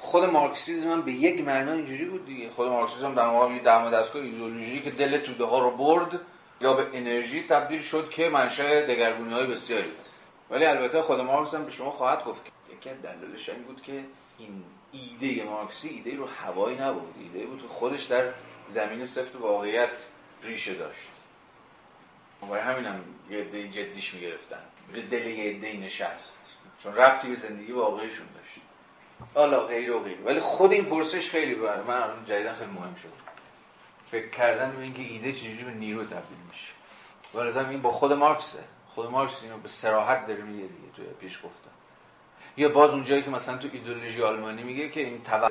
[0.01, 2.51] خود مارکسیزم هم به یک معنا اینجوری بود دیگه.
[2.51, 6.21] خود مارکسیزم در واقع در دستگاه ایدئولوژی که دل توده ها رو برد
[6.61, 10.07] یا به انرژی تبدیل شد که منشأ دگرگونی های بسیاری بود.
[10.51, 13.83] ولی البته خود مارکس هم به شما خواهد گفت که یکی از دلایلش این بود
[13.83, 14.05] که
[14.39, 17.15] این ایده مارکسی ایده رو هوایی نبود.
[17.21, 18.33] ایده بود که خودش در
[18.67, 20.07] زمین سفت واقعیت
[20.43, 21.09] ریشه داشت.
[22.43, 23.01] برای همین هم
[23.31, 24.63] یه جدیش می‌گرفتن.
[24.93, 26.39] به دل یه عده نشست.
[26.83, 28.27] چون ربطی به زندگی واقعیشون
[29.35, 30.19] حالا غیر و غیر.
[30.25, 33.13] ولی خود این پرسش خیلی برای من الان جدیدا خیلی مهم شد.
[34.11, 36.73] فکر کردن به اینکه ایده چجوری به نیرو تبدیل میشه.
[37.35, 38.65] ولی این با خود مارکسه.
[38.95, 41.71] خود مارکس اینو به سراحت داره میگه دیگه توی پیش گفتم
[42.57, 45.49] یا باز اونجایی که مثلا تو ایدئولوژی آلمانی میگه که این تو...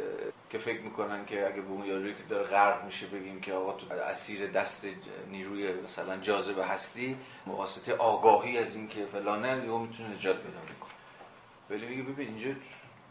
[0.49, 3.93] که فکر می‌کنن که اگه اون یارویی که داره غرق میشه بگیم که آقا تو
[3.93, 4.85] اسیر دست
[5.31, 7.17] نیروی مثلا جاذبه هستی
[7.47, 10.91] واسطه آگاهی از این که فلانه یهو می‌تونه نجات پیدا کنه.
[11.69, 12.59] ولی میگه ببین اینجا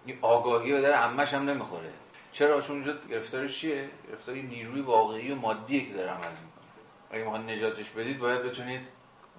[0.07, 1.91] این آگاهی رو داره عمش هم نمی‌خوره.
[2.33, 6.67] چرا؟ چون اونجا گرفتارش چیه؟ گرفتاری نیروی واقعی و مادیه که داره عمل می‌کنه.
[7.11, 8.81] اگه می‌خواد نجاتش بدید باید بتونید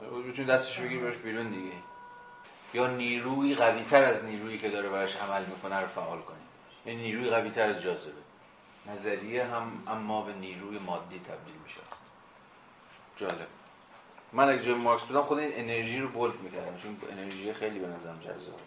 [0.01, 1.75] بتونید دستش بگیر برش بیرون دیگه.
[2.73, 6.47] یا نیروی قوی تر از نیرویی که داره برش عمل می‌کنه رو فعال کنید.
[6.85, 8.11] یعنی نیروی قوی تر از جاذبه.
[8.91, 11.81] نظریه هم اما به نیروی مادی تبدیل میشه.
[13.17, 13.47] جالب.
[14.33, 16.77] من اگه جای مارکس بودم خود این انرژی رو بولد می‌کردم.
[16.83, 18.66] چون انرژی خیلی به نظرم جذابه.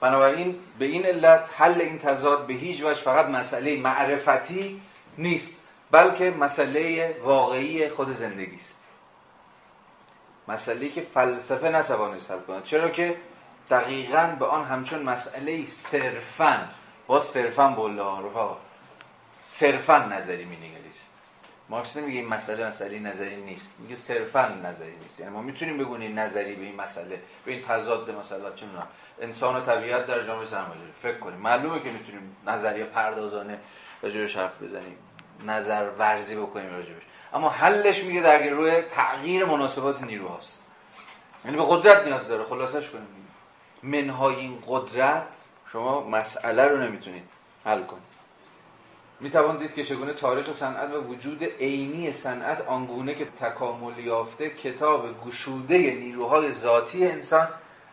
[0.00, 4.82] بنابراین به این علت حل این تضاد به هیچ وجه فقط مسئله معرفتی
[5.18, 8.78] نیست بلکه مسئله واقعی خود زندگی است.
[10.48, 12.62] مسئله که فلسفه نتوانست حل کند.
[12.62, 13.16] چرا که
[13.70, 16.68] دقیقا به آن همچون مسئله صرفا
[17.06, 18.56] با صرفا بوله ها رفا
[19.44, 21.08] صرفا نظری می نگریست
[21.68, 25.20] مارکس نمیگه این مسئله مسئله نظری نیست میگه صرفا نظری نیست.
[25.20, 28.66] یعنی ما می‌تونیم بگونیم نظری به این مسئله به این تضاد مسئله چه
[29.20, 31.38] انسان و طبیعت در جامعه سرمایه‌داری فکر کنیم.
[31.38, 33.58] معلومه که می‌تونیم نظریه پردازانه
[34.02, 34.96] راجبش حرف بزنیم.
[35.46, 37.02] نظر ورزی بکنیم راجبش.
[37.34, 40.62] اما حلش میگه در روی تغییر مناسبات نیروهاست.
[41.44, 42.44] یعنی به قدرت نیاز داره.
[42.44, 43.06] خلاصش کنیم.
[43.82, 45.38] منهای این قدرت
[45.72, 47.24] شما مسئله رو نمی‌تونید
[47.64, 48.02] حل کنید.
[49.20, 55.26] می‌توان دید که چگونه تاریخ صنعت و وجود عینی صنعت آنگونه که تکامل یافته کتاب
[55.26, 57.48] گشوده نیروهای ذاتی انسان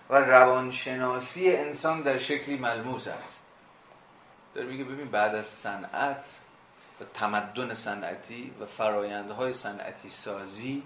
[0.09, 3.47] و روانشناسی انسان در شکلی ملموس است.
[4.55, 6.39] داره میگه ببین بعد از صنعت
[7.01, 10.83] و تمدن صنعتی و فرایندهای صنعتی سازی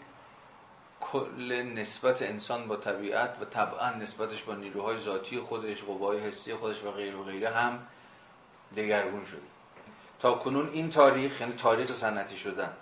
[1.02, 6.84] کل نسبت انسان با طبیعت و طبعا نسبتش با نیروهای ذاتی خودش قوای حسی خودش
[6.84, 7.80] و غیر و غیره هم
[8.78, 9.42] دگرگون شده.
[10.20, 12.74] تا کنون این تاریخ یعنی تاریخ صنعتی شدن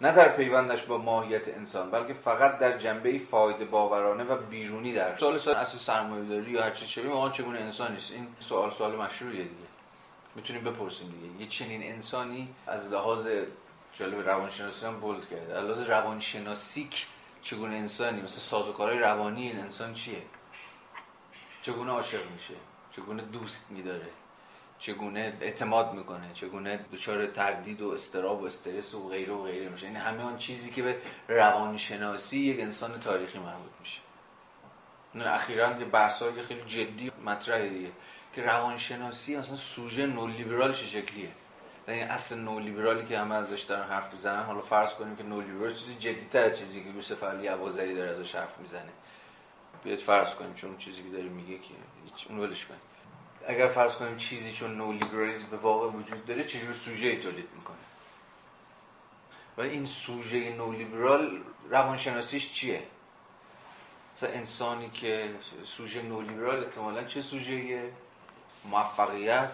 [0.00, 5.16] نه در پیوندش با ماهیت انسان بلکه فقط در جنبه فایده باورانه و بیرونی در
[5.16, 8.96] سوال سال اصل سرمایه‌داری یا هر چیز شبیه ما چگونه انسان نیست؟ این سوال سوال
[8.96, 9.66] مشروعیه دیگه.
[10.34, 11.42] می‌تونیم بپرسیم دیگه.
[11.42, 13.28] یه چنین انسانی از لحاظ
[13.92, 15.54] جلو روانشناسی هم بولد کرده.
[15.58, 17.06] از لحاظ روانشناسیک
[17.42, 20.22] چگونه انسانی؟ مثل سازوکارهای روانی این انسان چیه؟
[21.62, 22.54] چگونه عاشق میشه؟
[22.96, 24.06] چگونه دوست میداره؟
[24.78, 29.86] چگونه اعتماد می‌کنه چگونه دچار تردید و استراب و استرس و غیره و غیره میشه.
[29.86, 30.96] این همه آن چیزی که به
[31.28, 34.00] روانشناسی یک انسان تاریخی مربوط میشه.
[35.34, 37.90] اخیرا که بحثا خیلی جدی مطرحه دیگه.
[38.34, 41.28] که روانشناسی اصلا سوژه نولیبرال چه شکلیه؟
[41.88, 44.42] این اصل نولیبرالی که همه ازش دارن حرف می‌زنن.
[44.42, 48.34] حالا فرض کنیم که نولیبرال چیزی جدی‌تر از چیزی که یوسف علی ابوذری داره ازش
[48.34, 48.92] حرف می‌زنه.
[49.84, 51.74] بیاید فرض کنیم چون چیزی که داره میگه که
[52.28, 52.80] اون ولش کنیم.
[53.46, 57.76] اگر فرض کنیم چیزی چون نولیبرالیسم به واقع وجود داره چجور سوژه تولید می‌کنه؟
[59.56, 61.40] و این سوژه نولیبرال
[61.70, 62.82] روانشناسیش چیه؟
[64.16, 67.90] مثلا انسانی که سوژه نولیبرال احتمالا چه سوژه
[68.64, 69.50] موفقیت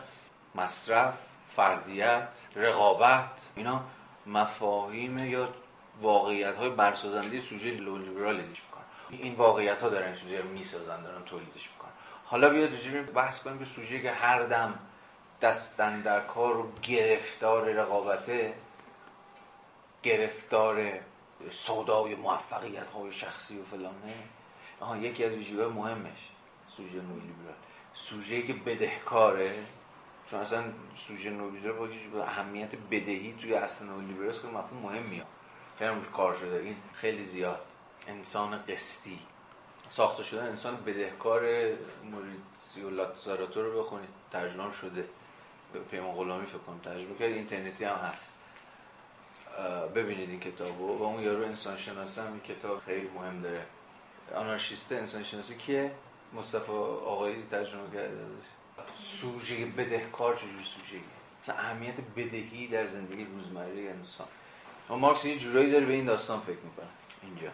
[0.55, 1.14] مصرف
[1.56, 3.85] فردیت رقابت اینا
[4.27, 5.48] مفاهیم یا
[6.02, 8.82] واقعیت های برسازنده سوژه نولیبرال می‌کنن.
[9.10, 11.91] این واقعیت ها دارن سوژه می‌سازن دارن تولیدش می‌کنن.
[12.32, 14.78] حالا بیاد رجیم بحث کنیم که سوژه که هر دم
[15.42, 18.54] دستن در کار و گرفتار رقابته
[20.02, 21.00] گرفتار
[21.50, 24.14] سودای موفقیت های شخصی و فلانه.
[24.80, 26.28] آها یکی از ویژگی‌های مهمش
[26.76, 27.54] سوژه نولیبرال.
[27.92, 29.54] سوژه که بدهکاره
[30.30, 30.64] چون اصلا
[30.94, 35.26] سوژه نولیبرال با اهمیت بدهی توی اصل نولیبرال که مفهوم مهم میاد.
[35.78, 36.56] خیلی کار شده.
[36.56, 37.60] این خیلی زیاد.
[38.09, 39.18] انسان قسطی.
[39.93, 41.40] ساخته شدن انسان بدهکار
[42.10, 44.09] موریتسیو لاتزاراتو رو بخونید.
[44.31, 45.05] ترجمه شده.
[45.73, 47.32] به پیمان غلامی فکر کنم ترجمه کرد.
[47.32, 48.32] اینترنتی هم هست.
[49.94, 53.66] ببینید این کتابو و اون یارو انسان شناسی هم این کتاب خیلی مهم داره.
[54.35, 55.93] آنارشیست انسان شناسی که
[56.32, 58.27] مصطفی آقایی ترجمه کرده
[58.94, 61.01] سوژه بدهکار چجور سوژه
[61.43, 64.27] مثلا اهمیت بدهی در زندگی روزمره انسان.
[64.90, 66.86] و مارکس یه جورایی داره به این داستان فکر می‌کنه.
[67.23, 67.48] اینجا.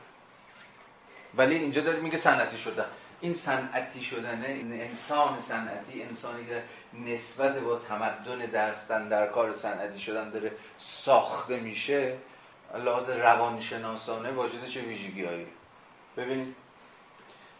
[1.37, 2.87] ولی اینجا داره میگه صنعتی شدن.
[3.21, 6.63] این صنعتی شدن این انسان صنعتی انسانی که
[7.11, 12.17] نسبت با تمدن درستن در کار صنعتی شدن داره ساخته میشه
[12.85, 15.47] لحاظ روانشناسانه واجد چه ویژگی هایی
[16.17, 16.57] ببینید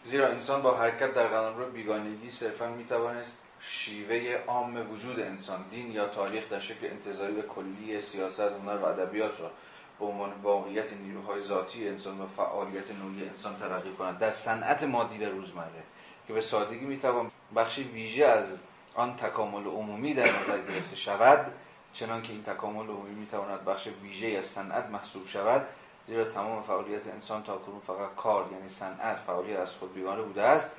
[0.03, 6.07] زیرا انسان با حرکت در رو بیگانگی صرفا می‌توانست شیوه عام وجود انسان دین یا
[6.07, 9.51] تاریخ در شکل انتظاری و کلی سیاست هنر و ادبیات را
[9.99, 14.19] به عنوان واقعیت نیروهای ذاتی انسان و فعالیت نوعی انسان ترقی کنند.
[14.19, 15.83] در صنعت مادی و روزمره
[16.27, 18.59] که به سادگی می‌توان بخشی ویژه از
[18.95, 21.53] آن تکامل عمومی در نظر گرفته شود
[21.93, 25.67] چنان که این تکامل عمومی می‌تواند بخش ویژه از صنعت محسوب شود
[26.07, 30.43] زیرا تمام فعالیت انسان تا کنون فقط کار یعنی صنعت فعالیت از خود بیگانه بوده
[30.43, 30.71] است.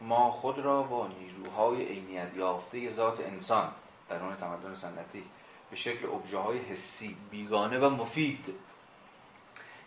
[0.00, 3.68] ما خود را با نیروهای عینیت یافته ذات انسان
[4.08, 5.24] در درون تمدن صنعتی
[5.70, 8.54] به شکل ابژه های حسی بیگانه و مفید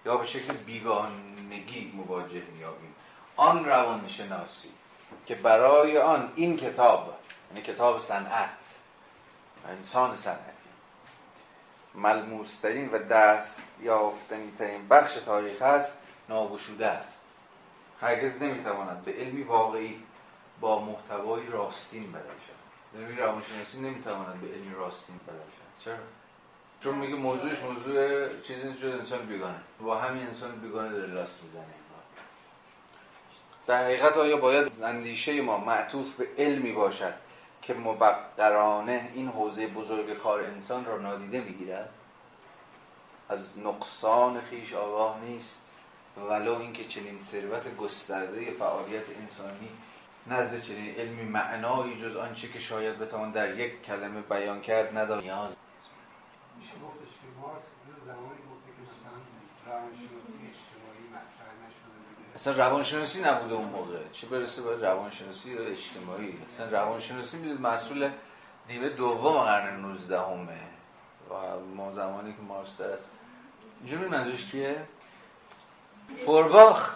[0.06, 2.95] یا به شکل بیگانگی مواجه میابیم
[3.36, 4.69] آن روانشناسی
[5.26, 7.19] که برای آن این کتاب
[7.49, 8.80] یعنی کتاب صنعت
[9.68, 10.69] انسان صنعتی
[11.95, 15.98] ملموسترین و دست یافتنی ترین بخش تاریخ است
[16.30, 17.22] ناگشوده است.
[18.02, 20.03] هرگز نمی‌تواند به علمی واقعی
[20.60, 22.41] با محتوای راستین بدل
[22.95, 25.98] علمی روانشناسی نمی‌تواند به علمی راستین بدل شد چرا؟
[26.83, 29.59] چون میگه موضوعش موضوع چیزی شده انسان بیگانه.
[29.81, 31.63] با همین انسان بیگانه داره لاست می‌زنه.
[33.67, 37.13] در حقیقت آیا باید اندیشه ما معطوف به علمی باشد
[37.61, 41.89] که مبقرانه این حوزه بزرگ کار انسان را نادیده می‌گیرد؟
[43.29, 45.61] از نقصان خیش آگاه نیست
[46.29, 49.69] ولو اینکه چنین ثروت گسترده فعالیت انسانی
[50.27, 55.23] نزد چنین علمی معنایی جز آنچه که شاید بتوان در یک کلمه بیان کرد ندارد.
[55.23, 55.55] نیاز
[56.61, 59.17] میشه گفتش که مارکس زمانی گفته که مثلا
[59.65, 63.97] روانشناسی اجتماعی مطرح نشده اصلا روانشناسی نبوده اون موقع.
[64.13, 68.09] چه برسه به روانشناسی اجتماعی؟ اصلا روانشناسی می‌دید مسئول
[68.69, 70.59] نیمه دوم قرن 19 همه
[71.29, 73.05] و ما زمانی که مارکس در است.
[73.83, 74.88] اینجا می منظورش کیه؟
[76.25, 76.95] فورباخ.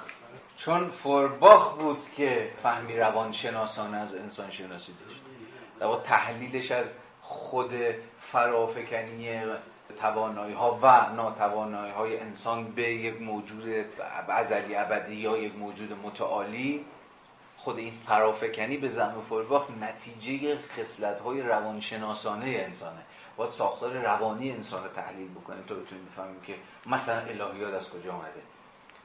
[0.58, 5.22] چون فورباخ بود که فهمی روانشناسانه از انسان شناسی داشت
[5.94, 6.88] و تحلیلش از
[7.22, 7.74] خود
[8.36, 9.42] فرافکنی
[10.02, 13.64] توانایی ها و ناتوانایی های انسان به یک موجود
[14.30, 16.86] ازلی ابدی یا یک موجود متعالی
[17.58, 23.02] خود این فرافکنی به زم فورباخ نتیجه خصلت های روانشناسانه انسانه.
[23.38, 26.56] باید ساختار روانی انسان رو تحلیل بکنیم تا بتونیم بفهمیم که
[26.86, 28.42] مثلا الهیات از کجا آمده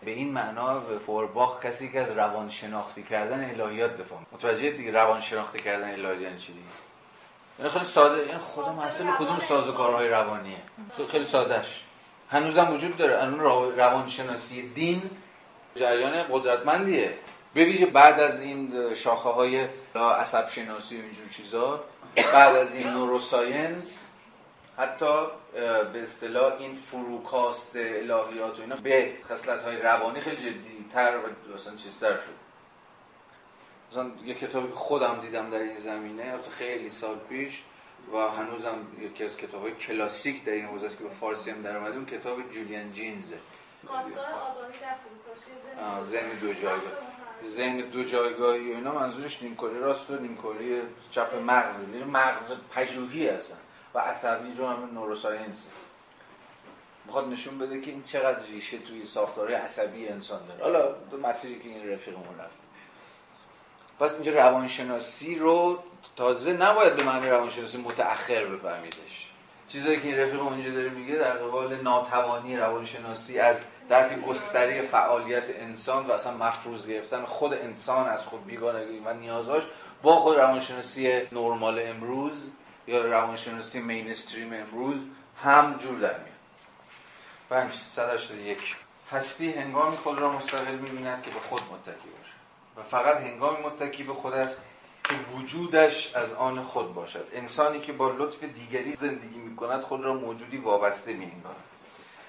[0.04, 5.20] به این معنا فورباخ کسی که از روان شناختی کردن الهیات دفاع متوجه دیگه روان
[5.20, 6.89] شناختی کردن الهیات یعنی چی دیگه؟
[7.60, 10.56] یعنی خیلی ساده این یعنی خود مسئله کدوم سازوکارهای روانیه؟
[11.10, 11.84] خیلی سادهش.
[12.30, 13.22] هنوزم وجود داره.
[13.22, 13.40] الان
[13.76, 15.10] روانشناسی دین
[15.74, 17.18] جریان قدرتمندیه.
[17.54, 21.84] بویژه بعد از این شاخه های عصب شناسی و اینجور چیزا
[22.32, 24.06] بعد از این نوروساینس
[24.78, 25.26] حتی
[25.92, 31.54] به اصطلاح این فروکاست الهیات و اینا به خصلت های روانی خیلی جدی تر و
[31.54, 32.39] مثلا چیزتر شد.
[33.90, 37.62] مثلا یه کتابی خودم دیدم در این زمینه خیلی سال پیش
[38.12, 41.62] و هنوزم یکی از کتاب های کلاسیک در این حوزه است که به فارسی هم
[41.62, 43.38] در اومده اون کتاب جولیان جینزه.
[46.02, 46.92] ذهن دو جایگاه.
[47.44, 51.74] ذهن دو جایگاهی و اینا منظورش نیمکره راست و نیمکره چپ مغز.
[52.12, 53.58] مغز پژوهی هستن
[53.94, 55.66] و عصبی رو هم نوروساینس.
[57.04, 60.62] می‌خواد نشون بده که این چقدر ریشه توی ساختار عصبی انسان داره.
[60.62, 62.69] حالا دو مسیری که این رفیقمون رفت.
[64.00, 65.78] پس اینجا روانشناسی رو
[66.16, 69.30] تازه نباید به معنی روانشناسی متأخر بفهمیدش.
[69.68, 75.50] چیزایی که این رفیق اونجا داره میگه در قبال ناتوانی روانشناسی از درک گستری فعالیت
[75.50, 79.62] انسان و اصلا مفروض گرفتن خود انسان از خود بیگانگی و نیازاش
[80.02, 82.48] با خود روانشناسی نرمال امروز
[82.86, 85.00] یا روانشناسی مینستریم امروز
[85.42, 86.30] هم جور در میاد.
[87.50, 87.72] پنج
[88.46, 88.76] یک.
[89.12, 92.19] هستی هنگامی خود را مستقل می‌بیند که به خود متکی
[92.82, 94.64] فقط هنگامی متکی به خود است
[95.04, 97.26] که وجودش از آن خود باشد.
[97.32, 101.32] انسانی که با لطف دیگری زندگی می کند خود را موجودی وابسته می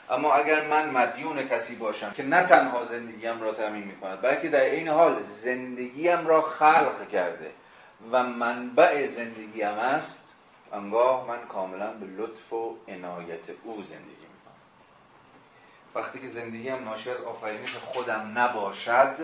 [0.10, 4.50] اما اگر من مدیون کسی باشم که نه تنها زندگیم را تعمین می کند بلکه
[4.50, 7.52] در این حال زندگیم را خلق کرده
[8.12, 10.36] و منبع زندگیم است
[10.74, 14.56] انگاه من کاملا به لطف و عنایت او زندگی می کنم
[15.96, 19.16] وقتی که زندگیم ناشی از آفرینش خودم نباشد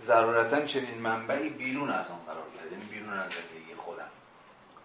[0.00, 2.72] ضرورتا چنین منبعی بیرون از آن قرار گرفت.
[2.72, 4.08] یعنی بیرون از زندگی خودم.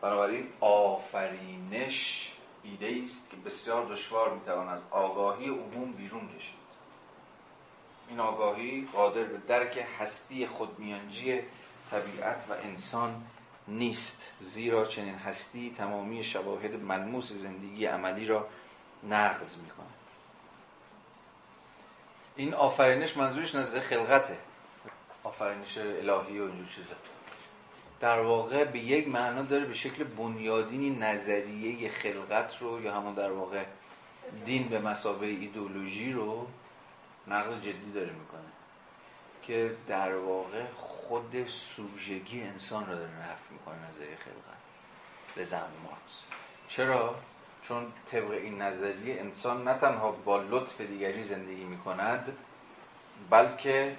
[0.02, 2.32] بنابراین آفرینش
[2.64, 6.58] ایده است که بسیار دشوار می‌توان از آگاهی عموم بیرون کشید.
[8.10, 11.42] این آگاهی قادر به درک هستی خودمیانجی
[11.92, 13.24] طبیعت و انسان
[13.68, 18.48] نیست زیرا چنین هستی تمامی شواهد ملموس زندگی عملی را
[19.04, 19.88] نقض می کند
[22.36, 24.38] این آفرینش منظورش نزد خلقته.
[25.28, 26.96] آفرینش الهی و اینجور چیزا
[28.00, 33.32] در واقع به یک معنا داره به شکل بنیادینی نظریه خلقت رو یا همون در
[33.32, 33.64] واقع
[34.46, 36.48] دین به مسابه ایدولوژی رو
[37.28, 38.52] نقل جدی داره می‌کنه
[39.44, 44.58] که در واقع خود سوژگی انسان رو داره نفت می‌کنه نظریه خلقت
[45.36, 46.24] به زم مارکس
[46.68, 47.16] چرا؟
[47.62, 52.38] چون طبق این نظریه انسان نه تنها با لطف دیگری زندگی می‌کند
[53.30, 53.96] بلکه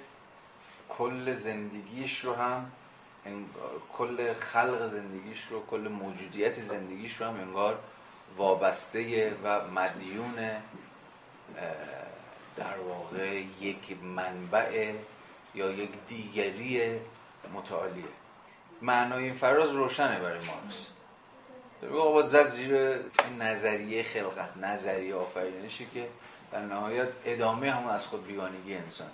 [0.89, 2.71] کل زندگیش رو هم
[3.93, 7.79] کل خلق زندگیش رو کل موجودیت زندگیش رو هم انگار
[8.37, 10.33] وابسته و مدیون
[12.55, 14.93] در واقع یک منبع
[15.55, 16.99] یا یک دیگری
[17.53, 18.03] متعالیه.
[18.81, 20.85] معنای این فراز روشنه برای مارکس.
[21.93, 22.99] باید زد زیر
[23.39, 26.07] نظریه خلقت نظریه آفرینشی که
[26.51, 29.11] در نهایت ادامه هم از خود بیگانگی انسان.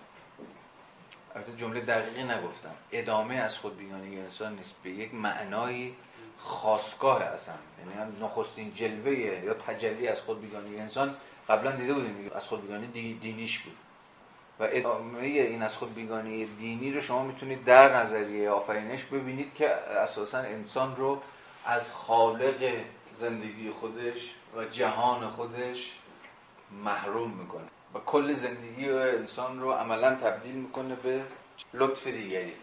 [1.36, 2.76] البته جمله دقیقی نگفتم.
[2.92, 4.74] ادامه از خود بیگانگی انسان نیست.
[4.84, 5.94] به یک معنای
[6.38, 7.56] خاصگاه اصلا.
[7.80, 11.16] یعنی نخستین جلوه یا تجلی از خود بیگانگی انسان
[11.50, 13.76] قبلا دیده بودیم از خود بیگانی دینیش بود.
[14.60, 19.70] و ادامه این از خود بیگانی دینی رو شما می‌تونید در نظریه آفرینش ببینید که
[19.76, 21.22] اساسا انسان رو
[21.66, 22.74] از خالق
[23.14, 26.00] زندگی خودش و جهان خودش
[26.84, 27.75] محروم می‌کنه.
[27.96, 31.22] و کل زندگی و انسان رو عملا تبدیل می‌کنه به
[31.74, 32.54] لطف دیگری.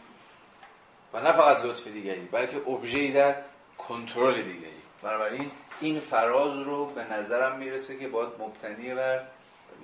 [1.13, 3.35] و نه فقط لطف دیگری بلکه ابژه‌ای در
[3.79, 4.83] کنترل دیگری.
[5.03, 5.51] بنابراین
[5.81, 9.23] این فراز رو به نظرم می‌رسه که باید مبتنی بر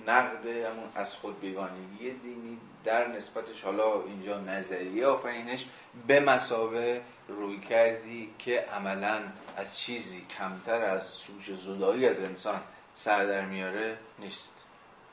[0.06, 5.66] نقد همون از خود بیگانگی دینی در نسبتش حالا اینجا نظریه آفرینش
[6.06, 9.20] به مسابه روی کردی که عملا
[9.56, 12.60] از چیزی کمتر از سوژه زدایی از انسان
[12.94, 14.57] سر در میاره نیست.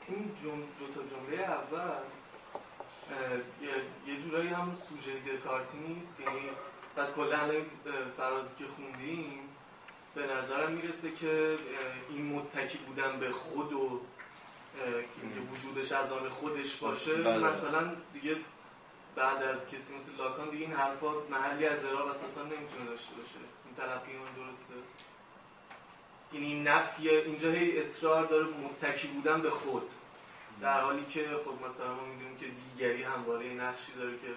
[0.08, 0.60] این جم...
[0.78, 1.98] دو تا جمله اول
[3.62, 6.40] یه, یه جورایی هم سوژه دکارتی نیست یعنی
[6.96, 7.50] بعد کلا
[8.16, 9.40] فرازی که خوندیم
[10.14, 11.58] به نظرم می‌رسه که
[12.10, 14.00] این متکی بودن به خود و
[14.84, 17.38] که وجودش از آن خودش باشه بله.
[17.38, 18.36] مثلا دیگه
[19.16, 23.38] بعد از کسی مثل لاکان دیگه این حرفا محلی از اعراب اساسا نمی‌تونه داشته باشه.
[23.64, 24.74] این تلقی اون درسته.
[26.32, 29.90] این نفی اینجا هی اصرار داره متکی بودن به خود.
[30.60, 34.28] در حالی که خب مثلا ما می‌دونیم که دیگری همواره نقشی داره که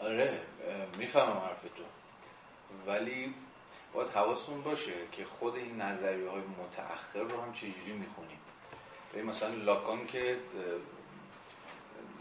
[0.00, 0.40] آره
[0.98, 1.82] می‌فهمم حرف تو
[2.90, 3.34] ولی
[3.92, 8.40] باید حواستون باشه که خود این نظریه های متأخر رو هم چجوری می‌خونیم
[9.26, 10.38] مثلا لاکان که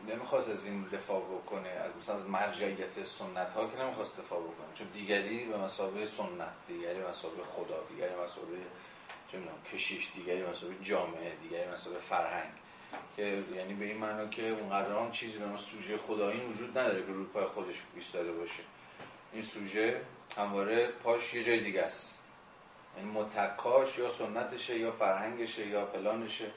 [0.08, 4.74] نمی‌خواست از این دفاع بکنه از مثلا از مرجعیت سنت ها که نمی‌خواست دفاع بکنه.
[4.76, 8.58] چون دیگری به مسابقه سنت دیگری به مسابقه خدا دیگری به مسابقه
[9.74, 12.52] کشیش دیگری مسابقه جامعه دیگری مسابقه فرهنگ.
[13.16, 17.02] که یعنی به این معنا که اونقدر هم چیزی به ما سوژه خدایی وجود نداره
[17.06, 18.64] که روی پای خودش ایستاده باشه.
[19.34, 20.02] این سوژه
[20.38, 22.18] همواره پاش یه جای دیگه است.
[22.98, 26.52] یعنی متکاش یا سنتشه یا فرهنگشه یا فلانشه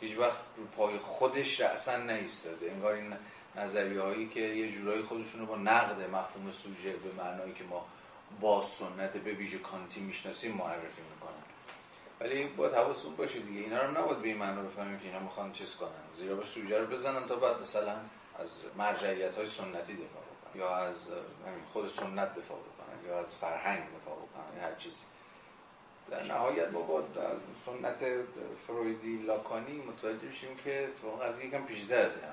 [0.00, 2.70] هیچ وقت رو پای خودش اصلا نیستاده.
[2.70, 3.14] انگار این
[3.56, 7.86] نظریه هایی که یه جورایی خودشون رو با نقد مفهوم سوژه به معنایی که ما
[8.40, 11.43] با سنت به ویژه کانتی می‌شناسیم معرفی می‌کنن.
[12.20, 13.60] ولی باید حواستون باشه دیگه.
[13.60, 16.12] اینا رو نباید به این معنا بفهمیم که اینا می‌خوان چیز کنن.
[16.12, 17.96] زیرا به سوژه رو بزنن تا بعد مثلا
[18.38, 20.60] از مرجعیت های سنتی دفاع بکنن.
[20.60, 21.08] یا از
[21.72, 23.08] خود سنت دفاع بکنن.
[23.08, 24.62] یا از فرهنگ دفاع بکنن.
[24.62, 25.02] هر چیزی.
[26.10, 27.04] در نهایت ما با
[27.66, 28.04] سنت
[28.66, 32.24] فرویدی لاکانی متوجه میشیم که تو قضیه یکم پیشتر از این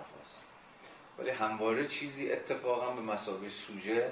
[1.17, 4.11] ولی همواره چیزی اتفاقا به مسابقه سوژه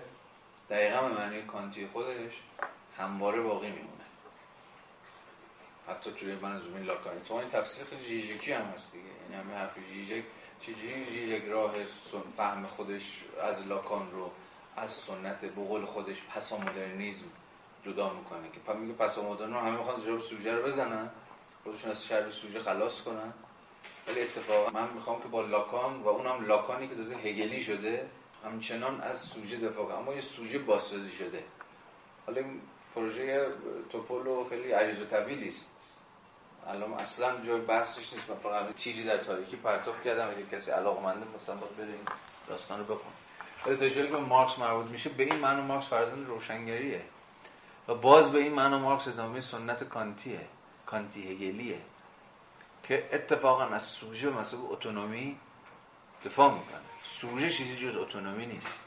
[0.69, 2.41] دقیقا به معنی کانتی خودش
[2.97, 3.98] همواره باقی میمونه.
[5.89, 9.05] حتی توی منظومه لاکانی تو این تفسیر خیلی جیجکی هم هست دیگه.
[9.05, 10.23] یعنی همین حرف جیجک
[10.61, 11.73] چجوری جیجک راه
[12.37, 14.31] فهم خودش از لاکان رو
[14.77, 17.27] از سنت بقول خودش پسا مدرنیزم
[17.83, 21.09] جدا می‌کنه که میگه پس مدرن همه می‌خوان جواب سوژه رو بزنن
[21.63, 23.33] خودشون از شر سوژه خلاص کنن.
[24.07, 28.09] ولی اتفاقا من می‌خوام که با لاکان و اونم لاکانی که تازه هگلی شده
[28.45, 29.97] همچنان از سوژه دفاع کنم.
[29.97, 31.43] اما یه سوژه بازسازی شده.
[32.25, 32.41] حالا
[32.95, 33.47] پروژه
[33.89, 35.93] توپولو خیلی عریض و طویلی است
[36.67, 38.29] الان اصلا جای بحثش نیست.
[38.29, 40.29] من فقط تیری در تاریکی پرتاب کردم.
[40.29, 41.87] اگه کسی علاقمنده مثلا باید بره
[42.47, 43.11] داستان رو بخون
[43.65, 47.01] ولی تا جایی که مارکس مربوط میشه به این معنی مارکس فرزند روشنگریه.
[47.87, 50.41] و باز به این معنا مارکس ادامه سنت کانتیه
[50.85, 51.79] کانتی هگلیه.
[52.83, 55.37] که اتفاقا از سوژه مثلا اتونومی
[56.25, 56.79] دفاع می‌کنه.
[57.03, 58.79] سوژه چیزی جز autonomy نیست.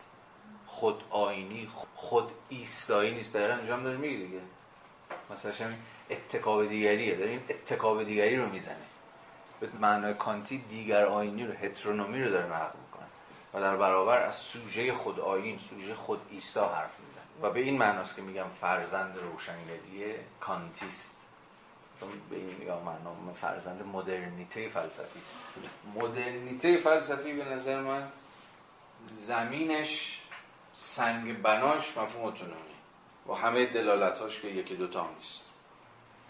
[0.72, 3.36] خود آینی خود ایستایی نیست.
[3.36, 4.40] دقیقا اینجا هم داره میگه دیگه.
[5.30, 5.72] مثلا
[6.10, 7.14] اتکا به دیگریه.
[7.14, 8.76] داره این دیگری رو می‌زنه
[9.60, 13.06] به معنای کانتی دیگر آینی رو heteronomy رو داره نقل می‌کنه
[13.54, 17.78] و در برابر از سوژه خود آین سوژه خود ایستا حرف می‌زنه و به این
[17.78, 21.16] معناست که میگم فرزند روشنگری کانتیست.
[22.30, 25.36] به این میگم معنا فرزند مدرنیته فلسفی است.
[25.94, 28.08] مدرنیته فلسفی به نظر من
[29.08, 30.21] زمینش
[30.72, 32.74] سنگ بناش مفهوم اتونومی
[33.28, 35.44] و همه دلالتاش که یکی دوتا نیست.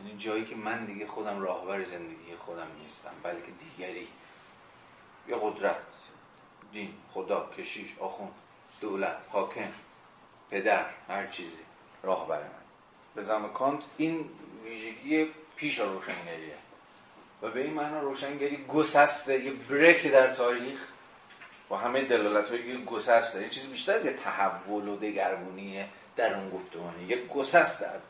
[0.01, 4.09] یعنی جایی که من دیگه خودم راهبر زندگی خودم نیستم بلکه دیگری.
[5.29, 5.77] یا قدرت.
[6.73, 8.33] دین خدا کشیش آخوند
[8.81, 9.73] دولت حاکم
[10.51, 11.63] پدر هر چیزی.
[12.03, 12.39] راه من.
[13.15, 14.31] به زمان کانت این
[14.65, 16.57] ویژگی پیش روشنگریه.
[17.43, 20.92] و به این معنا روشنگری گسسته یه بریک در تاریخ.
[21.73, 26.51] با همه دلالت هایی گسسته یه چیز بیشتر از یه تحول و دگرگونیه در اون
[26.51, 27.05] گفتمانی.
[27.05, 28.01] یه گسسته از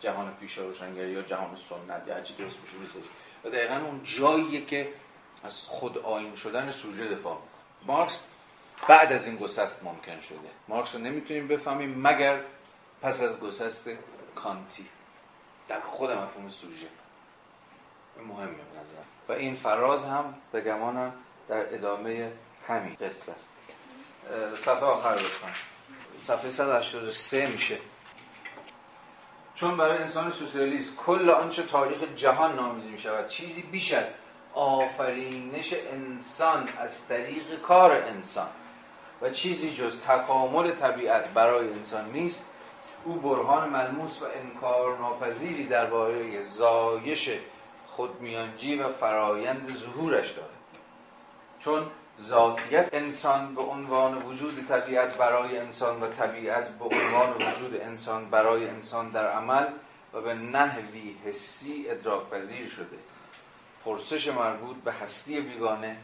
[0.00, 2.98] جهان پیش روشنگری یا جهان سنت یا هرچی درست بشه
[3.44, 4.92] و دقیقا اون جاییه که
[5.44, 7.38] از خود آین شدن سوژه دفاع.
[7.86, 8.24] مارکس
[8.88, 10.38] بعد از این گسست ممکن شده.
[10.68, 12.40] مارکس رو نمی‌تونیم بفهمیم مگر
[13.02, 13.90] پس از گسست
[14.34, 14.86] کانتی.
[15.68, 16.86] در خود مفهوم سوژه.
[18.28, 18.54] مهمه به
[19.28, 21.12] و این فراز هم به گمانم
[21.48, 22.32] در ادامه
[22.68, 23.48] همین قصه است.
[24.58, 25.48] صفحه آخر لطفا.
[26.20, 27.78] صفحه 183 میشه.
[29.54, 34.06] چون برای انسان سوسیالیست کل آنچه تاریخ جهان نامیده می شود چیزی بیش از
[34.54, 38.48] آفرینش انسان از طریق کار انسان
[39.22, 42.46] و چیزی جز تکامل طبیعت برای انسان نیست
[43.04, 47.30] او برهان ملموس و انکار ناپذیری درباره زایش
[47.86, 50.50] خودمیانجی و فرایند ظهورش دارد.
[51.58, 51.86] چون
[52.20, 58.68] ذاتیت انسان به عنوان وجود طبیعت برای انسان و طبیعت به عنوان وجود انسان برای
[58.68, 59.66] انسان در عمل
[60.12, 62.98] و به نحوی حسی ادراک پذیر شده.
[63.84, 65.96] پرسش مربوط به هستی بیگانه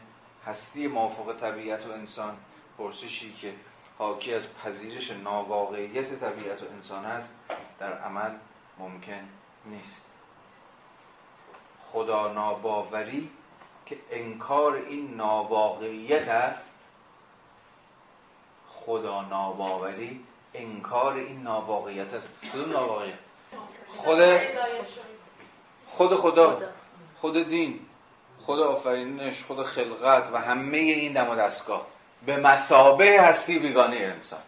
[0.45, 2.37] هستی موافق طبیعت و انسان
[2.77, 3.53] پرسشی که
[3.97, 7.33] حاکی از پذیرش ناواقعیت طبیعت و انسان است
[7.79, 8.31] در عمل
[8.79, 9.29] ممکن
[9.65, 10.05] نیست.
[11.79, 13.31] خدا ناباوری
[13.85, 16.89] که انکار این ناواقعیت است
[18.67, 22.29] خدا ناباوری انکار این ناواقعیت است.
[22.53, 23.15] کدوم ناواقعیت
[23.87, 24.19] خود
[25.87, 26.61] خود خدا
[27.15, 27.79] خود دین
[28.39, 31.87] خود آفرینش خود خلقت و همه این دم و دستگاه.
[32.25, 34.41] به مسابه هستی بیگانه انسان.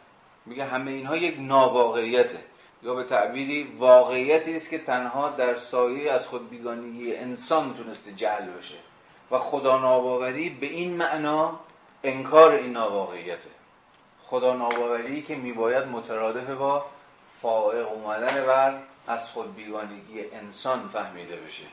[0.45, 2.39] میگه همه اینها یک ناواقعیته
[2.83, 8.49] یا به تعبیری واقعیتی است که تنها در سایه از خود بیگانگی انسان تونسته جهل
[8.49, 8.75] بشه.
[9.31, 11.59] و خدا ناباوری به این معنا
[12.03, 13.49] انکار این ناواقعیته.
[14.23, 16.85] خدا ناباوری که میباید مترادف با
[17.41, 21.63] فائق اومدن بر از خود بیگانگی انسان فهمیده بشه.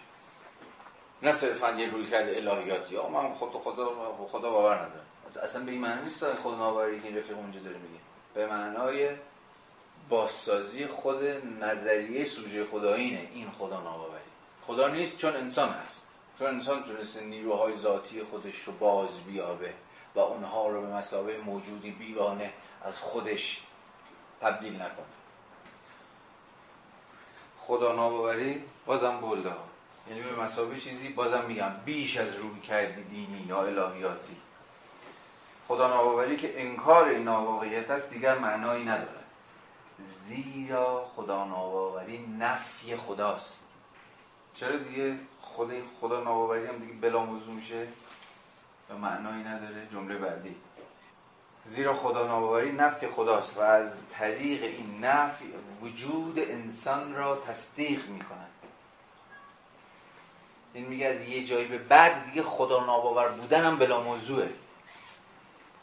[1.22, 2.94] نه صرفا یه روی کرده الهیاتی.
[2.94, 5.06] یا من خود خدا خدا باور ندارم.
[5.42, 8.00] اصلا به این معنی نیست خود ناباوری که این رفیق اونجا داره میگه.
[8.34, 9.08] به معنای
[10.08, 11.22] بازسازی خود
[11.60, 14.20] نظریه سوژه خدایینه این خدا ناباوری.
[14.66, 16.03] خدا نیست چون انسان هست.
[16.38, 19.74] چون انسان تونسته نیروهای ذاتی خودش رو باز بیابه
[20.14, 22.52] و اونها رو به مسابه موجودی بیگانه
[22.84, 23.62] از خودش
[24.40, 25.06] تبدیل نکنه.
[27.60, 29.52] خدا ناباوری بازم بلده
[30.08, 34.36] یعنی به مسابه چیزی بازم میگم بیش از روی کردی دینی یا الهیاتی.
[35.68, 39.24] خدا ناباوری که انکار این ناواقعیت است دیگر معنایی نداره.
[39.98, 43.63] زیرا خدا ناباوری نفی خداست.
[44.54, 47.86] چرا دیگه خود خدا ناباوری هم دیگه بلا موضوع میشه
[48.90, 50.56] و معنایی نداره؟ جمله بعدی.
[51.64, 55.44] زیرا خدا ناباوری نفی خداست و از طریق این نفی
[55.80, 58.50] وجود انسان را تصدیق می‌کند.
[60.74, 64.50] این میگه از یه جایی به بعد دیگه خدا ناباور بودن هم بلا موضوعه.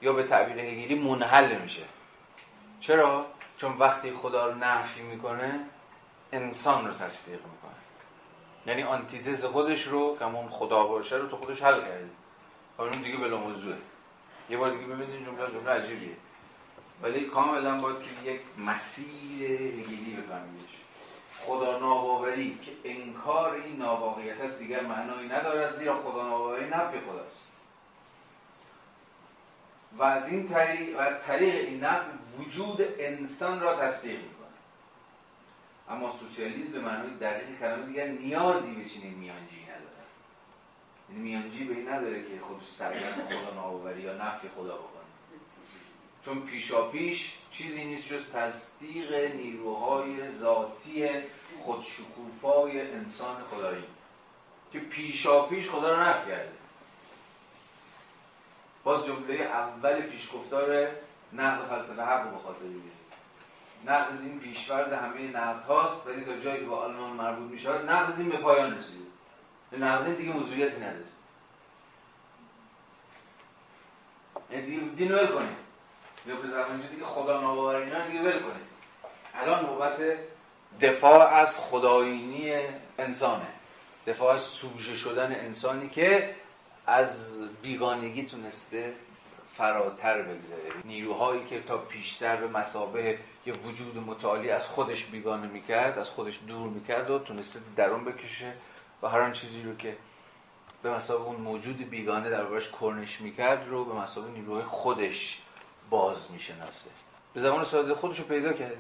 [0.02, 1.84] یا به تعبیر هگیلی منحل میشه.
[2.80, 3.26] چرا؟
[3.58, 5.60] چون وقتی خدا رو نفی می‌کنه
[6.32, 7.61] انسان رو تصدیق می‌کنه.
[8.66, 12.10] یعنی آنتیتز خودش رو که خدا باشه رو تو خودش حل کرده
[12.80, 13.78] اون دیگه بلا موضوعه
[14.50, 16.16] یه بار دیگه ببینید جمله جمله عجیبیه.
[17.02, 20.82] ولی کاملا باید که یک مسیر هگیلی بفهمیدش.
[21.46, 27.42] خدا ناباوری که انکار این ناواقعیت است دیگر معنایی ندارد زیرا خدا ناباوری نفی خداست
[29.98, 32.10] و از این طریق و از طریق این نفی
[32.40, 34.41] وجود انسان را تصدیق می‌کنه
[35.90, 40.06] اما سوسیالیسم به معنای دقیق کلمه دیگر نیازی به چنین میانجی نداره.
[41.10, 45.02] یعنی میانجی به این نداره که خودش سرگرم خدا ناباوری یا نفی خدا بکنه.
[46.26, 51.10] چون پیشا پیش چیزی نیست جز تصدیق نیروهای ذاتی
[51.62, 53.84] خودشکوفای انسان خدایی
[54.72, 56.52] که پیشا پیش خدا رو نفی کرده.
[58.84, 60.88] باز جمله اول پیشگفتار
[61.34, 63.01] نقد فلسفه حق رو بخاطر بگیرید
[63.88, 68.16] نقد دین پیشورز همه نقد هاست ولی تا جایی که با آلمان مربوط میشه نقد
[68.16, 69.08] دین به پایان رسید.
[69.80, 71.06] نقد دین دیگه موضوعیتی نداره.
[74.52, 75.58] یعنی دین ول کنید.
[76.26, 78.72] یا به زمان دیگه خدا ناباور اینا دیگه ول کنید.
[79.34, 79.98] الان نوبت
[80.82, 82.54] دفاع از خدایینی
[83.00, 83.48] انسانه.
[84.08, 86.36] دفاع از سوژه شدن انسانی که
[86.88, 88.94] از بیگانگی تونسته
[89.54, 96.00] فراتر بگذره نیروهایی که تا پیشتر به مسابه یه وجود متعالی از خودش بیگانه می‌کرد
[96.00, 98.54] از خودش دور می‌کرد و تونسته درون بکشه
[99.02, 99.98] و هر آن چیزی رو که
[100.84, 105.42] به مسابه اون موجود بیگانه در برش کرنش می‌کرد رو به مسابه نیروهای خودش
[105.90, 106.90] باز می‌شناسه.
[107.34, 108.78] به زمان ساده خودش رو پیدا کرده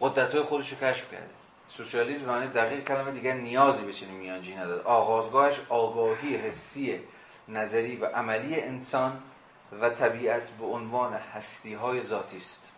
[0.00, 1.30] قدرت های خودش رو کشف کرده
[1.68, 4.82] سوسیالیسم معنی دقیق کلمه دیگر نیازی به چنین میانجی نداره.
[4.82, 7.00] آغازگاهش آگاهی حسی
[7.48, 9.22] نظری و عملی انسان
[9.72, 12.72] و طبیعت به عنوان هستی های ذاتی است.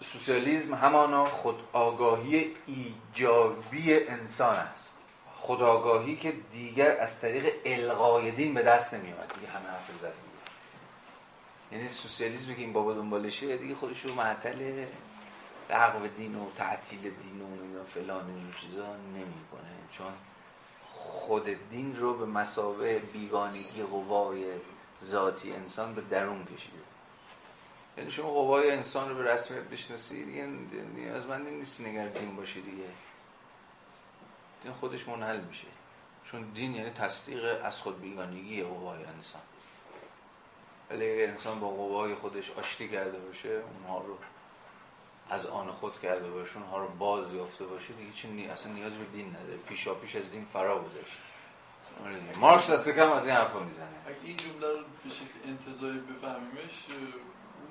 [0.00, 4.98] سوسیالیسم همانا خود آگاهی ایجابی انسان است.
[5.42, 10.12] خداگاهی که دیگر از طریق القای دین به دست نمیاد دیگه همه حرف زدن
[11.72, 14.84] یعنی سوسیالیسم که این بابا دنبالشه دیگه خودش رو معطل
[15.70, 19.70] لغو دین و تعطیل دین و فلان این چیزا نمی‌کنه.
[19.92, 20.12] چون
[20.84, 24.44] خود دین رو به مسابه بیگانگی قوای
[25.02, 26.78] ذاتی انسان به درون کشیده.
[27.98, 30.46] یعنی شما قوای انسان رو به رسمیت بشناسی دیگه
[30.94, 32.88] نیازمندی نیست نگر دین باشی دیگه.
[34.62, 35.66] دین خودش منحل میشه.
[36.24, 39.42] چون دین یعنی تصدیق از خود بیگانگی قوای انسان.
[40.90, 44.18] ولی انسان با قوای خودش آشتی کرده باشه اونها رو
[45.30, 49.04] از آن خود کرده باشه اونها رو باز یافته باشه دیگه چی اصلا نیاز به
[49.04, 49.56] دین نداره.
[49.56, 51.18] پیشا پیش از دین فرا گذاشت
[52.40, 53.86] مارکس دست کم از این حرفا می‌زنه.
[54.06, 56.86] اگه این جمله رو به شکل انتظاری بفهمیمش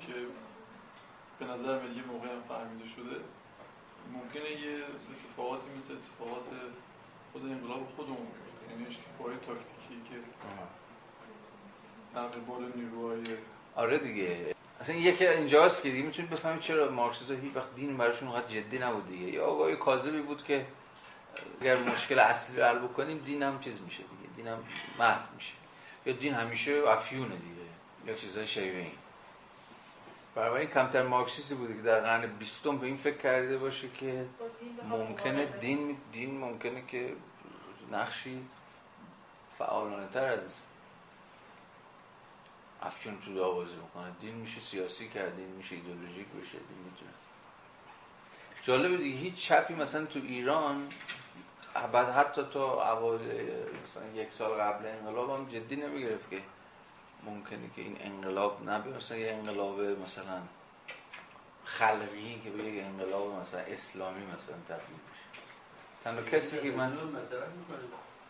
[0.06, 0.14] که
[1.38, 3.16] به نظر من یه موقع هم فهمیده شده
[4.12, 4.84] ممکنه یه
[5.28, 6.46] اتفاقاتی مثل اتفاقات
[7.32, 8.26] خود انقلاب خودمون
[8.70, 10.16] یعنی اشتفاقی تاکتیکی که
[12.18, 13.22] نقل بال نیروهای
[13.74, 14.54] آره دیگه.
[14.80, 18.78] اصلا یکی اینجاست که دیگه می‌تونید بفهمید چرا مارکسیسم هیچ وقت دین براشون اونقدر جدی
[18.78, 19.26] نبود دیگه.
[19.26, 20.66] یا آقای کاذبی بود که
[21.60, 24.02] اگر مشکل اصلی رو حل بکنیم دین هم چیز میشه
[24.42, 24.64] دیگه دین هم
[24.98, 25.52] محو میشه.
[26.06, 27.70] یا دین همیشه افیونه دیگه.
[28.06, 28.92] یا چیزای شبیه این.
[30.34, 34.26] برای کمتر مارکسیستی بوده که در قرن بیستم به این فکر کرده باشه که
[34.88, 37.16] ممکنه دین دین ممکنه که
[37.92, 38.46] نقشی
[39.58, 40.60] فعالانه تر از
[42.82, 44.10] افیون تو داوازی بکنه.
[44.20, 47.10] دین میشه سیاسی کرد دین میشه ایدولوژیک بشه دین می‌تونه.
[48.62, 50.88] جالبه دیگه هیچ چپی مثلا تو ایران
[51.92, 53.20] بعد حتی تو اوایل
[53.84, 56.40] مثلا یک سال قبل انقلاب هم جدی نمی‌گرفت که
[57.26, 60.42] ممکنه که این انقلاب نبیه مثلا یه انقلاب مثلا
[61.64, 65.40] خلقی که به یک انقلاب مثلا اسلامی مثلا تبدیل بشه
[66.04, 66.92] تنها کسی که من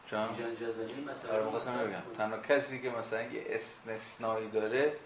[0.06, 0.28] جان
[0.60, 1.38] جزنی مثلا
[1.80, 4.96] آره تنها کسی که مثلا یه استثنایی داره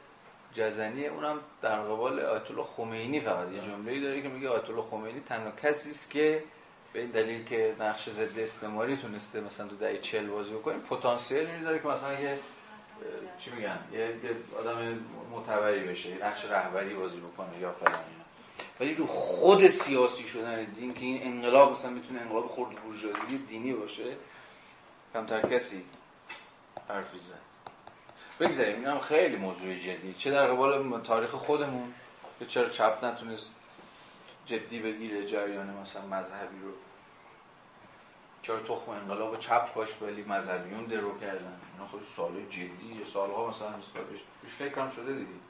[0.54, 3.52] جزنی اونم در قبال آیت الله خمینی فقط.
[3.52, 6.44] یه جمله‌ای داره که میگه آیت الله خمینی تنها کسی است که
[6.96, 11.62] به این دلیل که نقش ضد استعماری تونسته مثلا تو دهه 40 بازی بکنه پتانسیل
[11.62, 12.38] داره که مثلا یه
[13.38, 14.16] چی میگن؟ یه,
[14.60, 14.98] آدم
[15.30, 18.00] معتبری بشه یه نقش رهبری بازی بکنه یا فلان
[18.80, 23.72] ولی رو خود سیاسی شدن دین که این انقلاب مثلا می‌تونه انقلاب خرد بورژوازی دینی
[23.72, 24.16] باشه
[25.14, 25.84] کمتر کسی
[26.88, 27.46] حرفی زد
[28.40, 30.14] بگذاریم این هم خیلی موضوع جدی.
[30.18, 31.94] چه در قبال تاریخ خودمون؟
[32.38, 33.54] که چرا چپ نتونست
[34.46, 36.85] جدی بگیره جریان مثلا مذهبی رو؟
[38.46, 43.68] چرا تخم انقلاب چپ باش ولی مذهبیون درو کردن؟ اینا خود سوال جدی سالها مثلا
[43.68, 45.40] نسبتش روش فکرم شده دیدی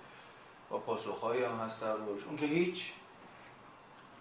[0.71, 2.93] با پاسخهایی هم هست اون که هیچ.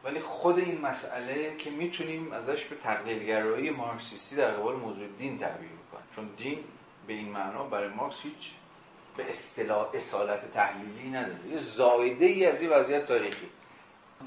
[0.03, 5.69] ولی خود این مسئله که می‌تونیم ازش به تقلیلگرایی مارکسیستی در قبال موضوع دین تعبیر
[5.91, 6.63] کنیم چون دین
[7.07, 8.51] به این معنا برای مارکس هیچ
[9.17, 11.47] به اصطلاح اصالت تحلیلی نداره.
[11.51, 13.49] یه زایده ای از این وضعیت تاریخی.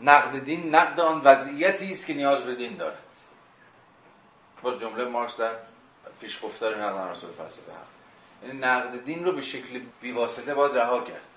[0.03, 3.08] نقد دین نقد آن وضعیتی است که نیاز به دین دارد.
[4.63, 5.53] باز جمله مارکس در
[6.21, 7.73] پیشگفتار نقد رسول فلسفه
[8.43, 11.29] یعنی نقد دین رو به شکل بیواسطه باید رها کرد.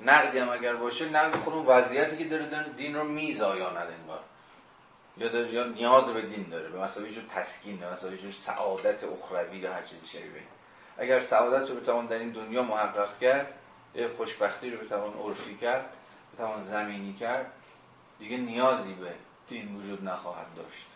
[0.00, 4.20] نقدی هم اگر باشه نقد خود اون وضعیتی که داره, دین رو میزایاند انگار.
[5.16, 9.04] یا داره یا نیاز به دین داره به مثلا یه تسکین به مثلا یه سعادت
[9.04, 10.42] اخروی یا هر چیزی شبیه
[10.98, 13.46] اگر سعادت رو بتوان در این دنیا محقق کرد
[14.16, 15.84] خوشبختی رو بتوان عرفی کرد
[16.34, 17.52] بتوان زمینی کرد
[18.18, 19.12] دیگه نیازی به
[19.48, 20.86] دین وجود نخواهد داشت.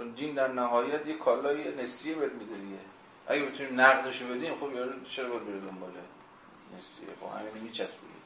[0.00, 2.78] چون دین در نهایت یه کالای نسیه بهت میده دیگه.
[3.26, 6.00] اگه بتونیم نقدشو بدیم خب یارو چرا باید بره دنباله
[6.78, 8.20] نسیه؟ خب همین میچسبونید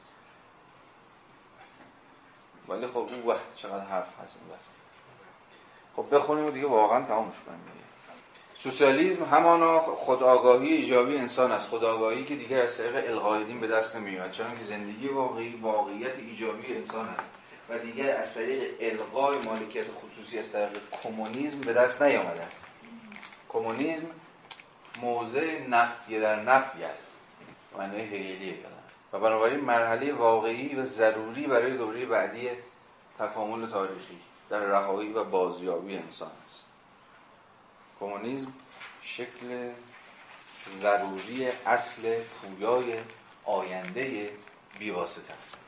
[2.67, 4.65] ولی خب اون وقت چقدر حرف هست این بس.
[5.95, 7.59] خب بخونیم و دیگه واقعا تمامش کنیم
[8.55, 11.69] سوسیالیسم همانا خودآگاهی ایجابی انسان است.
[11.69, 14.31] خودآگاهی که دیگر از طریق الغای دین به دست نمیاد.
[14.31, 17.34] چون که زندگی واقعی واقعیت ایجابی انسان است.
[17.69, 22.67] و دیگر از طریق الغای مالکیت خصوصی از طریق کمونیسم به دست نیامده است.
[23.49, 24.05] کمونیسم
[25.01, 27.19] موضع نفی در نفی است.
[27.77, 28.75] معنای هگلیه کلمه
[29.13, 32.49] و بنابراین مرحله واقعی و ضروری برای دوره بعدی
[33.19, 34.19] تکامل تاریخی
[34.49, 36.65] در رهایی و بازیابی انسان است.
[37.99, 38.53] کمونیسم
[39.01, 39.69] شکل
[40.73, 42.93] ضروری اصل پویای
[43.45, 44.29] آینده
[44.79, 45.64] بیواسطه است.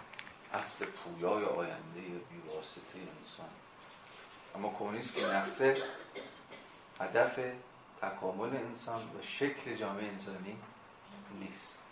[0.53, 3.49] اصل پویای آینده بیواسطه انسان.
[4.56, 5.78] اما کمونیسم نفسه
[6.99, 7.40] هدف
[8.02, 10.57] تکامل انسان و شکل جامعه انسانی
[11.40, 11.88] نیست.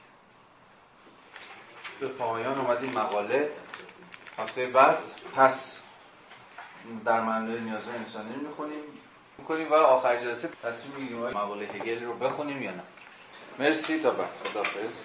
[1.99, 3.51] به پایان اومد مقاله.
[4.37, 4.97] هفته بعد
[5.35, 5.79] پس
[7.05, 8.83] در معنی نیازهای انسانی می‌خونیم.
[9.37, 12.83] می‌کنیم و آخر جلسه تصمیم می‌گیریم مقاله هگل رو بخونیم یا نه.
[13.59, 14.29] مرسی تا بعد.
[14.43, 15.03] خدافظ